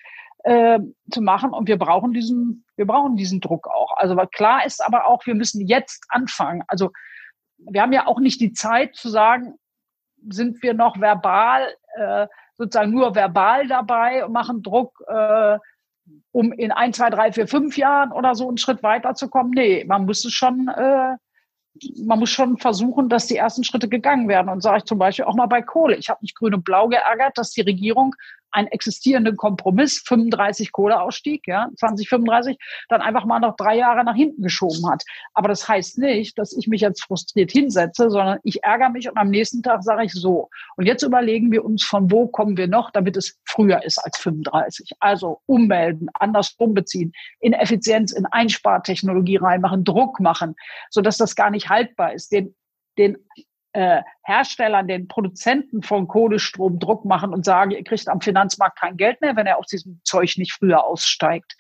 äh, 0.45 0.79
zu 1.11 1.21
machen 1.21 1.53
und 1.53 1.69
wir 1.69 1.79
brauchen 1.79 2.13
diesen, 2.13 2.65
wir 2.77 2.87
brauchen 2.87 3.17
diesen 3.17 3.41
Druck 3.41 3.67
auch. 3.69 3.97
Also 3.97 4.17
weil 4.17 4.29
klar 4.29 4.65
ist 4.65 4.85
aber 4.85 5.07
auch, 5.07 5.27
wir 5.27 5.35
müssen 5.35 5.67
jetzt 5.67 6.05
anfangen. 6.09 6.63
Also 6.69 6.91
wir 7.59 7.83
haben 7.83 7.93
ja 7.93 8.07
auch 8.07 8.21
nicht 8.21 8.41
die 8.41 8.53
Zeit 8.53 8.95
zu 8.95 9.09
sagen, 9.09 9.55
sind 10.29 10.63
wir 10.63 10.75
noch 10.75 11.01
verbal, 11.01 11.75
äh, 11.97 12.27
sozusagen 12.57 12.91
nur 12.91 13.15
verbal 13.15 13.67
dabei 13.67 14.25
und 14.25 14.33
machen 14.33 14.63
Druck, 14.63 15.03
äh, 15.09 15.59
um 16.33 16.53
in 16.53 16.73
ein, 16.73 16.93
zwei, 16.93 17.11
drei, 17.11 17.33
vier, 17.33 17.47
fünf 17.47 17.77
Jahren 17.77 18.13
oder 18.13 18.35
so 18.35 18.49
einen 18.49 18.59
Schritt 18.59 18.83
weiterzukommen. 18.83 19.53
Nee, 19.55 19.85
man 19.87 20.07
muss 20.07 20.25
es 20.25 20.33
schon 20.33 20.69
äh, 20.69 21.17
man 22.05 22.19
muss 22.19 22.31
schon 22.31 22.59
versuchen, 22.59 23.09
dass 23.09 23.27
die 23.27 23.37
ersten 23.37 23.65
Schritte 23.65 23.89
gegangen 23.89 24.29
werden. 24.29 24.49
Und 24.49 24.63
sage 24.63 24.79
ich 24.79 24.85
zum 24.85 24.99
Beispiel 24.99 25.25
auch 25.25 25.35
mal 25.35 25.47
bei 25.47 25.63
Kohle. 25.63 25.97
Ich 25.97 26.09
habe 26.09 26.21
mich 26.23 26.35
grün 26.35 26.55
und 26.55 26.65
blau 26.65 26.89
geärgert, 26.89 27.39
dass 27.39 27.53
die 27.53 27.63
Regierung 27.63 28.15
einen 28.53 28.69
existierenden 28.69 29.37
Kompromiss, 29.37 30.03
35 30.07 30.73
Kohleausstieg, 30.73 31.47
ja, 31.47 31.69
2035, 31.77 32.59
dann 32.89 33.01
einfach 33.01 33.25
mal 33.25 33.41
noch 33.41 33.57
drei 33.57 33.77
Jahre 33.77 34.05
nach 34.05 34.15
hinten 34.15 34.43
geschoben 34.43 34.89
hat. 34.91 35.05
Aber 35.35 35.49
das 35.49 35.69
heißt 35.69 35.99
nicht, 35.99 36.39
dass 36.39 36.57
ich 36.57 36.67
mich 36.69 36.81
jetzt 36.81 37.05
frustriert 37.05 37.51
hinsetze, 37.51 38.11
sondern 38.11 38.39
ich 38.43 38.63
ärgere 38.63 38.91
mich 38.91 39.09
und 39.09 39.17
am 39.17 39.31
nächsten 39.31 39.63
Tag 39.63 39.83
sage 39.83 40.05
ich 40.05 40.13
so. 40.13 40.49
Und 40.77 40.87
jetzt 40.87 41.03
überlegen 41.03 41.51
wir 41.51 41.65
uns, 41.65 41.85
von 41.85 42.11
wo 42.11 42.29
kommen 42.29 42.57
wir 42.57 42.69
noch, 42.69 42.91
damit 42.91 43.17
es 43.17 43.39
früher 43.45 43.83
ist 43.85 43.99
als 43.99 44.19
35. 44.19 44.93
Also 45.01 45.41
ummelden, 45.47 46.09
andersrum 46.15 46.75
beziehen, 46.75 47.13
in 47.41 47.53
Effizienz, 47.53 48.13
in 48.13 48.27
Einspartechnologie 48.27 49.37
reinmachen, 49.37 49.85
Druck 49.85 50.21
machen, 50.21 50.55
sodass 50.91 51.17
das 51.17 51.37
gar 51.37 51.51
nicht 51.51 51.69
haltbar 51.69 52.15
ist. 52.15 52.33
Den, 52.33 52.55
den 52.99 53.17
äh, 53.73 54.03
Herstellern, 54.23 54.89
den 54.89 55.09
Produzenten 55.09 55.83
von 55.83 56.09
Kohlestrom 56.09 56.79
Druck 56.79 57.05
machen 57.05 57.33
und 57.33 57.45
sagen, 57.45 57.71
ihr 57.71 57.85
kriegt 57.85 58.09
am 58.09 58.21
Finanzmarkt 58.21 58.79
kein 58.79 58.97
Geld 58.97 59.21
mehr, 59.21 59.37
wenn 59.37 59.47
er 59.47 59.59
aus 59.59 59.67
diesem 59.67 60.01
Zeug 60.05 60.37
nicht 60.37 60.53
früher 60.53 60.85
aussteigt. 60.85 61.57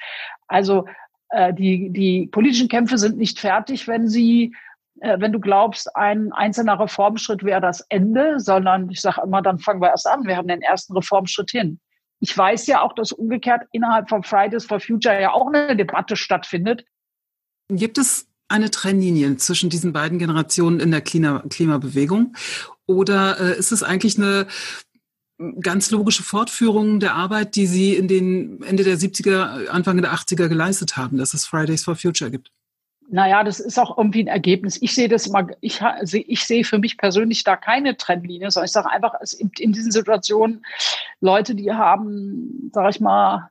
Also 0.48 0.86
äh, 1.30 1.54
die, 1.54 1.90
die 1.90 2.26
politischen 2.26 2.68
Kämpfe 2.68 2.98
sind 2.98 3.16
nicht 3.16 3.38
fertig, 3.38 3.86
wenn 3.86 4.08
sie 4.08 4.54
äh, 5.00 5.18
wenn 5.20 5.32
du 5.32 5.40
glaubst, 5.40 5.94
ein 5.96 6.32
einzelner 6.32 6.78
Reformschritt 6.78 7.42
wäre 7.42 7.60
das 7.60 7.80
Ende, 7.88 8.38
sondern 8.38 8.90
ich 8.90 9.00
sage 9.00 9.22
immer, 9.22 9.42
dann 9.42 9.58
fangen 9.58 9.80
wir 9.80 9.88
erst 9.88 10.06
an. 10.06 10.26
Wir 10.26 10.36
haben 10.36 10.48
den 10.48 10.62
ersten 10.62 10.94
Reformschritt 10.94 11.50
hin. 11.50 11.80
Ich 12.20 12.36
weiß 12.36 12.66
ja 12.66 12.82
auch, 12.82 12.92
dass 12.92 13.12
umgekehrt 13.12 13.62
innerhalb 13.72 14.08
von 14.10 14.22
Fridays 14.22 14.66
for 14.66 14.78
Future 14.78 15.20
ja 15.20 15.32
auch 15.32 15.46
eine 15.46 15.74
Debatte 15.74 16.16
stattfindet. 16.16 16.84
Gibt 17.68 17.96
es 17.96 18.29
eine 18.50 18.70
Trennlinie 18.70 19.36
zwischen 19.36 19.70
diesen 19.70 19.92
beiden 19.92 20.18
Generationen 20.18 20.80
in 20.80 20.90
der 20.90 21.00
Klima 21.00 21.42
Klimabewegung? 21.48 22.34
Oder 22.86 23.38
äh, 23.40 23.58
ist 23.58 23.72
es 23.72 23.82
eigentlich 23.82 24.18
eine 24.18 24.46
ganz 25.60 25.90
logische 25.90 26.22
Fortführung 26.22 27.00
der 27.00 27.14
Arbeit, 27.14 27.56
die 27.56 27.66
Sie 27.66 27.94
in 27.94 28.08
den 28.08 28.62
Ende 28.62 28.84
der 28.84 28.98
70er, 28.98 29.68
Anfang 29.68 30.00
der 30.02 30.12
80er 30.12 30.48
geleistet 30.48 30.96
haben, 30.96 31.16
dass 31.16 31.34
es 31.34 31.46
Fridays 31.46 31.84
for 31.84 31.96
Future 31.96 32.30
gibt? 32.30 32.50
Naja, 33.12 33.42
das 33.42 33.58
ist 33.58 33.78
auch 33.78 33.98
irgendwie 33.98 34.22
ein 34.22 34.28
Ergebnis. 34.28 34.80
Ich 34.80 34.94
sehe 34.94 35.08
das 35.08 35.26
immer, 35.26 35.48
ich, 35.60 35.80
ich 36.12 36.44
sehe 36.44 36.64
für 36.64 36.78
mich 36.78 36.96
persönlich 36.96 37.42
da 37.42 37.56
keine 37.56 37.96
Trennlinie, 37.96 38.50
sondern 38.50 38.66
ich 38.66 38.72
sage 38.72 38.90
einfach, 38.90 39.14
es 39.20 39.32
in, 39.32 39.50
in 39.58 39.72
diesen 39.72 39.90
Situationen 39.90 40.64
Leute, 41.20 41.56
die 41.56 41.72
haben, 41.72 42.70
sage 42.72 42.90
ich 42.90 43.00
mal, 43.00 43.50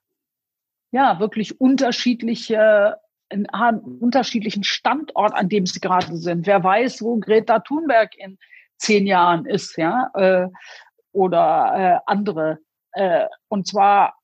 ja, 0.92 1.20
wirklich 1.20 1.60
unterschiedliche 1.60 2.96
einen 3.30 3.80
unterschiedlichen 4.00 4.64
Standort, 4.64 5.34
an 5.34 5.50
dem 5.50 5.66
sie 5.66 5.80
gerade 5.80 6.18
sind. 6.18 6.48
Wer 6.48 6.64
weiß, 6.64 7.02
wo 7.02 7.18
Greta 7.18 7.60
Thunberg 7.60 8.16
in 8.18 8.38
zehn 8.78 9.06
Jahren 9.06 9.46
ist, 9.46 9.78
ja, 9.78 10.10
äh, 10.16 10.48
oder 11.12 11.74
äh, 11.76 12.00
andere. 12.06 12.60
Äh, 12.94 13.28
und 13.48 13.68
zwar, 13.68 14.16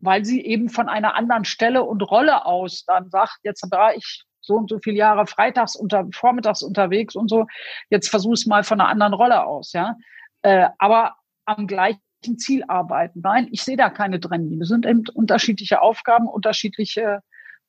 weil 0.00 0.24
sie 0.24 0.44
eben 0.44 0.68
von 0.68 0.88
einer 0.88 1.14
anderen 1.14 1.44
Stelle 1.44 1.84
und 1.84 2.02
Rolle 2.02 2.44
aus 2.44 2.84
dann 2.86 3.10
sagt, 3.10 3.38
jetzt 3.42 3.70
war 3.70 3.94
ich 3.94 4.24
so 4.40 4.54
und 4.54 4.70
so 4.70 4.78
viele 4.82 4.96
Jahre 4.96 5.26
freitags 5.26 5.76
unter 5.76 6.06
vormittags 6.12 6.62
unterwegs 6.62 7.14
und 7.14 7.28
so, 7.28 7.46
jetzt 7.90 8.08
versuch 8.08 8.32
es 8.32 8.46
mal 8.46 8.64
von 8.64 8.80
einer 8.80 8.88
anderen 8.88 9.14
Rolle 9.14 9.44
aus, 9.44 9.72
ja. 9.72 9.96
Äh, 10.42 10.68
aber 10.78 11.16
am 11.44 11.66
gleichen 11.66 12.00
Ziel 12.38 12.64
arbeiten. 12.66 13.20
Nein, 13.22 13.48
ich 13.52 13.62
sehe 13.62 13.76
da 13.76 13.90
keine 13.90 14.20
Trennlinie. 14.20 14.60
Das 14.60 14.68
sind 14.68 14.86
eben 14.86 15.04
unterschiedliche 15.14 15.82
Aufgaben, 15.82 16.26
unterschiedliche 16.26 17.20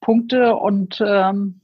Punkte. 0.02 0.56
Und 0.56 1.02
ähm, 1.06 1.62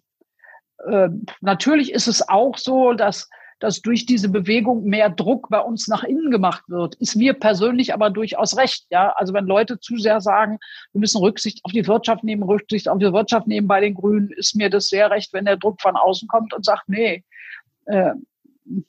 äh, 0.87 1.09
natürlich 1.41 1.91
ist 1.91 2.07
es 2.07 2.27
auch 2.27 2.57
so, 2.57 2.93
dass 2.93 3.29
dass 3.59 3.81
durch 3.81 4.05
diese 4.05 4.29
Bewegung 4.29 4.83
mehr 4.83 5.09
Druck 5.09 5.49
bei 5.49 5.59
uns 5.59 5.87
nach 5.87 6.03
innen 6.03 6.29
gemacht 6.29 6.63
wird, 6.67 6.95
ist 6.95 7.15
mir 7.15 7.33
persönlich 7.33 7.93
aber 7.93 8.09
durchaus 8.09 8.55
recht. 8.57 8.85
Ja, 8.89 9.13
also 9.15 9.33
wenn 9.33 9.45
Leute 9.45 9.79
zu 9.79 9.97
sehr 9.97 10.21
sagen, 10.21 10.59
wir 10.93 10.99
müssen 10.99 11.19
Rücksicht 11.19 11.61
auf 11.65 11.71
die 11.71 11.87
Wirtschaft 11.87 12.23
nehmen, 12.23 12.43
Rücksicht 12.43 12.87
auf 12.87 12.99
die 12.99 13.11
Wirtschaft 13.11 13.47
nehmen 13.47 13.67
bei 13.67 13.81
den 13.81 13.95
Grünen, 13.95 14.29
ist 14.31 14.55
mir 14.55 14.69
das 14.69 14.89
sehr 14.89 15.09
recht, 15.09 15.33
wenn 15.33 15.45
der 15.45 15.57
Druck 15.57 15.81
von 15.81 15.95
außen 15.95 16.27
kommt 16.27 16.53
und 16.53 16.65
sagt, 16.65 16.87
nee, 16.87 17.23
äh, 17.85 18.11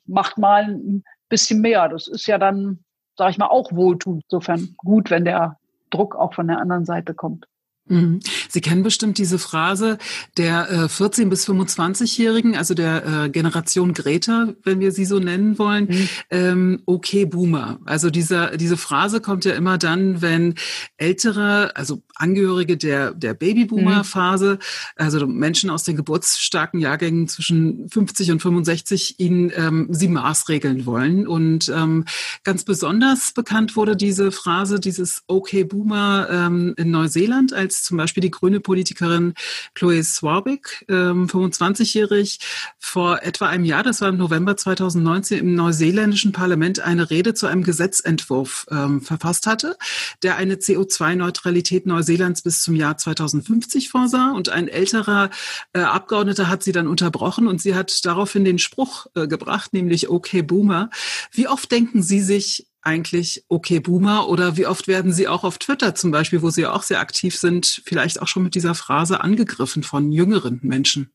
macht 0.05 0.37
mal 0.37 0.65
ein 0.65 1.03
bisschen 1.29 1.61
mehr. 1.61 1.89
Das 1.89 2.07
ist 2.07 2.27
ja 2.27 2.37
dann, 2.37 2.83
sage 3.17 3.31
ich 3.31 3.37
mal, 3.37 3.47
auch 3.47 3.71
wohltuend. 3.71 4.23
Insofern 4.25 4.75
gut, 4.77 5.09
wenn 5.09 5.25
der 5.25 5.57
Druck 5.89 6.15
auch 6.15 6.35
von 6.35 6.47
der 6.47 6.59
anderen 6.59 6.85
Seite 6.85 7.15
kommt. 7.15 7.47
Mhm. 7.89 8.19
Sie 8.49 8.61
kennen 8.61 8.83
bestimmt 8.83 9.17
diese 9.17 9.39
Phrase 9.39 9.97
der 10.37 10.69
äh, 10.71 10.75
14- 10.85 11.29
bis 11.29 11.47
25-Jährigen, 11.47 12.55
also 12.55 12.73
der 12.73 13.05
äh, 13.25 13.29
Generation 13.29 13.93
Greta, 13.93 14.53
wenn 14.63 14.79
wir 14.79 14.91
sie 14.91 15.05
so 15.05 15.19
nennen 15.19 15.57
wollen. 15.59 15.87
Mhm. 15.89 16.09
Ähm, 16.29 16.81
okay, 16.85 17.25
Boomer. 17.25 17.79
Also 17.85 18.09
dieser, 18.09 18.57
diese 18.57 18.77
Phrase 18.77 19.21
kommt 19.21 19.45
ja 19.45 19.53
immer 19.53 19.77
dann, 19.77 20.21
wenn 20.21 20.55
ältere, 20.97 21.75
also 21.75 22.01
Angehörige 22.15 22.77
der, 22.77 23.13
der 23.13 23.33
Babyboomer-Phase, 23.33 24.59
also 24.97 25.25
Menschen 25.25 25.69
aus 25.69 25.83
den 25.83 25.95
geburtsstarken 25.95 26.79
Jahrgängen 26.79 27.27
zwischen 27.27 27.89
50 27.89 28.31
und 28.31 28.41
65, 28.41 29.19
ihnen 29.19 29.51
ähm, 29.55 29.87
sie 29.89 30.09
maßregeln 30.09 30.85
wollen. 30.85 31.27
Und 31.27 31.69
ähm, 31.69 32.05
ganz 32.43 32.65
besonders 32.65 33.31
bekannt 33.31 33.75
wurde 33.75 33.95
diese 33.95 34.31
Phrase, 34.31 34.79
dieses 34.79 35.23
Okay, 35.27 35.63
Boomer 35.63 36.27
ähm, 36.29 36.73
in 36.77 36.91
Neuseeland 36.91 37.53
als 37.53 37.78
zum 37.83 37.97
Beispiel 37.97 38.21
die 38.21 38.31
grüne 38.31 38.59
Politikerin 38.59 39.33
Chloe 39.75 40.03
Swarbrick, 40.03 40.85
ähm, 40.89 41.27
25-jährig, 41.27 42.39
vor 42.79 43.23
etwa 43.23 43.47
einem 43.47 43.65
Jahr, 43.65 43.83
das 43.83 44.01
war 44.01 44.09
im 44.09 44.17
November 44.17 44.57
2019, 44.57 45.39
im 45.39 45.55
neuseeländischen 45.55 46.31
Parlament 46.31 46.79
eine 46.79 47.09
Rede 47.09 47.33
zu 47.33 47.47
einem 47.47 47.63
Gesetzentwurf 47.63 48.65
ähm, 48.71 49.01
verfasst 49.01 49.47
hatte, 49.47 49.77
der 50.23 50.37
eine 50.37 50.55
CO2-Neutralität 50.55 51.85
Neuseelands 51.85 52.41
bis 52.41 52.61
zum 52.61 52.75
Jahr 52.75 52.97
2050 52.97 53.89
vorsah. 53.89 54.31
Und 54.31 54.49
ein 54.49 54.67
älterer 54.67 55.29
äh, 55.73 55.79
Abgeordneter 55.79 56.47
hat 56.47 56.63
sie 56.63 56.71
dann 56.71 56.87
unterbrochen 56.87 57.47
und 57.47 57.61
sie 57.61 57.75
hat 57.75 58.05
daraufhin 58.05 58.45
den 58.45 58.59
Spruch 58.59 59.07
äh, 59.15 59.27
gebracht, 59.27 59.73
nämlich 59.73 60.09
Okay 60.09 60.41
Boomer. 60.41 60.89
Wie 61.31 61.47
oft 61.47 61.71
denken 61.71 62.01
Sie 62.01 62.21
sich, 62.21 62.68
eigentlich 62.81 63.45
okay 63.49 63.79
Boomer 63.79 64.29
oder 64.29 64.57
wie 64.57 64.65
oft 64.65 64.87
werden 64.87 65.11
Sie 65.11 65.27
auch 65.27 65.43
auf 65.43 65.57
Twitter 65.57 65.95
zum 65.95 66.11
Beispiel, 66.11 66.41
wo 66.41 66.49
Sie 66.49 66.65
auch 66.65 66.83
sehr 66.83 66.99
aktiv 66.99 67.37
sind, 67.37 67.81
vielleicht 67.85 68.21
auch 68.21 68.27
schon 68.27 68.43
mit 68.43 68.55
dieser 68.55 68.75
Phrase 68.75 69.21
angegriffen 69.21 69.83
von 69.83 70.11
jüngeren 70.11 70.59
Menschen? 70.63 71.11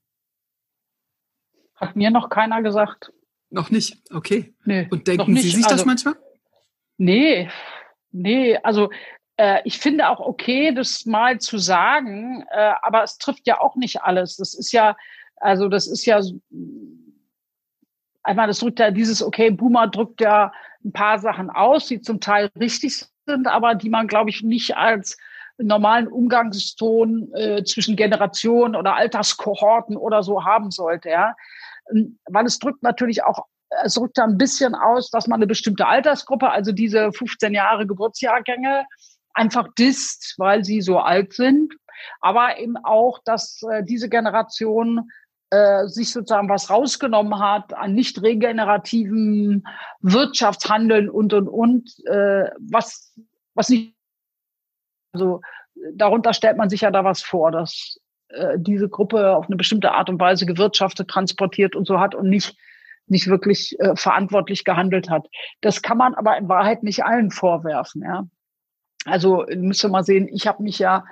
Hat 1.75 1.97
mir 1.97 2.11
noch 2.11 2.29
keiner 2.29 2.63
gesagt. 2.63 3.13
Noch 3.51 3.71
nicht, 3.71 3.99
okay. 4.13 4.55
Nee, 4.65 4.89
Und 4.91 5.07
denken 5.07 5.37
Sie 5.37 5.51
sich 5.51 5.65
also, 5.65 5.77
das 5.77 5.85
manchmal? 5.85 6.17
Nee, 6.99 7.49
nee, 8.11 8.57
also 8.59 8.91
äh, 9.37 9.61
ich 9.65 9.79
finde 9.79 10.09
auch 10.09 10.21
okay, 10.21 10.73
das 10.75 11.07
mal 11.07 11.41
zu 11.41 11.59
sagen, 11.59 12.45
äh, 12.51 12.73
aber 12.83 13.03
es 13.03 13.19
trifft 13.19 13.47
ja 13.47 13.61
auch 13.61 13.77
nicht 13.77 14.03
alles. 14.03 14.37
Das 14.37 14.55
ist 14.55 14.73
ja, 14.73 14.97
also 15.37 15.69
das 15.69 15.87
ist 15.87 16.05
ja 16.05 16.21
einmal, 18.25 18.47
das 18.47 18.59
drückt 18.59 18.81
ja 18.81 18.91
dieses 18.91 19.23
okay, 19.23 19.51
Boomer 19.51 19.87
drückt 19.87 20.21
ja 20.21 20.53
ein 20.85 20.93
paar 20.93 21.19
Sachen 21.19 21.51
aus, 21.51 21.87
die 21.87 22.01
zum 22.01 22.21
Teil 22.21 22.51
richtig 22.59 23.07
sind, 23.27 23.47
aber 23.47 23.75
die 23.75 23.91
man, 23.91 24.09
glaube 24.09 24.31
ich, 24.31 24.43
nicht 24.43 24.77
als 24.77 25.17
normalen 25.59 26.09
Umgangston 26.09 27.33
äh, 27.35 27.63
zwischen 27.65 27.97
Generationen 27.97 28.75
oder 28.75 28.97
Alterskohorten 28.97 29.97
oder 29.97 30.23
so 30.23 30.45
haben 30.45 30.71
sollte, 30.71 31.11
ja. 31.11 31.37
Ähm, 31.91 32.19
weil 32.27 32.47
es 32.47 32.59
drückt 32.59 32.83
natürlich 32.83 33.23
auch, 33.23 33.45
es 33.85 33.95
drückt 33.95 34.19
da 34.19 34.25
ein 34.25 34.39
bisschen 34.39 34.75
aus, 34.75 35.11
dass 35.11 35.27
man 35.27 35.39
eine 35.39 35.47
bestimmte 35.47 35.87
Altersgruppe, 35.87 36.51
also 36.51 36.73
diese 36.73 37.13
15 37.13 37.55
Jahre 37.55 37.87
Geburtsjahrgänge, 37.87 38.85
einfach 39.33 39.69
disst, 39.79 40.35
weil 40.39 40.65
sie 40.65 40.81
so 40.81 40.99
alt 40.99 41.33
sind. 41.35 41.75
Aber 42.21 42.59
eben 42.59 42.77
auch, 42.77 43.21
dass 43.25 43.63
äh, 43.71 43.85
diese 43.85 44.09
Generation 44.09 45.09
äh, 45.55 45.87
sich 45.87 46.11
sozusagen 46.11 46.49
was 46.49 46.71
rausgenommen 46.71 47.39
hat 47.39 47.75
an 47.75 47.95
nicht 47.95 48.21
regenerativen 48.23 49.65
Wirtschaftshandeln 50.01 51.09
und 51.09 51.33
und 51.33 51.49
und, 51.49 52.07
äh, 52.07 52.51
was 52.59 53.15
was 53.55 53.69
nicht 53.69 53.95
also 55.13 55.41
darunter 55.95 56.33
stellt 56.33 56.57
man 56.57 56.69
sich 56.69 56.81
ja 56.81 56.91
da 56.91 57.05
was 57.05 57.23
vor, 57.23 57.53
dass 57.53 58.01
äh, 58.29 58.57
diese 58.59 58.89
Gruppe 58.89 59.37
auf 59.37 59.47
eine 59.47 59.57
bestimmte 59.57 59.93
Art 59.93 60.09
und 60.11 60.21
Weise 60.21 60.45
gewirtschaftet, 60.45 61.09
transportiert 61.09 61.77
und 61.77 61.87
so 61.87 62.01
hat 62.01 62.15
und 62.15 62.29
nicht 62.29 62.57
nicht 63.07 63.27
wirklich 63.29 63.79
äh, 63.81 63.95
verantwortlich 63.97 64.65
gehandelt 64.65 65.11
hat. 65.11 65.29
Das 65.61 65.83
kann 65.83 65.99
man 65.99 66.15
aber 66.15 66.39
in 66.39 66.49
Wahrheit 66.49 66.83
nicht 66.83 67.05
allen 67.05 67.31
vorwerfen. 67.31 68.03
Ja. 68.03 68.27
Also 69.05 69.45
müsste 69.55 69.89
mal 69.91 70.05
sehen, 70.05 70.27
ich 70.33 70.47
habe 70.47 70.63
mich 70.63 70.79
ja 70.79 71.05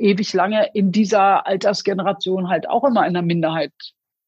ewig 0.00 0.32
lange 0.32 0.68
in 0.74 0.92
dieser 0.92 1.46
Altersgeneration 1.46 2.48
halt 2.48 2.68
auch 2.68 2.84
immer 2.84 3.06
in 3.06 3.14
der 3.14 3.22
Minderheit 3.22 3.72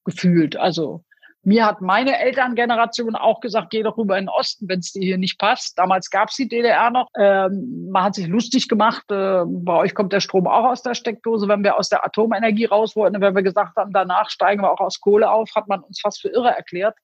gefühlt. 0.04 0.56
Also 0.56 1.04
mir 1.44 1.66
hat 1.66 1.80
meine 1.80 2.20
Elterngeneration 2.20 3.16
auch 3.16 3.40
gesagt, 3.40 3.70
geh 3.70 3.82
doch 3.82 3.96
rüber 3.96 4.16
in 4.16 4.26
den 4.26 4.28
Osten, 4.28 4.68
wenn 4.68 4.78
es 4.78 4.92
dir 4.92 5.02
hier 5.02 5.18
nicht 5.18 5.38
passt. 5.38 5.76
Damals 5.76 6.08
gab 6.08 6.28
es 6.28 6.36
die 6.36 6.46
DDR 6.46 6.90
noch. 6.90 7.08
Ähm, 7.18 7.88
man 7.90 8.04
hat 8.04 8.14
sich 8.14 8.28
lustig 8.28 8.68
gemacht. 8.68 9.02
Äh, 9.10 9.42
bei 9.46 9.74
euch 9.74 9.94
kommt 9.94 10.12
der 10.12 10.20
Strom 10.20 10.46
auch 10.46 10.66
aus 10.66 10.82
der 10.82 10.94
Steckdose. 10.94 11.48
Wenn 11.48 11.64
wir 11.64 11.76
aus 11.76 11.88
der 11.88 12.04
Atomenergie 12.04 12.66
raus 12.66 12.94
wollten, 12.94 13.20
wenn 13.20 13.34
wir 13.34 13.42
gesagt 13.42 13.76
haben, 13.76 13.92
danach 13.92 14.30
steigen 14.30 14.62
wir 14.62 14.70
auch 14.70 14.78
aus 14.78 15.00
Kohle 15.00 15.32
auf, 15.32 15.50
hat 15.56 15.66
man 15.66 15.80
uns 15.80 16.00
fast 16.00 16.20
für 16.20 16.28
irre 16.28 16.50
erklärt. 16.50 16.96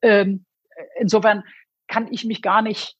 Ähm, 0.00 0.46
insofern 0.98 1.44
kann 1.86 2.08
ich 2.10 2.24
mich 2.24 2.40
gar 2.40 2.62
nicht 2.62 2.96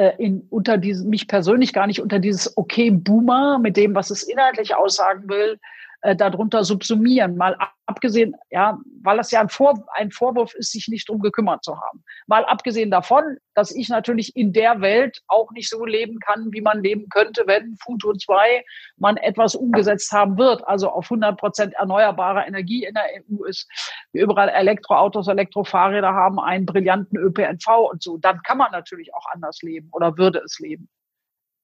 äh, 0.00 0.14
in, 0.16 0.46
unter 0.48 0.78
diesem, 0.78 1.10
mich 1.10 1.28
persönlich 1.28 1.74
gar 1.74 1.86
nicht 1.86 2.00
unter 2.00 2.18
dieses 2.18 2.56
Okay 2.56 2.90
Boomer 2.90 3.58
mit 3.58 3.76
dem, 3.76 3.94
was 3.94 4.10
es 4.10 4.22
inhaltlich 4.22 4.74
aussagen 4.74 5.28
will, 5.28 5.58
äh, 6.02 6.16
darunter 6.16 6.64
subsumieren. 6.64 7.36
Mal 7.36 7.56
abgesehen, 7.86 8.34
ja, 8.50 8.78
weil 9.02 9.16
das 9.16 9.30
ja 9.30 9.40
ein, 9.40 9.48
Vor 9.48 9.86
ein 9.94 10.10
Vorwurf 10.10 10.54
ist, 10.54 10.72
sich 10.72 10.88
nicht 10.88 11.08
drum 11.08 11.20
gekümmert 11.20 11.64
zu 11.64 11.76
haben. 11.76 12.04
Mal 12.26 12.44
abgesehen 12.44 12.90
davon, 12.90 13.36
dass 13.54 13.74
ich 13.74 13.88
natürlich 13.88 14.34
in 14.36 14.52
der 14.52 14.80
Welt 14.80 15.20
auch 15.26 15.50
nicht 15.50 15.68
so 15.68 15.84
leben 15.84 16.18
kann, 16.20 16.52
wie 16.52 16.60
man 16.60 16.82
leben 16.82 17.08
könnte, 17.10 17.42
wenn 17.46 17.76
Futur 17.82 18.16
2 18.16 18.64
man 18.96 19.16
etwas 19.16 19.54
umgesetzt 19.54 20.12
haben 20.12 20.38
wird, 20.38 20.66
also 20.66 20.88
auf 20.90 21.06
100 21.06 21.38
Prozent 21.38 21.74
erneuerbare 21.74 22.46
Energie 22.46 22.84
in 22.84 22.94
der 22.94 23.04
EU 23.28 23.44
ist, 23.44 23.68
wir 24.12 24.22
überall 24.22 24.48
Elektroautos, 24.48 25.28
Elektrofahrräder 25.28 26.14
haben, 26.14 26.38
einen 26.38 26.66
brillanten 26.66 27.18
ÖPNV 27.18 27.90
und 27.90 28.02
so, 28.02 28.16
dann 28.16 28.40
kann 28.42 28.58
man 28.58 28.72
natürlich 28.72 29.12
auch 29.14 29.26
anders 29.32 29.60
leben 29.62 29.88
oder 29.92 30.16
würde 30.16 30.40
es 30.44 30.58
leben. 30.60 30.88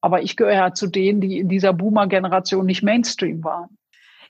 Aber 0.00 0.22
ich 0.22 0.36
gehöre 0.36 0.54
ja 0.54 0.74
zu 0.74 0.88
denen, 0.88 1.20
die 1.20 1.38
in 1.38 1.48
dieser 1.48 1.72
Boomer-Generation 1.72 2.66
nicht 2.66 2.82
Mainstream 2.82 3.42
waren. 3.42 3.76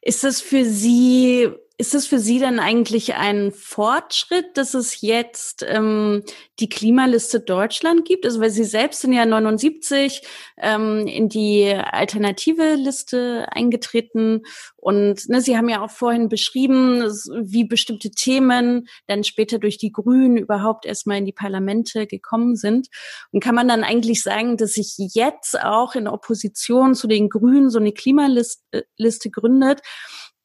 Ist 0.07 0.23
das 0.23 0.41
für 0.41 0.65
Sie, 0.65 1.49
ist 1.79 1.93
das 1.93 2.07
für 2.07 2.19
Sie 2.19 2.39
dann 2.39 2.59
eigentlich 2.59 3.15
ein 3.15 3.53
Fortschritt, 3.53 4.57
dass 4.57 4.73
es 4.73 5.03
jetzt 5.03 5.65
ähm, 5.69 6.23
die 6.59 6.71
Klimaliste 6.71 7.41
Deutschland 7.41 8.07
gibt? 8.07 8.25
Also 8.25 8.41
weil 8.41 8.51
Sie 8.51 8.65
selbst 8.65 9.03
sind 9.03 9.13
ja 9.13 9.27
79 9.27 10.23
ähm, 10.57 11.07
in 11.07 11.29
die 11.29 11.67
alternative 11.67 12.75
Liste 12.77 13.47
eingetreten 13.51 14.43
und 14.87 15.29
ne, 15.29 15.41
Sie 15.41 15.57
haben 15.57 15.69
ja 15.69 15.83
auch 15.83 15.91
vorhin 15.91 16.29
beschrieben, 16.29 17.03
wie 17.43 17.65
bestimmte 17.65 18.13
Themen 18.13 18.87
dann 19.09 19.25
später 19.25 19.59
durch 19.59 19.79
die 19.79 19.91
Grünen 19.91 20.37
überhaupt 20.37 20.87
erstmal 20.87 21.19
in 21.19 21.27
die 21.27 21.33
Parlamente 21.33 22.07
gekommen 22.07 22.55
sind. 22.55 22.87
Und 23.33 23.43
kann 23.43 23.57
man 23.57 23.67
dann 23.67 23.83
eigentlich 23.83 24.23
sagen, 24.23 24.57
dass 24.57 24.75
sich 24.75 24.95
jetzt 24.97 25.61
auch 25.61 25.97
in 25.97 26.07
Opposition 26.07 26.95
zu 26.95 27.09
den 27.09 27.29
Grünen 27.29 27.69
so 27.69 27.81
eine 27.81 27.91
Klimaliste 27.91 28.87
äh, 28.97 29.31
gründet, 29.31 29.81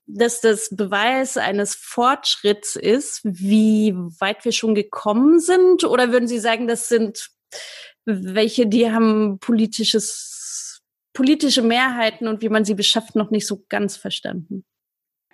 dass 0.06 0.42
das 0.42 0.70
Beweis 0.76 1.38
eines 1.38 1.76
Fortschritts 1.76 2.76
ist, 2.76 3.22
wie 3.24 3.94
weit 4.20 4.44
wir 4.46 4.52
schon 4.52 4.76
gekommen 4.76 5.40
sind? 5.40 5.84
Oder 5.84 6.12
würden 6.12 6.28
Sie 6.28 6.40
sagen, 6.40 6.68
das 6.68 6.90
sind 6.90 7.32
welche, 8.06 8.68
die 8.68 8.92
haben 8.92 9.40
politisches, 9.40 10.82
politische 11.14 11.62
Mehrheiten 11.62 12.28
und 12.28 12.42
wie 12.42 12.50
man 12.50 12.66
sie 12.66 12.74
beschafft, 12.74 13.16
noch 13.16 13.32
nicht 13.32 13.48
so 13.48 13.64
ganz 13.70 13.98
verstanden? 13.98 14.66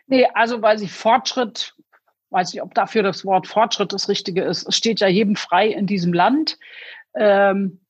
Nee, 0.07 0.27
also 0.33 0.61
weil 0.61 0.77
sie 0.77 0.87
Fortschritt, 0.87 1.75
weiß 2.29 2.53
ich, 2.53 2.61
ob 2.61 2.73
dafür 2.73 3.03
das 3.03 3.25
Wort 3.25 3.47
Fortschritt 3.47 3.93
das 3.93 4.09
Richtige 4.09 4.43
ist. 4.43 4.67
Es 4.67 4.75
steht 4.75 4.99
ja 4.99 5.07
jedem 5.07 5.35
frei 5.35 5.67
in 5.67 5.87
diesem 5.87 6.13
Land, 6.13 6.57
ähm, 7.15 7.81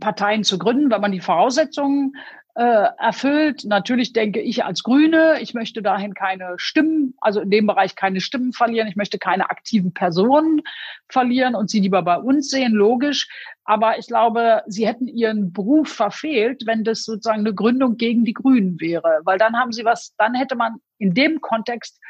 Parteien 0.00 0.44
zu 0.44 0.58
gründen, 0.58 0.90
wenn 0.90 1.00
man 1.00 1.12
die 1.12 1.20
Voraussetzungen 1.20 2.14
äh, 2.58 2.88
erfüllt. 2.98 3.64
Natürlich 3.64 4.12
denke 4.12 4.40
ich 4.40 4.64
als 4.64 4.82
Grüne, 4.82 5.36
ich 5.40 5.54
möchte 5.54 5.80
dahin 5.80 6.12
keine 6.12 6.54
Stimmen, 6.56 7.14
also 7.20 7.40
in 7.40 7.50
dem 7.50 7.68
Bereich 7.68 7.94
keine 7.94 8.20
Stimmen 8.20 8.52
verlieren. 8.52 8.88
Ich 8.88 8.96
möchte 8.96 9.16
keine 9.16 9.48
aktiven 9.48 9.94
Personen 9.94 10.62
verlieren 11.08 11.54
und 11.54 11.70
sie 11.70 11.78
lieber 11.78 12.02
bei 12.02 12.16
uns 12.16 12.50
sehen, 12.50 12.72
logisch. 12.72 13.28
Aber 13.62 13.98
ich 14.00 14.08
glaube, 14.08 14.64
sie 14.66 14.88
hätten 14.88 15.06
ihren 15.06 15.52
Beruf 15.52 15.88
verfehlt, 15.88 16.64
wenn 16.66 16.82
das 16.82 17.04
sozusagen 17.04 17.40
eine 17.40 17.54
Gründung 17.54 17.96
gegen 17.96 18.24
die 18.24 18.34
Grünen 18.34 18.80
wäre, 18.80 19.20
weil 19.22 19.38
dann 19.38 19.56
haben 19.56 19.70
sie 19.70 19.84
was, 19.84 20.16
dann 20.18 20.34
hätte 20.34 20.56
man 20.56 20.78
in 20.98 21.14
dem 21.14 21.40
Kontext 21.40 22.00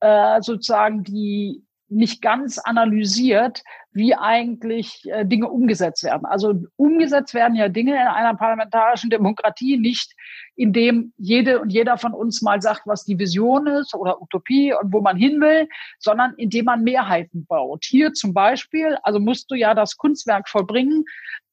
äh, 0.00 0.42
sozusagen 0.42 1.04
die 1.04 1.65
nicht 1.88 2.20
ganz 2.20 2.58
analysiert, 2.58 3.62
wie 3.92 4.14
eigentlich 4.14 5.02
äh, 5.06 5.24
Dinge 5.24 5.48
umgesetzt 5.48 6.02
werden. 6.04 6.26
Also 6.26 6.54
umgesetzt 6.76 7.32
werden 7.32 7.56
ja 7.56 7.68
Dinge 7.68 7.92
in 7.92 8.08
einer 8.08 8.34
parlamentarischen 8.34 9.08
Demokratie 9.08 9.78
nicht, 9.78 10.12
indem 10.56 11.12
jede 11.16 11.60
und 11.60 11.70
jeder 11.70 11.96
von 11.96 12.12
uns 12.12 12.42
mal 12.42 12.60
sagt, 12.60 12.82
was 12.86 13.04
die 13.04 13.18
Vision 13.18 13.66
ist 13.66 13.94
oder 13.94 14.20
Utopie 14.20 14.74
und 14.74 14.92
wo 14.92 15.00
man 15.00 15.16
hin 15.16 15.40
will, 15.40 15.68
sondern 15.98 16.34
indem 16.36 16.66
man 16.66 16.82
Mehrheiten 16.82 17.46
baut. 17.46 17.84
Hier 17.84 18.12
zum 18.12 18.34
Beispiel, 18.34 18.98
also 19.02 19.20
musst 19.20 19.50
du 19.50 19.54
ja 19.54 19.74
das 19.74 19.96
Kunstwerk 19.96 20.48
vollbringen, 20.48 21.04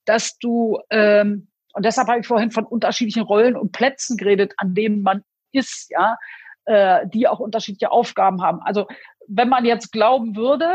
dass 0.05 0.38
du, 0.38 0.79
ähm, 0.89 1.47
und 1.73 1.86
deshalb 1.86 2.07
habe 2.07 2.19
ich 2.19 2.27
vorhin 2.27 2.51
von 2.51 2.65
unterschiedlichen 2.65 3.23
Rollen 3.23 3.55
und 3.55 3.71
Plätzen 3.71 4.17
geredet, 4.17 4.53
an 4.57 4.73
denen 4.73 5.01
man 5.01 5.23
ist, 5.53 5.91
ja, 5.91 6.17
äh, 6.66 7.07
die 7.07 7.28
auch 7.28 7.39
unterschiedliche 7.39 7.91
Aufgaben 7.91 8.41
haben. 8.41 8.61
Also 8.61 8.88
wenn 9.28 9.49
man 9.49 9.66
jetzt 9.66 9.91
glauben 9.91 10.36
würde, 10.36 10.70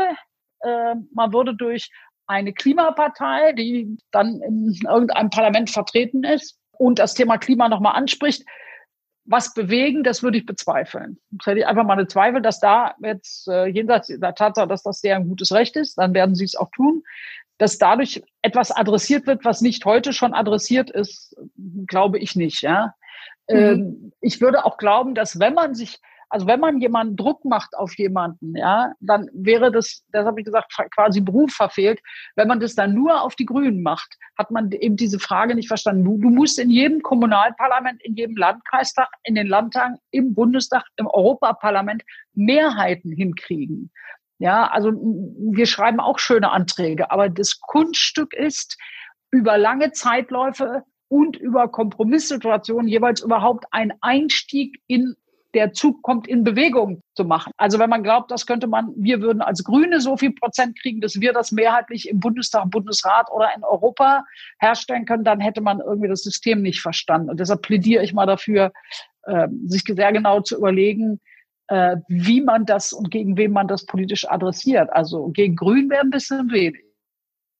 äh, 0.61 0.95
man 1.13 1.33
würde 1.33 1.55
durch 1.55 1.89
eine 2.27 2.53
Klimapartei, 2.53 3.53
die 3.53 3.97
dann 4.11 4.41
in 4.41 4.77
irgendeinem 4.87 5.29
Parlament 5.29 5.71
vertreten 5.71 6.23
ist 6.23 6.57
und 6.77 6.99
das 6.99 7.15
Thema 7.15 7.37
Klima 7.37 7.69
nochmal 7.69 7.95
anspricht, 7.95 8.45
was 9.25 9.53
bewegen, 9.53 10.03
das 10.03 10.23
würde 10.23 10.39
ich 10.39 10.45
bezweifeln. 10.45 11.19
Das 11.29 11.45
hätte 11.47 11.59
ich 11.59 11.67
einfach 11.67 11.83
mal 11.83 11.93
eine 11.93 12.07
Zweifel, 12.07 12.41
dass 12.41 12.59
da 12.59 12.95
jetzt 13.01 13.47
äh, 13.47 13.65
jenseits 13.67 14.07
der 14.07 14.33
Tatsache, 14.33 14.67
dass 14.67 14.83
das 14.83 15.01
sehr 15.01 15.15
ein 15.15 15.27
gutes 15.27 15.51
Recht 15.51 15.75
ist, 15.75 15.97
dann 15.97 16.13
werden 16.13 16.35
sie 16.35 16.45
es 16.45 16.55
auch 16.55 16.69
tun, 16.75 17.03
dass 17.59 17.77
dadurch 17.77 18.23
etwas 18.41 18.71
adressiert 18.71 19.27
wird, 19.27 19.45
was 19.45 19.61
nicht 19.61 19.85
heute 19.85 20.13
schon 20.13 20.33
adressiert 20.33 20.89
ist, 20.89 21.35
glaube 21.85 22.17
ich 22.17 22.35
nicht. 22.35 22.61
Ja, 22.61 22.95
mhm. 23.49 23.57
ähm, 23.57 24.11
ich 24.21 24.41
würde 24.41 24.65
auch 24.65 24.77
glauben, 24.77 25.15
dass 25.15 25.39
wenn 25.39 25.53
man 25.53 25.75
sich 25.75 25.99
also 26.29 26.45
wenn 26.45 26.59
man 26.59 26.79
jemanden 26.79 27.15
Druck 27.15 27.43
macht 27.43 27.75
auf 27.75 27.97
jemanden, 27.97 28.55
ja, 28.55 28.93
dann 28.99 29.29
wäre 29.33 29.71
das, 29.71 30.05
das 30.11 30.25
habe 30.25 30.39
ich 30.39 30.45
gesagt, 30.45 30.71
quasi 30.95 31.21
Beruf 31.21 31.51
verfehlt. 31.51 31.99
Wenn 32.35 32.47
man 32.47 32.59
das 32.59 32.75
dann 32.75 32.93
nur 32.93 33.23
auf 33.23 33.35
die 33.35 33.47
Grünen 33.47 33.81
macht, 33.81 34.15
hat 34.37 34.51
man 34.51 34.71
eben 34.71 34.95
diese 34.95 35.19
Frage 35.19 35.55
nicht 35.55 35.67
verstanden. 35.67 36.03
Du, 36.03 36.19
du 36.19 36.29
musst 36.29 36.59
in 36.59 36.69
jedem 36.69 37.01
Kommunalparlament, 37.01 38.01
in 38.03 38.15
jedem 38.15 38.37
Landkreistag, 38.37 39.09
in 39.23 39.35
den 39.35 39.47
Landtagen, 39.47 39.97
im 40.11 40.35
Bundestag, 40.35 40.83
im 40.97 41.07
Europaparlament 41.07 42.03
Mehrheiten 42.33 43.11
hinkriegen. 43.11 43.91
Ja, 44.37 44.67
also 44.67 44.91
wir 44.91 45.65
schreiben 45.65 45.99
auch 45.99 46.19
schöne 46.19 46.51
Anträge, 46.51 47.11
aber 47.11 47.27
das 47.27 47.59
Kunststück 47.59 48.33
ist, 48.33 48.77
über 49.31 49.57
lange 49.57 49.91
Zeitläufe 49.91 50.83
und 51.09 51.35
über 51.35 51.67
Kompromisssituationen 51.67 52.87
jeweils 52.87 53.21
überhaupt 53.21 53.65
ein 53.71 53.93
Einstieg 54.01 54.81
in 54.87 55.15
der 55.53 55.73
Zug 55.73 56.03
kommt 56.03 56.27
in 56.27 56.43
Bewegung 56.43 57.01
zu 57.15 57.25
machen. 57.25 57.51
Also 57.57 57.79
wenn 57.79 57.89
man 57.89 58.03
glaubt, 58.03 58.29
das 58.29 58.45
könnte 58.45 58.67
man, 58.67 58.93
wir 58.95 59.21
würden 59.21 59.41
als 59.41 59.63
Grüne 59.63 59.99
so 59.99 60.15
viel 60.15 60.31
Prozent 60.31 60.79
kriegen, 60.79 61.01
dass 61.01 61.19
wir 61.19 61.33
das 61.33 61.51
mehrheitlich 61.51 62.07
im 62.07 62.19
Bundestag, 62.19 62.69
Bundesrat 62.69 63.31
oder 63.31 63.49
in 63.55 63.63
Europa 63.63 64.25
herstellen 64.59 65.05
können, 65.05 65.23
dann 65.23 65.39
hätte 65.39 65.61
man 65.61 65.79
irgendwie 65.79 66.07
das 66.07 66.21
System 66.21 66.61
nicht 66.61 66.81
verstanden. 66.81 67.31
Und 67.31 67.39
deshalb 67.39 67.63
plädiere 67.63 68.03
ich 68.03 68.13
mal 68.13 68.27
dafür, 68.27 68.71
äh, 69.23 69.47
sich 69.65 69.83
sehr 69.87 70.11
genau 70.11 70.41
zu 70.41 70.55
überlegen, 70.55 71.19
äh, 71.67 71.97
wie 72.07 72.41
man 72.41 72.65
das 72.65 72.93
und 72.93 73.09
gegen 73.09 73.35
wen 73.37 73.51
man 73.51 73.67
das 73.67 73.85
politisch 73.85 74.29
adressiert. 74.29 74.91
Also 74.91 75.29
gegen 75.29 75.55
Grün 75.55 75.89
wäre 75.89 76.01
ein 76.01 76.11
bisschen 76.11 76.51
wenig. 76.51 76.88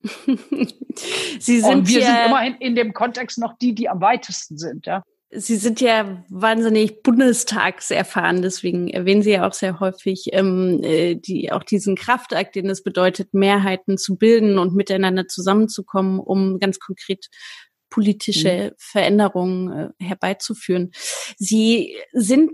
Sie 1.40 1.60
sind 1.60 1.70
und 1.70 1.88
wir 1.88 2.02
sind 2.02 2.18
immerhin 2.26 2.56
in 2.56 2.76
dem 2.76 2.94
Kontext 2.94 3.38
noch 3.38 3.58
die, 3.58 3.74
die 3.74 3.90
am 3.90 4.02
weitesten 4.02 4.58
sind, 4.58 4.86
ja. 4.86 5.04
Sie 5.32 5.58
sind 5.58 5.80
ja 5.80 6.24
wahnsinnig 6.30 7.04
bundestagserfahren, 7.04 8.42
deswegen 8.42 8.88
erwähnen 8.88 9.22
Sie 9.22 9.30
ja 9.30 9.48
auch 9.48 9.54
sehr 9.54 9.80
häufig 9.80 10.30
ähm, 10.32 10.80
äh, 10.82 11.16
die, 11.16 11.52
auch 11.52 11.64
diesen 11.64 11.96
Kraftakt, 11.96 12.56
den 12.56 12.68
es 12.68 12.82
bedeutet, 12.82 13.32
Mehrheiten 13.36 14.00
zu 14.00 14.18
bilden 14.18 14.58
und 14.58 14.74
miteinander 14.74 15.28
zusammenzukommen, 15.28 16.20
um 16.20 16.60
ganz 16.60 16.80
konkret 16.80 17.28
politische 17.92 18.72
mhm. 18.72 18.76
Veränderungen 18.80 19.94
äh, 20.00 20.04
herbeizuführen. 20.04 20.92
Sie 21.38 21.96
sind 22.12 22.52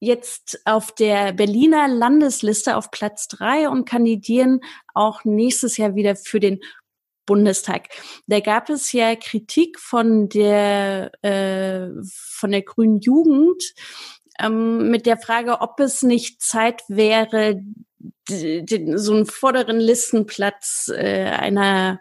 jetzt 0.00 0.60
auf 0.64 0.92
der 0.92 1.32
Berliner 1.32 1.88
Landesliste 1.88 2.76
auf 2.76 2.90
Platz 2.90 3.28
drei 3.28 3.68
und 3.68 3.88
kandidieren 3.88 4.60
auch 4.94 5.24
nächstes 5.24 5.76
Jahr 5.76 5.94
wieder 5.94 6.16
für 6.16 6.40
den 6.40 6.60
Bundestag. 7.26 7.88
Da 8.26 8.40
gab 8.40 8.70
es 8.70 8.92
ja 8.92 9.16
Kritik 9.16 9.80
von 9.80 10.28
der 10.28 11.10
äh, 11.22 11.88
von 12.04 12.52
der 12.52 12.62
Grünen 12.62 13.00
Jugend 13.00 13.62
ähm, 14.38 14.90
mit 14.90 15.06
der 15.06 15.16
Frage, 15.16 15.60
ob 15.60 15.80
es 15.80 16.02
nicht 16.02 16.40
Zeit 16.40 16.82
wäre, 16.88 17.60
den, 18.28 18.98
so 18.98 19.14
einen 19.14 19.26
vorderen 19.26 19.78
Listenplatz 19.78 20.90
äh, 20.94 21.24
einer 21.24 22.00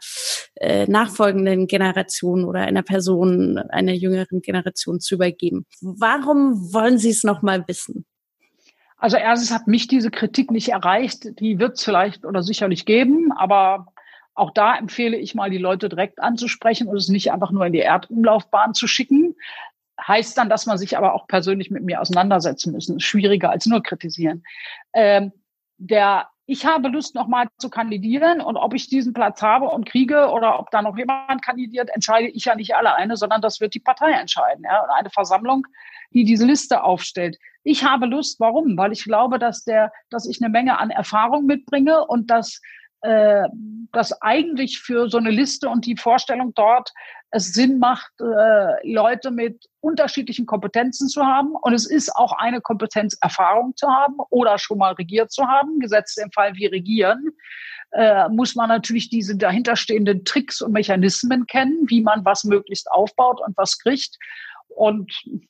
äh, 0.55 0.85
nachfolgenden 0.87 1.67
Generation 1.67 2.45
oder 2.45 2.61
einer 2.61 2.83
Person 2.83 3.57
einer 3.57 3.93
jüngeren 3.93 4.41
Generation 4.41 4.99
zu 4.99 5.15
übergeben. 5.15 5.65
Warum 5.81 6.73
wollen 6.73 6.97
Sie 6.97 7.09
es 7.09 7.23
noch 7.23 7.41
mal 7.41 7.67
wissen? 7.67 8.05
Also 8.97 9.17
erstens 9.17 9.51
hat 9.51 9.67
mich 9.67 9.87
diese 9.87 10.09
Kritik 10.09 10.51
nicht 10.51 10.69
erreicht. 10.69 11.39
Die 11.39 11.59
wird 11.59 11.77
es 11.77 11.83
vielleicht 11.83 12.25
oder 12.25 12.43
sicherlich 12.43 12.85
geben, 12.85 13.31
aber 13.31 13.87
auch 14.33 14.51
da 14.51 14.77
empfehle 14.77 15.17
ich 15.17 15.35
mal, 15.35 15.49
die 15.49 15.57
Leute 15.57 15.89
direkt 15.89 16.19
anzusprechen 16.19 16.87
und 16.87 16.97
es 16.97 17.07
nicht 17.07 17.31
einfach 17.31 17.51
nur 17.51 17.65
in 17.65 17.73
die 17.73 17.79
Erdumlaufbahn 17.79 18.73
zu 18.73 18.87
schicken. 18.87 19.35
Heißt 20.05 20.37
dann, 20.37 20.49
dass 20.49 20.65
man 20.65 20.77
sich 20.77 20.97
aber 20.97 21.13
auch 21.13 21.27
persönlich 21.27 21.71
mit 21.71 21.83
mir 21.83 22.01
auseinandersetzen 22.01 22.73
müssen. 22.73 22.97
Ist 22.97 23.03
schwieriger 23.03 23.49
als 23.49 23.65
nur 23.65 23.81
kritisieren. 23.81 24.43
Ähm, 24.93 25.31
der 25.77 26.27
ich 26.47 26.65
habe 26.65 26.89
Lust, 26.89 27.15
nochmal 27.15 27.47
zu 27.57 27.69
kandidieren 27.69 28.39
und 28.39 28.55
ob 28.55 28.75
ich 28.75 28.87
diesen 28.87 29.13
Platz 29.13 29.41
habe 29.41 29.65
und 29.65 29.87
kriege 29.87 30.29
oder 30.29 30.59
ob 30.59 30.69
da 30.69 30.83
noch 30.83 30.95
jemand 30.95 31.43
kandidiert, 31.43 31.89
entscheide 31.89 32.27
ich 32.27 32.45
ja 32.45 32.55
nicht 32.55 32.75
alleine, 32.75 33.17
sondern 33.17 33.41
das 33.41 33.59
wird 33.59 33.73
die 33.73 33.79
Partei 33.79 34.11
entscheiden. 34.11 34.63
Ja? 34.63 34.83
Und 34.83 34.91
eine 34.91 35.09
Versammlung, 35.09 35.65
die 36.11 36.23
diese 36.23 36.45
Liste 36.45 36.83
aufstellt. 36.83 37.39
Ich 37.63 37.83
habe 37.83 38.05
Lust, 38.05 38.39
warum? 38.39 38.77
Weil 38.77 38.91
ich 38.91 39.03
glaube, 39.03 39.39
dass 39.39 39.63
der, 39.63 39.91
dass 40.11 40.27
ich 40.27 40.39
eine 40.39 40.51
Menge 40.51 40.77
an 40.77 40.91
Erfahrung 40.91 41.47
mitbringe 41.47 42.05
und 42.05 42.29
dass 42.29 42.61
äh, 43.05 43.47
dass 43.91 44.21
eigentlich 44.21 44.79
für 44.79 45.09
so 45.09 45.17
eine 45.17 45.29
Liste 45.29 45.69
und 45.69 45.85
die 45.85 45.95
Vorstellung 45.95 46.53
dort 46.55 46.91
es 47.31 47.53
Sinn 47.53 47.79
macht, 47.79 48.11
äh, 48.19 48.91
Leute 48.93 49.31
mit 49.31 49.65
unterschiedlichen 49.79 50.45
Kompetenzen 50.45 51.07
zu 51.07 51.25
haben. 51.25 51.55
Und 51.61 51.73
es 51.73 51.85
ist 51.85 52.15
auch 52.15 52.33
eine 52.33 52.61
Kompetenz, 52.61 53.17
Erfahrung 53.21 53.75
zu 53.75 53.87
haben 53.87 54.15
oder 54.29 54.57
schon 54.57 54.79
mal 54.79 54.93
regiert 54.93 55.31
zu 55.31 55.45
haben. 55.47 55.79
Gesetzt 55.79 56.17
im 56.17 56.31
Fall 56.31 56.55
wie 56.55 56.65
regieren, 56.65 57.29
äh, 57.91 58.27
muss 58.29 58.55
man 58.55 58.69
natürlich 58.69 59.09
diese 59.09 59.37
dahinterstehenden 59.37 60.25
Tricks 60.25 60.61
und 60.61 60.71
Mechanismen 60.71 61.45
kennen, 61.45 61.85
wie 61.87 62.01
man 62.01 62.25
was 62.25 62.43
möglichst 62.43 62.91
aufbaut 62.91 63.39
und 63.45 63.55
was 63.57 63.77
kriegt. 63.79 64.17
Und 64.67 65.11
das 65.25 65.41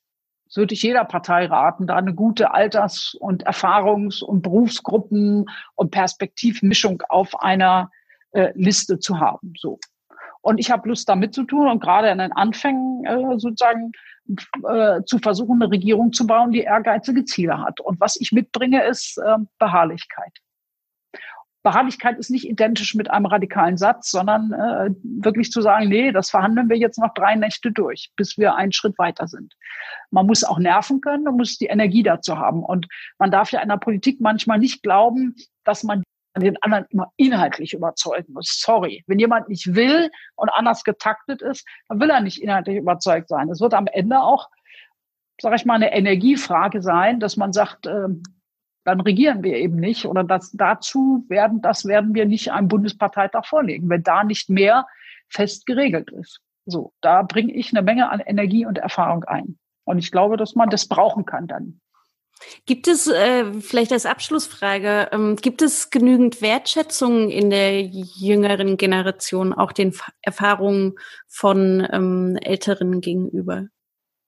würde 0.57 0.73
ich 0.73 0.83
jeder 0.83 1.05
Partei 1.05 1.45
raten, 1.45 1.87
da 1.87 1.95
eine 1.95 2.13
gute 2.13 2.53
Alters- 2.53 3.15
und 3.19 3.47
Erfahrungs- 3.47 4.23
und 4.23 4.45
Berufsgruppen- 4.45 5.45
und 5.75 5.91
Perspektivmischung 5.91 7.03
auf 7.09 7.41
einer 7.41 7.91
äh, 8.31 8.51
Liste 8.55 8.99
zu 8.99 9.19
haben. 9.19 9.53
So. 9.57 9.79
Und 10.41 10.59
ich 10.59 10.69
habe 10.69 10.89
Lust, 10.89 11.09
damit 11.09 11.33
zu 11.33 11.43
tun 11.43 11.67
und 11.67 11.81
gerade 11.81 12.09
in 12.09 12.19
den 12.19 12.31
Anfängen 12.31 13.05
äh, 13.05 13.39
sozusagen 13.39 13.91
äh, 14.67 15.03
zu 15.03 15.19
versuchen, 15.19 15.61
eine 15.61 15.71
Regierung 15.71 16.13
zu 16.13 16.27
bauen, 16.27 16.51
die 16.51 16.61
ehrgeizige 16.61 17.25
Ziele 17.25 17.59
hat. 17.59 17.79
Und 17.79 17.99
was 17.99 18.19
ich 18.19 18.31
mitbringe, 18.31 18.83
ist 18.83 19.17
äh, 19.17 19.37
Beharrlichkeit. 19.59 20.33
Beharrlichkeit 21.65 22.19
ist 22.19 22.29
nicht 22.29 22.47
identisch 22.47 22.93
mit 22.93 23.09
einem 23.09 23.25
radikalen 23.25 23.75
Satz, 23.75 24.11
sondern 24.11 24.53
äh, 24.53 24.91
wirklich 25.03 25.51
zu 25.51 25.61
sagen, 25.61 25.89
nee, 25.89 26.11
das 26.11 26.29
verhandeln 26.29 26.69
wir 26.69 26.77
jetzt 26.77 26.99
noch 26.99 27.11
drei 27.15 27.33
Nächte 27.35 27.71
durch, 27.71 28.11
bis 28.15 28.37
wir 28.37 28.53
einen 28.53 28.71
Schritt 28.71 28.99
weiter 28.99 29.27
sind. 29.27 29.55
Man 30.11 30.27
muss 30.27 30.43
auch 30.43 30.59
nerven 30.59 31.01
können, 31.01 31.23
man 31.23 31.35
muss 31.35 31.57
die 31.57 31.65
Energie 31.65 32.03
dazu 32.03 32.37
haben. 32.37 32.63
Und 32.63 32.87
man 33.17 33.31
darf 33.31 33.51
ja 33.51 33.61
in 33.61 33.69
der 33.69 33.77
Politik 33.77 34.21
manchmal 34.21 34.59
nicht 34.59 34.83
glauben, 34.83 35.35
dass 35.63 35.83
man 35.83 36.03
den 36.37 36.61
anderen 36.61 36.85
immer 36.89 37.11
inhaltlich 37.17 37.73
überzeugen 37.73 38.33
muss. 38.33 38.59
Sorry. 38.61 39.03
Wenn 39.07 39.17
jemand 39.17 39.49
nicht 39.49 39.73
will 39.73 40.11
und 40.35 40.49
anders 40.49 40.83
getaktet 40.83 41.41
ist, 41.41 41.67
dann 41.89 41.99
will 41.99 42.11
er 42.11 42.21
nicht 42.21 42.43
inhaltlich 42.43 42.77
überzeugt 42.77 43.27
sein. 43.27 43.49
Es 43.49 43.59
wird 43.59 43.73
am 43.73 43.87
Ende 43.87 44.21
auch, 44.21 44.49
sage 45.41 45.55
ich 45.55 45.65
mal, 45.65 45.75
eine 45.75 45.93
Energiefrage 45.93 46.83
sein, 46.83 47.19
dass 47.19 47.37
man 47.37 47.53
sagt, 47.53 47.87
ähm, 47.87 48.21
dann 48.85 49.01
regieren 49.01 49.43
wir 49.43 49.57
eben 49.57 49.75
nicht. 49.75 50.05
Oder 50.05 50.23
das, 50.23 50.51
dazu 50.51 51.25
werden, 51.27 51.61
das 51.61 51.85
werden 51.85 52.13
wir 52.13 52.25
nicht 52.25 52.51
einem 52.51 52.67
Bundesparteitag 52.69 53.45
vorlegen, 53.45 53.89
wenn 53.89 54.03
da 54.03 54.23
nicht 54.23 54.49
mehr 54.49 54.85
fest 55.27 55.65
geregelt 55.65 56.11
ist. 56.11 56.39
So, 56.65 56.93
da 57.01 57.23
bringe 57.23 57.53
ich 57.53 57.71
eine 57.71 57.81
Menge 57.81 58.09
an 58.09 58.21
Energie 58.21 58.65
und 58.65 58.77
Erfahrung 58.77 59.23
ein. 59.25 59.57
Und 59.83 59.97
ich 59.97 60.11
glaube, 60.11 60.37
dass 60.37 60.55
man 60.55 60.69
das 60.69 60.87
brauchen 60.87 61.25
kann 61.25 61.47
dann. 61.47 61.81
Gibt 62.65 62.87
es, 62.87 63.07
äh, 63.07 63.53
vielleicht 63.61 63.91
als 63.91 64.05
Abschlussfrage, 64.05 65.09
ähm, 65.11 65.35
gibt 65.37 65.61
es 65.61 65.89
genügend 65.89 66.41
Wertschätzung 66.41 67.29
in 67.29 67.49
der 67.49 67.81
jüngeren 67.81 68.77
Generation 68.77 69.53
auch 69.53 69.71
den 69.71 69.95
Erfahrungen 70.21 70.95
von 71.27 71.87
ähm, 71.91 72.37
Älteren 72.41 72.99
gegenüber? 73.01 73.67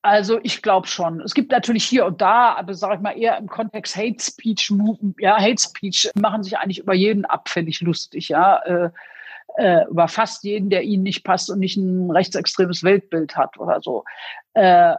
Also 0.07 0.39
ich 0.41 0.61
glaube 0.61 0.87
schon. 0.87 1.19
Es 1.19 1.33
gibt 1.33 1.51
natürlich 1.51 1.83
hier 1.83 2.05
und 2.05 2.21
da, 2.21 2.53
aber 2.55 2.73
sage 2.73 2.95
ich 2.95 3.01
mal 3.01 3.19
eher 3.19 3.37
im 3.37 3.49
Kontext 3.49 3.97
Hate 3.97 4.23
Speech, 4.23 4.71
ja, 5.19 5.35
Hate 5.37 5.61
Speech 5.61 6.11
machen 6.15 6.43
sich 6.43 6.57
eigentlich 6.57 6.79
über 6.79 6.93
jeden 6.93 7.25
abfällig 7.25 7.81
lustig, 7.81 8.29
ja. 8.29 8.59
Äh, 8.59 8.89
äh, 9.57 9.85
über 9.89 10.07
fast 10.07 10.45
jeden, 10.45 10.69
der 10.69 10.83
ihnen 10.83 11.03
nicht 11.03 11.25
passt 11.25 11.49
und 11.49 11.59
nicht 11.59 11.75
ein 11.75 12.09
rechtsextremes 12.09 12.83
Weltbild 12.83 13.35
hat 13.35 13.57
oder 13.57 13.81
so. 13.81 14.05
Äh, 14.53 14.95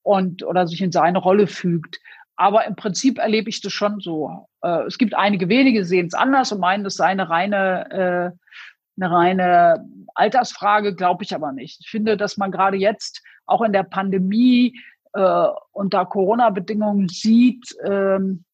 und 0.00 0.42
oder 0.44 0.66
sich 0.66 0.80
in 0.80 0.92
seine 0.92 1.18
Rolle 1.18 1.46
fügt. 1.46 2.00
Aber 2.34 2.64
im 2.64 2.74
Prinzip 2.74 3.18
erlebe 3.18 3.50
ich 3.50 3.60
das 3.60 3.74
schon 3.74 4.00
so. 4.00 4.48
Äh, 4.62 4.84
es 4.86 4.96
gibt 4.96 5.14
einige 5.14 5.50
wenige, 5.50 5.84
sehen 5.84 6.06
es 6.06 6.14
anders 6.14 6.52
und 6.52 6.60
meinen, 6.60 6.84
das 6.84 6.94
sei 6.94 7.08
eine 7.08 7.28
reine, 7.28 7.90
äh, 7.90 8.98
eine 8.98 9.14
reine 9.14 9.84
Altersfrage, 10.14 10.94
glaube 10.94 11.22
ich 11.22 11.34
aber 11.34 11.52
nicht. 11.52 11.80
Ich 11.82 11.90
finde, 11.90 12.16
dass 12.16 12.38
man 12.38 12.50
gerade 12.50 12.78
jetzt 12.78 13.22
auch 13.46 13.62
in 13.62 13.72
der 13.72 13.82
Pandemie 13.82 14.78
äh, 15.12 15.46
unter 15.72 16.06
Corona-Bedingungen 16.06 17.08
sieht, 17.08 17.74
ähm, 17.84 18.44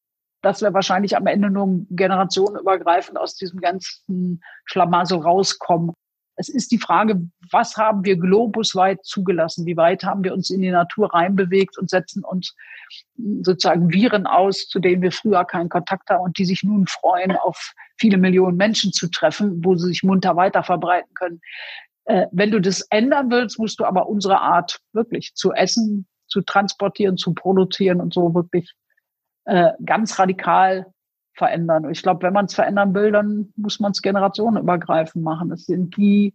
dass 0.41 0.61
wir 0.61 0.73
wahrscheinlich 0.73 1.17
am 1.17 1.27
Ende 1.27 1.49
nur 1.49 1.85
generationenübergreifend 1.89 3.17
aus 3.17 3.35
diesem 3.35 3.59
ganzen 3.59 4.41
Schlamassel 4.65 5.19
rauskommen. 5.19 5.93
Es 6.35 6.47
ist 6.47 6.71
die 6.71 6.77
Frage, 6.77 7.21
was 7.51 7.75
haben 7.75 8.05
wir 8.05 8.15
globusweit 8.15 9.03
zugelassen? 9.03 9.65
Wie 9.65 9.75
weit 9.75 10.05
haben 10.05 10.23
wir 10.23 10.33
uns 10.33 10.49
in 10.49 10.61
die 10.61 10.71
Natur 10.71 11.13
reinbewegt 11.13 11.77
und 11.77 11.89
setzen 11.89 12.23
uns 12.23 12.55
sozusagen 13.41 13.91
Viren 13.91 14.25
aus, 14.25 14.67
zu 14.67 14.79
denen 14.79 15.01
wir 15.01 15.11
früher 15.11 15.43
keinen 15.43 15.67
Kontakt 15.67 16.09
haben 16.09 16.23
und 16.23 16.37
die 16.37 16.45
sich 16.45 16.63
nun 16.63 16.87
freuen, 16.87 17.33
auf 17.33 17.73
viele 17.97 18.17
Millionen 18.17 18.55
Menschen 18.55 18.93
zu 18.93 19.09
treffen, 19.09 19.63
wo 19.65 19.75
sie 19.75 19.87
sich 19.87 20.03
munter 20.03 20.37
weiter 20.37 20.63
verbreiten 20.63 21.13
können. 21.13 21.41
Äh, 22.09 22.25
wenn 22.31 22.49
du 22.49 22.59
das 22.59 22.81
ändern 22.89 23.29
willst, 23.29 23.59
musst 23.59 23.79
du 23.79 23.85
aber 23.85 24.09
unsere 24.09 24.41
Art 24.41 24.79
wirklich 24.93 25.35
zu 25.35 25.53
essen, 25.53 26.07
zu 26.27 26.41
transportieren, 26.41 27.17
zu 27.17 27.35
produzieren 27.35 28.01
und 28.01 28.15
so 28.15 28.33
wirklich 28.33 28.73
äh, 29.45 29.73
ganz 29.85 30.17
radikal 30.17 30.87
verändern. 31.33 31.87
Ich 31.91 32.01
glaube, 32.01 32.23
wenn 32.23 32.33
man 32.33 32.45
es 32.45 32.55
verändern 32.55 32.95
will, 32.95 33.11
dann 33.11 33.53
muss 33.55 33.79
man 33.79 33.91
es 33.91 34.01
generationenübergreifend 34.01 35.23
machen. 35.23 35.51
Es 35.51 35.67
sind 35.67 35.97
die, 35.97 36.33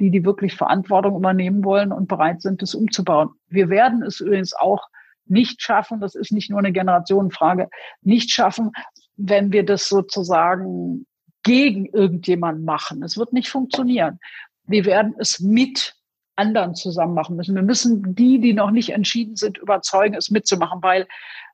die, 0.00 0.10
die 0.10 0.24
wirklich 0.24 0.56
Verantwortung 0.56 1.14
übernehmen 1.14 1.64
wollen 1.64 1.92
und 1.92 2.08
bereit 2.08 2.42
sind, 2.42 2.60
es 2.60 2.74
umzubauen. 2.74 3.30
Wir 3.46 3.68
werden 3.68 4.02
es 4.02 4.18
übrigens 4.18 4.54
auch 4.54 4.88
nicht 5.26 5.62
schaffen, 5.62 6.00
das 6.00 6.16
ist 6.16 6.32
nicht 6.32 6.50
nur 6.50 6.58
eine 6.58 6.72
Generationenfrage, 6.72 7.68
nicht 8.00 8.32
schaffen, 8.32 8.72
wenn 9.16 9.52
wir 9.52 9.64
das 9.64 9.88
sozusagen 9.88 11.06
gegen 11.44 11.86
irgendjemanden 11.86 12.64
machen. 12.64 13.04
Es 13.04 13.16
wird 13.16 13.32
nicht 13.32 13.48
funktionieren 13.48 14.18
wir 14.64 14.84
werden 14.84 15.14
es 15.18 15.40
mit 15.40 15.94
anderen 16.36 16.74
zusammen 16.74 17.14
machen 17.14 17.36
müssen. 17.36 17.54
Wir 17.54 17.62
müssen 17.62 18.14
die, 18.14 18.40
die 18.40 18.54
noch 18.54 18.70
nicht 18.70 18.90
entschieden 18.90 19.36
sind, 19.36 19.58
überzeugen, 19.58 20.14
es 20.14 20.30
mitzumachen, 20.30 20.82
weil 20.82 21.06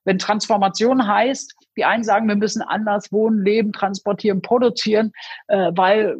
wenn 0.05 0.19
Transformation 0.19 1.07
heißt, 1.07 1.55
die 1.77 1.85
einen 1.85 2.05
sagen, 2.05 2.29
wir 2.29 2.37
müssen 2.37 2.63
anders 2.63 3.13
wohnen, 3.13 3.45
leben, 3.45 3.73
transportieren, 3.73 4.41
produzieren, 4.41 5.13
äh, 5.49 5.73
weil 5.75 6.17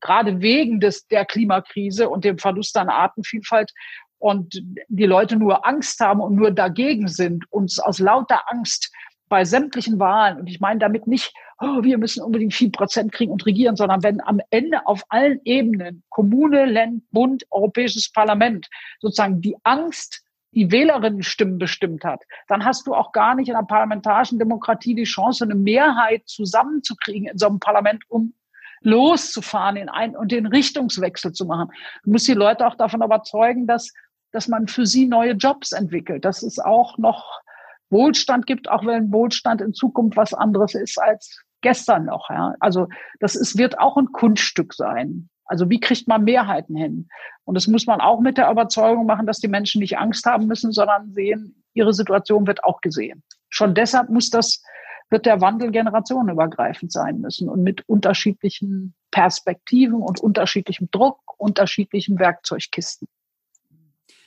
gerade 0.00 0.40
wegen 0.40 0.78
des, 0.78 1.06
der 1.08 1.24
Klimakrise 1.24 2.08
und 2.08 2.24
dem 2.24 2.38
Verlust 2.38 2.76
an 2.76 2.88
Artenvielfalt 2.88 3.72
und 4.18 4.62
die 4.88 5.06
Leute 5.06 5.36
nur 5.36 5.66
Angst 5.66 5.98
haben 6.00 6.20
und 6.20 6.36
nur 6.36 6.50
dagegen 6.50 7.08
sind, 7.08 7.50
uns 7.50 7.78
aus 7.78 7.98
lauter 7.98 8.42
Angst 8.50 8.92
bei 9.28 9.44
sämtlichen 9.44 9.98
Wahlen, 9.98 10.38
und 10.38 10.46
ich 10.48 10.60
meine 10.60 10.78
damit 10.78 11.06
nicht, 11.06 11.34
oh, 11.60 11.82
wir 11.82 11.98
müssen 11.98 12.22
unbedingt 12.22 12.54
viel 12.54 12.70
Prozent 12.70 13.12
kriegen 13.12 13.32
und 13.32 13.46
regieren, 13.46 13.76
sondern 13.76 14.02
wenn 14.02 14.20
am 14.20 14.40
Ende 14.50 14.86
auf 14.86 15.04
allen 15.08 15.40
Ebenen, 15.44 16.02
Kommune, 16.08 16.66
Land, 16.66 17.04
Bund, 17.10 17.44
Europäisches 17.50 18.10
Parlament, 18.12 18.68
sozusagen 19.00 19.40
die 19.40 19.56
Angst 19.62 20.22
die 20.52 20.70
Wählerinnenstimmen 20.70 21.58
bestimmt 21.58 22.02
hat, 22.04 22.22
dann 22.48 22.64
hast 22.64 22.86
du 22.86 22.94
auch 22.94 23.12
gar 23.12 23.34
nicht 23.34 23.48
in 23.48 23.54
der 23.54 23.62
parlamentarischen 23.62 24.38
Demokratie 24.38 24.94
die 24.94 25.04
Chance, 25.04 25.44
eine 25.44 25.54
Mehrheit 25.54 26.22
zusammenzukriegen 26.26 27.28
in 27.28 27.36
so 27.36 27.46
einem 27.46 27.60
Parlament, 27.60 28.04
um 28.08 28.32
loszufahren 28.80 29.76
in 29.76 29.88
ein 29.88 30.16
und 30.16 30.32
den 30.32 30.46
Richtungswechsel 30.46 31.32
zu 31.32 31.44
machen. 31.44 31.70
Du 32.04 32.10
musst 32.10 32.28
die 32.28 32.34
Leute 32.34 32.66
auch 32.66 32.76
davon 32.76 33.02
überzeugen, 33.02 33.66
dass, 33.66 33.92
dass 34.32 34.48
man 34.48 34.66
für 34.66 34.86
sie 34.86 35.06
neue 35.06 35.32
Jobs 35.32 35.72
entwickelt. 35.72 36.24
Das 36.24 36.42
ist 36.42 36.64
auch 36.64 36.96
noch 36.96 37.42
Wohlstand 37.90 38.46
gibt, 38.46 38.70
auch 38.70 38.84
wenn 38.86 39.12
Wohlstand 39.12 39.60
in 39.60 39.74
Zukunft 39.74 40.16
was 40.16 40.32
anderes 40.34 40.74
ist 40.74 40.98
als 41.00 41.42
gestern 41.60 42.06
noch. 42.06 42.30
Ja. 42.30 42.54
Also 42.60 42.88
das 43.20 43.34
ist, 43.34 43.58
wird 43.58 43.78
auch 43.78 43.96
ein 43.96 44.12
Kunststück 44.12 44.74
sein. 44.74 45.28
Also 45.46 45.70
wie 45.70 45.80
kriegt 45.80 46.08
man 46.08 46.24
Mehrheiten 46.24 46.76
hin? 46.76 47.08
Und 47.44 47.54
das 47.54 47.68
muss 47.68 47.86
man 47.86 48.00
auch 48.00 48.20
mit 48.20 48.36
der 48.36 48.50
Überzeugung 48.50 49.06
machen, 49.06 49.26
dass 49.26 49.38
die 49.38 49.48
Menschen 49.48 49.80
nicht 49.80 49.98
Angst 49.98 50.26
haben 50.26 50.46
müssen, 50.46 50.72
sondern 50.72 51.12
sehen, 51.12 51.62
ihre 51.72 51.92
Situation 51.92 52.46
wird 52.46 52.64
auch 52.64 52.80
gesehen. 52.80 53.22
Schon 53.48 53.74
deshalb 53.74 54.10
muss 54.10 54.30
das, 54.30 54.62
wird 55.08 55.24
der 55.24 55.40
Wandel 55.40 55.70
generationenübergreifend 55.70 56.90
sein 56.90 57.20
müssen 57.20 57.48
und 57.48 57.62
mit 57.62 57.88
unterschiedlichen 57.88 58.94
Perspektiven 59.12 60.02
und 60.02 60.18
unterschiedlichem 60.20 60.88
Druck, 60.90 61.20
unterschiedlichen 61.38 62.18
Werkzeugkisten. 62.18 63.06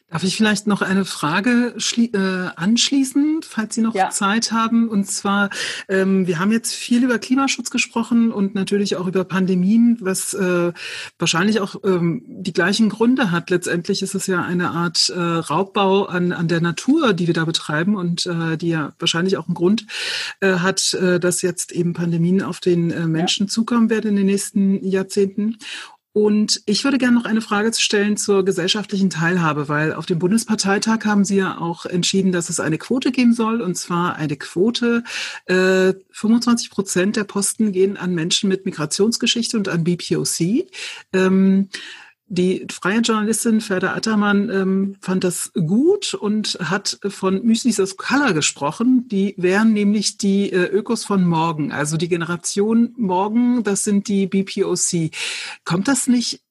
Darf 0.09 0.23
ich 0.23 0.35
vielleicht 0.35 0.65
noch 0.65 0.81
eine 0.81 1.05
Frage 1.05 1.75
äh, 1.97 2.17
anschließen, 2.55 3.41
falls 3.43 3.75
Sie 3.75 3.81
noch 3.81 3.93
ja. 3.93 4.09
Zeit 4.09 4.51
haben? 4.51 4.89
Und 4.89 5.05
zwar, 5.05 5.51
ähm, 5.87 6.25
wir 6.25 6.39
haben 6.39 6.51
jetzt 6.51 6.73
viel 6.73 7.03
über 7.03 7.19
Klimaschutz 7.19 7.69
gesprochen 7.69 8.31
und 8.31 8.55
natürlich 8.55 8.95
auch 8.95 9.05
über 9.05 9.23
Pandemien, 9.23 9.97
was 10.01 10.33
äh, 10.33 10.73
wahrscheinlich 11.19 11.59
auch 11.59 11.75
ähm, 11.83 12.23
die 12.25 12.53
gleichen 12.53 12.89
Gründe 12.89 13.29
hat. 13.29 13.51
Letztendlich 13.51 14.01
ist 14.01 14.15
es 14.15 14.25
ja 14.25 14.41
eine 14.41 14.71
Art 14.71 15.09
äh, 15.09 15.19
Raubbau 15.19 16.05
an, 16.05 16.31
an 16.31 16.47
der 16.47 16.61
Natur, 16.61 17.13
die 17.13 17.27
wir 17.27 17.35
da 17.35 17.45
betreiben 17.45 17.95
und 17.95 18.25
äh, 18.25 18.57
die 18.57 18.69
ja 18.69 18.93
wahrscheinlich 18.97 19.37
auch 19.37 19.47
einen 19.47 19.55
Grund 19.55 19.85
äh, 20.39 20.55
hat, 20.55 20.95
äh, 20.95 21.19
dass 21.19 21.43
jetzt 21.43 21.71
eben 21.71 21.93
Pandemien 21.93 22.41
auf 22.41 22.59
den 22.59 22.89
äh, 22.89 23.05
Menschen 23.05 23.45
ja. 23.45 23.51
zukommen 23.51 23.91
werden 23.91 24.09
in 24.09 24.15
den 24.15 24.25
nächsten 24.25 24.83
Jahrzehnten. 24.83 25.57
Und 26.11 26.61
ich 26.65 26.83
würde 26.83 26.97
gerne 26.97 27.15
noch 27.15 27.25
eine 27.25 27.41
Frage 27.41 27.71
stellen 27.73 28.17
zur 28.17 28.43
gesellschaftlichen 28.43 29.11
Teilhabe, 29.11 29.69
weil 29.69 29.93
auf 29.93 30.07
dem 30.07 30.17
Bundesparteitag 30.17 31.05
haben 31.05 31.23
Sie 31.23 31.37
ja 31.37 31.59
auch 31.59 31.85
entschieden, 31.85 32.31
dass 32.31 32.49
es 32.49 32.59
eine 32.59 32.79
Quote 32.79 33.11
geben 33.11 33.33
soll, 33.33 33.61
und 33.61 33.75
zwar 33.75 34.15
eine 34.15 34.35
Quote. 34.35 35.03
Äh, 35.45 35.93
25 36.11 36.71
Prozent 36.71 37.15
der 37.15 37.25
Posten 37.25 37.71
gehen 37.71 37.95
an 37.95 38.15
Menschen 38.15 38.49
mit 38.49 38.65
Migrationsgeschichte 38.65 39.55
und 39.55 39.69
an 39.69 39.83
BPOC. 39.83 40.67
Ähm, 41.13 41.69
die 42.31 42.67
freie 42.71 42.99
Journalistin 42.99 43.59
Ferda 43.59 43.95
Attermann 43.95 44.49
ähm, 44.49 44.97
fand 45.01 45.23
das 45.23 45.51
gut 45.53 46.13
und 46.13 46.59
hat 46.61 46.99
von 47.07 47.43
Müslis 47.43 47.79
aus 47.79 47.97
Color 47.97 48.33
gesprochen. 48.33 49.07
Die 49.07 49.33
wären 49.37 49.73
nämlich 49.73 50.19
die 50.19 50.51
äh, 50.51 50.65
Ökos 50.65 51.03
von 51.05 51.25
morgen, 51.25 51.71
also 51.71 51.97
die 51.97 52.07
Generation 52.07 52.93
morgen, 52.97 53.63
das 53.63 53.83
sind 53.83 54.07
die 54.07 54.27
BPOC. 54.27 55.09
Kommt 55.65 55.87
das 55.87 56.07
nicht 56.07 56.43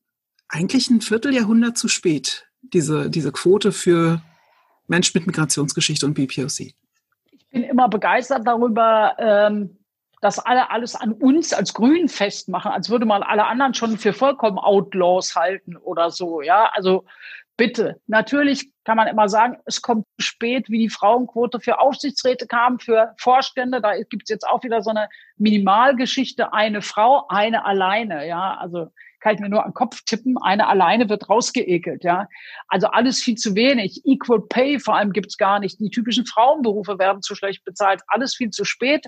eigentlich 0.48 0.90
ein 0.90 1.00
Vierteljahrhundert 1.00 1.78
zu 1.78 1.86
spät, 1.86 2.48
diese, 2.62 3.08
diese 3.08 3.30
Quote 3.30 3.70
für 3.70 4.20
Menschen 4.88 5.18
mit 5.18 5.28
Migrationsgeschichte 5.28 6.06
und 6.06 6.14
BPOC? 6.14 6.60
Ich 7.30 7.48
bin 7.50 7.62
immer 7.62 7.88
begeistert 7.88 8.44
darüber, 8.44 9.14
ähm, 9.18 9.77
das 10.20 10.38
alle 10.38 10.70
alles 10.70 10.94
an 10.94 11.12
uns 11.12 11.52
als 11.52 11.74
Grünen 11.74 12.08
festmachen, 12.08 12.72
als 12.72 12.90
würde 12.90 13.06
man 13.06 13.22
alle 13.22 13.46
anderen 13.46 13.74
schon 13.74 13.98
für 13.98 14.12
vollkommen 14.12 14.58
Outlaws 14.58 15.36
halten 15.36 15.76
oder 15.76 16.10
so. 16.10 16.42
Ja, 16.42 16.70
also 16.74 17.04
bitte. 17.56 18.00
Natürlich 18.06 18.70
kann 18.84 18.96
man 18.96 19.08
immer 19.08 19.28
sagen, 19.28 19.58
es 19.66 19.82
kommt 19.82 20.06
spät, 20.18 20.70
wie 20.70 20.78
die 20.78 20.88
Frauenquote 20.88 21.60
für 21.60 21.80
Aufsichtsräte 21.80 22.46
kam, 22.46 22.78
für 22.78 23.14
Vorstände. 23.18 23.80
Da 23.80 24.00
gibt's 24.02 24.30
jetzt 24.30 24.48
auch 24.48 24.62
wieder 24.62 24.82
so 24.82 24.90
eine 24.90 25.08
Minimalgeschichte, 25.36 26.52
eine 26.52 26.80
Frau, 26.82 27.26
eine 27.28 27.64
alleine. 27.64 28.26
Ja, 28.26 28.56
also 28.58 28.88
kann 29.20 29.34
ich 29.34 29.40
mir 29.40 29.48
nur 29.48 29.64
an 29.64 29.70
den 29.70 29.74
Kopf 29.74 30.02
tippen, 30.04 30.38
eine 30.38 30.68
alleine 30.68 31.08
wird 31.08 31.28
rausgeekelt, 31.28 32.04
ja. 32.04 32.28
Also 32.68 32.86
alles 32.86 33.20
viel 33.20 33.34
zu 33.34 33.54
wenig. 33.54 34.02
Equal 34.04 34.40
Pay 34.48 34.78
vor 34.78 34.96
allem 34.96 35.12
gibt's 35.12 35.36
gar 35.36 35.58
nicht. 35.58 35.80
Die 35.80 35.90
typischen 35.90 36.24
Frauenberufe 36.24 36.98
werden 36.98 37.22
zu 37.22 37.34
schlecht 37.34 37.64
bezahlt. 37.64 38.02
Alles 38.06 38.36
viel 38.36 38.50
zu 38.50 38.64
spät. 38.64 39.06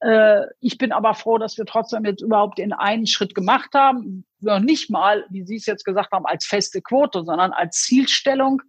Äh, 0.00 0.42
ich 0.60 0.78
bin 0.78 0.92
aber 0.92 1.14
froh, 1.14 1.38
dass 1.38 1.56
wir 1.56 1.64
trotzdem 1.64 2.04
jetzt 2.04 2.22
überhaupt 2.22 2.58
den 2.58 2.72
einen 2.72 3.06
Schritt 3.06 3.34
gemacht 3.34 3.70
haben. 3.74 4.24
Noch 4.40 4.60
nicht 4.60 4.90
mal, 4.90 5.24
wie 5.30 5.44
Sie 5.44 5.56
es 5.56 5.66
jetzt 5.66 5.84
gesagt 5.84 6.12
haben, 6.12 6.26
als 6.26 6.46
feste 6.46 6.82
Quote, 6.82 7.24
sondern 7.24 7.52
als 7.52 7.82
Zielstellung 7.82 8.62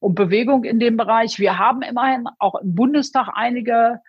und 0.00 0.14
Bewegung 0.14 0.64
in 0.64 0.80
dem 0.80 0.96
Bereich. 0.96 1.38
Wir 1.38 1.58
haben 1.58 1.82
immerhin 1.82 2.26
auch 2.38 2.56
im 2.56 2.74
Bundestag 2.74 3.28
einige 3.34 4.00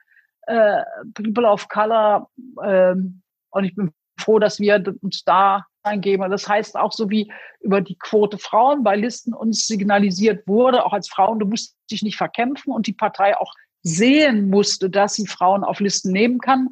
äh, 0.48 0.82
People 1.14 1.48
of 1.48 1.70
Color 1.70 2.30
ähm, 2.64 3.22
und 3.52 3.64
ich 3.64 3.76
bin 3.76 3.94
froh, 4.20 4.40
dass 4.40 4.60
wir 4.60 4.84
uns 5.02 5.24
da 5.24 5.66
eingeben. 5.84 6.30
Das 6.32 6.48
heißt 6.48 6.76
auch 6.78 6.92
so 6.92 7.10
wie 7.10 7.32
über 7.60 7.82
die 7.82 7.98
Quote 7.98 8.38
Frauen 8.38 8.84
bei 8.84 8.96
Listen 8.96 9.34
uns 9.34 9.68
signalisiert 9.68 10.48
wurde, 10.48 10.86
auch 10.86 10.94
als 10.94 11.10
Frauen, 11.10 11.40
du 11.40 11.46
musst 11.46 11.78
dich 11.92 12.02
nicht 12.04 12.18
verkämpfen 12.18 12.74
und 12.74 12.88
die 12.88 12.94
Partei 12.94 13.38
auch 13.38 13.54
sehen 13.84 14.50
musste, 14.50 14.90
dass 14.90 15.16
sie 15.16 15.28
Frauen 15.28 15.64
auf 15.64 15.80
Listen 15.80 16.12
nehmen 16.12 16.40
kann. 16.40 16.70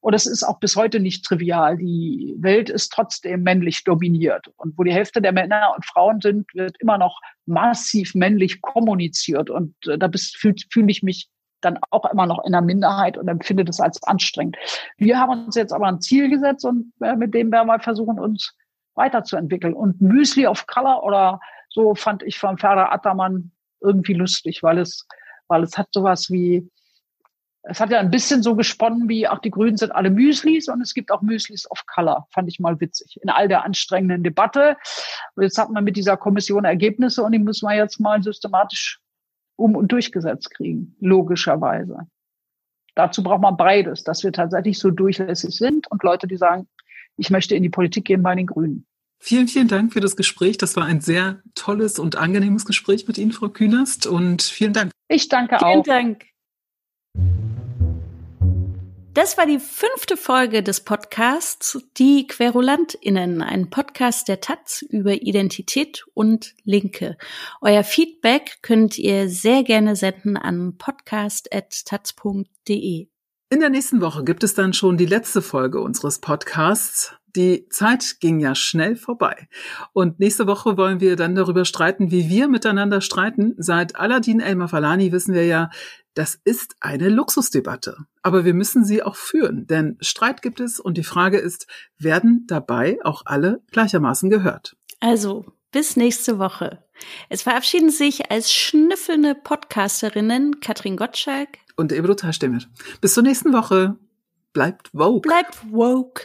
Und 0.00 0.14
das 0.14 0.26
ist 0.26 0.42
auch 0.42 0.58
bis 0.58 0.74
heute 0.74 0.98
nicht 0.98 1.24
trivial. 1.24 1.76
Die 1.76 2.34
Welt 2.38 2.70
ist 2.70 2.90
trotzdem 2.92 3.42
männlich 3.42 3.84
dominiert. 3.84 4.48
Und 4.56 4.76
wo 4.76 4.82
die 4.82 4.92
Hälfte 4.92 5.22
der 5.22 5.32
Männer 5.32 5.72
und 5.76 5.86
Frauen 5.86 6.20
sind, 6.20 6.52
wird 6.54 6.76
immer 6.80 6.98
noch 6.98 7.20
massiv 7.46 8.14
männlich 8.14 8.60
kommuniziert. 8.62 9.48
Und 9.48 9.74
äh, 9.86 9.98
da 9.98 10.10
fühle 10.12 10.54
fühl 10.70 10.90
ich 10.90 11.02
mich 11.02 11.28
dann 11.60 11.78
auch 11.90 12.04
immer 12.10 12.26
noch 12.26 12.44
in 12.44 12.50
der 12.50 12.62
Minderheit 12.62 13.16
und 13.16 13.28
empfinde 13.28 13.64
das 13.64 13.80
als 13.80 14.02
anstrengend. 14.02 14.56
Wir 14.96 15.18
haben 15.18 15.44
uns 15.46 15.54
jetzt 15.54 15.72
aber 15.72 15.86
ein 15.86 16.00
Ziel 16.00 16.28
gesetzt 16.28 16.64
und 16.64 16.92
äh, 17.00 17.14
mit 17.14 17.32
dem 17.34 17.52
werden 17.52 17.68
wir 17.68 17.78
versuchen, 17.78 18.18
uns 18.18 18.56
weiterzuentwickeln. 18.94 19.74
Und 19.74 20.00
Müsli 20.00 20.46
of 20.46 20.66
Color 20.66 21.04
oder 21.04 21.40
so 21.68 21.94
fand 21.94 22.22
ich 22.24 22.38
von 22.38 22.58
Ferda 22.58 22.90
Attermann 22.90 23.52
irgendwie 23.80 24.14
lustig, 24.14 24.62
weil 24.62 24.78
es 24.78 25.06
weil 25.52 25.62
es 25.62 25.76
hat 25.76 25.88
sowas 25.92 26.30
wie, 26.30 26.66
es 27.62 27.78
hat 27.78 27.90
ja 27.90 28.00
ein 28.00 28.10
bisschen 28.10 28.42
so 28.42 28.56
gesponnen 28.56 29.08
wie, 29.08 29.28
auch 29.28 29.38
die 29.38 29.50
Grünen 29.50 29.76
sind 29.76 29.92
alle 29.92 30.10
Müslis 30.10 30.68
und 30.68 30.80
es 30.80 30.94
gibt 30.94 31.12
auch 31.12 31.20
Müslis 31.20 31.70
of 31.70 31.84
Color. 31.86 32.26
Fand 32.32 32.48
ich 32.48 32.58
mal 32.58 32.80
witzig. 32.80 33.20
In 33.22 33.28
all 33.28 33.48
der 33.48 33.64
anstrengenden 33.64 34.24
Debatte. 34.24 34.76
Und 35.34 35.42
jetzt 35.42 35.58
hat 35.58 35.70
man 35.70 35.84
mit 35.84 35.96
dieser 35.96 36.16
Kommission 36.16 36.64
Ergebnisse 36.64 37.22
und 37.22 37.32
die 37.32 37.38
müssen 37.38 37.68
wir 37.68 37.76
jetzt 37.76 38.00
mal 38.00 38.22
systematisch 38.22 38.98
um 39.56 39.76
und 39.76 39.92
durchgesetzt 39.92 40.50
kriegen. 40.54 40.96
Logischerweise. 41.00 41.98
Dazu 42.94 43.22
braucht 43.22 43.42
man 43.42 43.58
beides, 43.58 44.04
dass 44.04 44.24
wir 44.24 44.32
tatsächlich 44.32 44.78
so 44.78 44.90
durchlässig 44.90 45.54
sind 45.54 45.90
und 45.90 46.02
Leute, 46.02 46.26
die 46.26 46.36
sagen, 46.36 46.66
ich 47.18 47.30
möchte 47.30 47.54
in 47.54 47.62
die 47.62 47.70
Politik 47.70 48.06
gehen 48.06 48.22
bei 48.22 48.34
den 48.34 48.46
Grünen. 48.46 48.86
Vielen, 49.24 49.46
vielen 49.46 49.68
Dank 49.68 49.92
für 49.92 50.00
das 50.00 50.16
Gespräch. 50.16 50.58
Das 50.58 50.74
war 50.74 50.84
ein 50.84 51.00
sehr 51.00 51.40
tolles 51.54 52.00
und 52.00 52.16
angenehmes 52.16 52.64
Gespräch 52.64 53.06
mit 53.06 53.18
Ihnen, 53.18 53.30
Frau 53.30 53.48
Künast. 53.48 54.08
Und 54.08 54.42
vielen 54.42 54.72
Dank. 54.72 54.90
Ich 55.06 55.28
danke 55.28 55.58
vielen 55.58 55.78
auch. 55.78 55.84
Vielen 55.84 56.18
Dank. 56.18 56.24
Das 59.14 59.38
war 59.38 59.46
die 59.46 59.60
fünfte 59.60 60.16
Folge 60.16 60.64
des 60.64 60.80
Podcasts 60.80 61.78
Die 61.98 62.26
QuerulantInnen, 62.26 63.42
ein 63.42 63.70
Podcast 63.70 64.26
der 64.26 64.40
Taz 64.40 64.82
über 64.82 65.22
Identität 65.22 66.04
und 66.14 66.56
Linke. 66.64 67.16
Euer 67.60 67.84
Feedback 67.84 68.58
könnt 68.62 68.98
ihr 68.98 69.28
sehr 69.28 69.62
gerne 69.62 69.94
senden 69.94 70.36
an 70.36 70.78
podcast.taz.de. 70.78 73.06
In 73.50 73.60
der 73.60 73.68
nächsten 73.68 74.00
Woche 74.00 74.24
gibt 74.24 74.42
es 74.42 74.54
dann 74.54 74.72
schon 74.72 74.96
die 74.96 75.06
letzte 75.06 75.42
Folge 75.42 75.80
unseres 75.80 76.20
Podcasts. 76.20 77.14
Die 77.34 77.68
Zeit 77.70 78.16
ging 78.20 78.40
ja 78.40 78.54
schnell 78.54 78.96
vorbei. 78.96 79.48
Und 79.92 80.20
nächste 80.20 80.46
Woche 80.46 80.76
wollen 80.76 81.00
wir 81.00 81.16
dann 81.16 81.34
darüber 81.34 81.64
streiten, 81.64 82.10
wie 82.10 82.28
wir 82.28 82.48
miteinander 82.48 83.00
streiten. 83.00 83.54
Seit 83.56 83.96
Aladdin 83.96 84.40
Elmar 84.40 84.68
Falani 84.68 85.12
wissen 85.12 85.34
wir 85.34 85.46
ja, 85.46 85.70
das 86.14 86.38
ist 86.44 86.76
eine 86.80 87.08
Luxusdebatte. 87.08 87.96
Aber 88.22 88.44
wir 88.44 88.52
müssen 88.52 88.84
sie 88.84 89.02
auch 89.02 89.16
führen, 89.16 89.66
denn 89.66 89.96
Streit 90.00 90.42
gibt 90.42 90.60
es 90.60 90.78
und 90.78 90.98
die 90.98 91.04
Frage 91.04 91.38
ist, 91.38 91.66
werden 91.98 92.44
dabei 92.46 92.98
auch 93.02 93.22
alle 93.24 93.62
gleichermaßen 93.70 94.28
gehört? 94.28 94.76
Also, 95.00 95.46
bis 95.70 95.96
nächste 95.96 96.38
Woche. 96.38 96.84
Es 97.30 97.42
verabschieden 97.42 97.90
sich 97.90 98.30
als 98.30 98.52
schnüffelnde 98.52 99.34
Podcasterinnen 99.34 100.60
Katrin 100.60 100.96
Gottschalk 100.96 101.48
und 101.76 101.92
Ebru 101.92 102.14
Taschdemir. 102.14 102.60
Bis 103.00 103.14
zur 103.14 103.22
nächsten 103.22 103.52
Woche. 103.52 103.96
Bleibt 104.52 104.90
woke. 104.92 105.26
Bleibt 105.26 105.72
woke. 105.72 106.24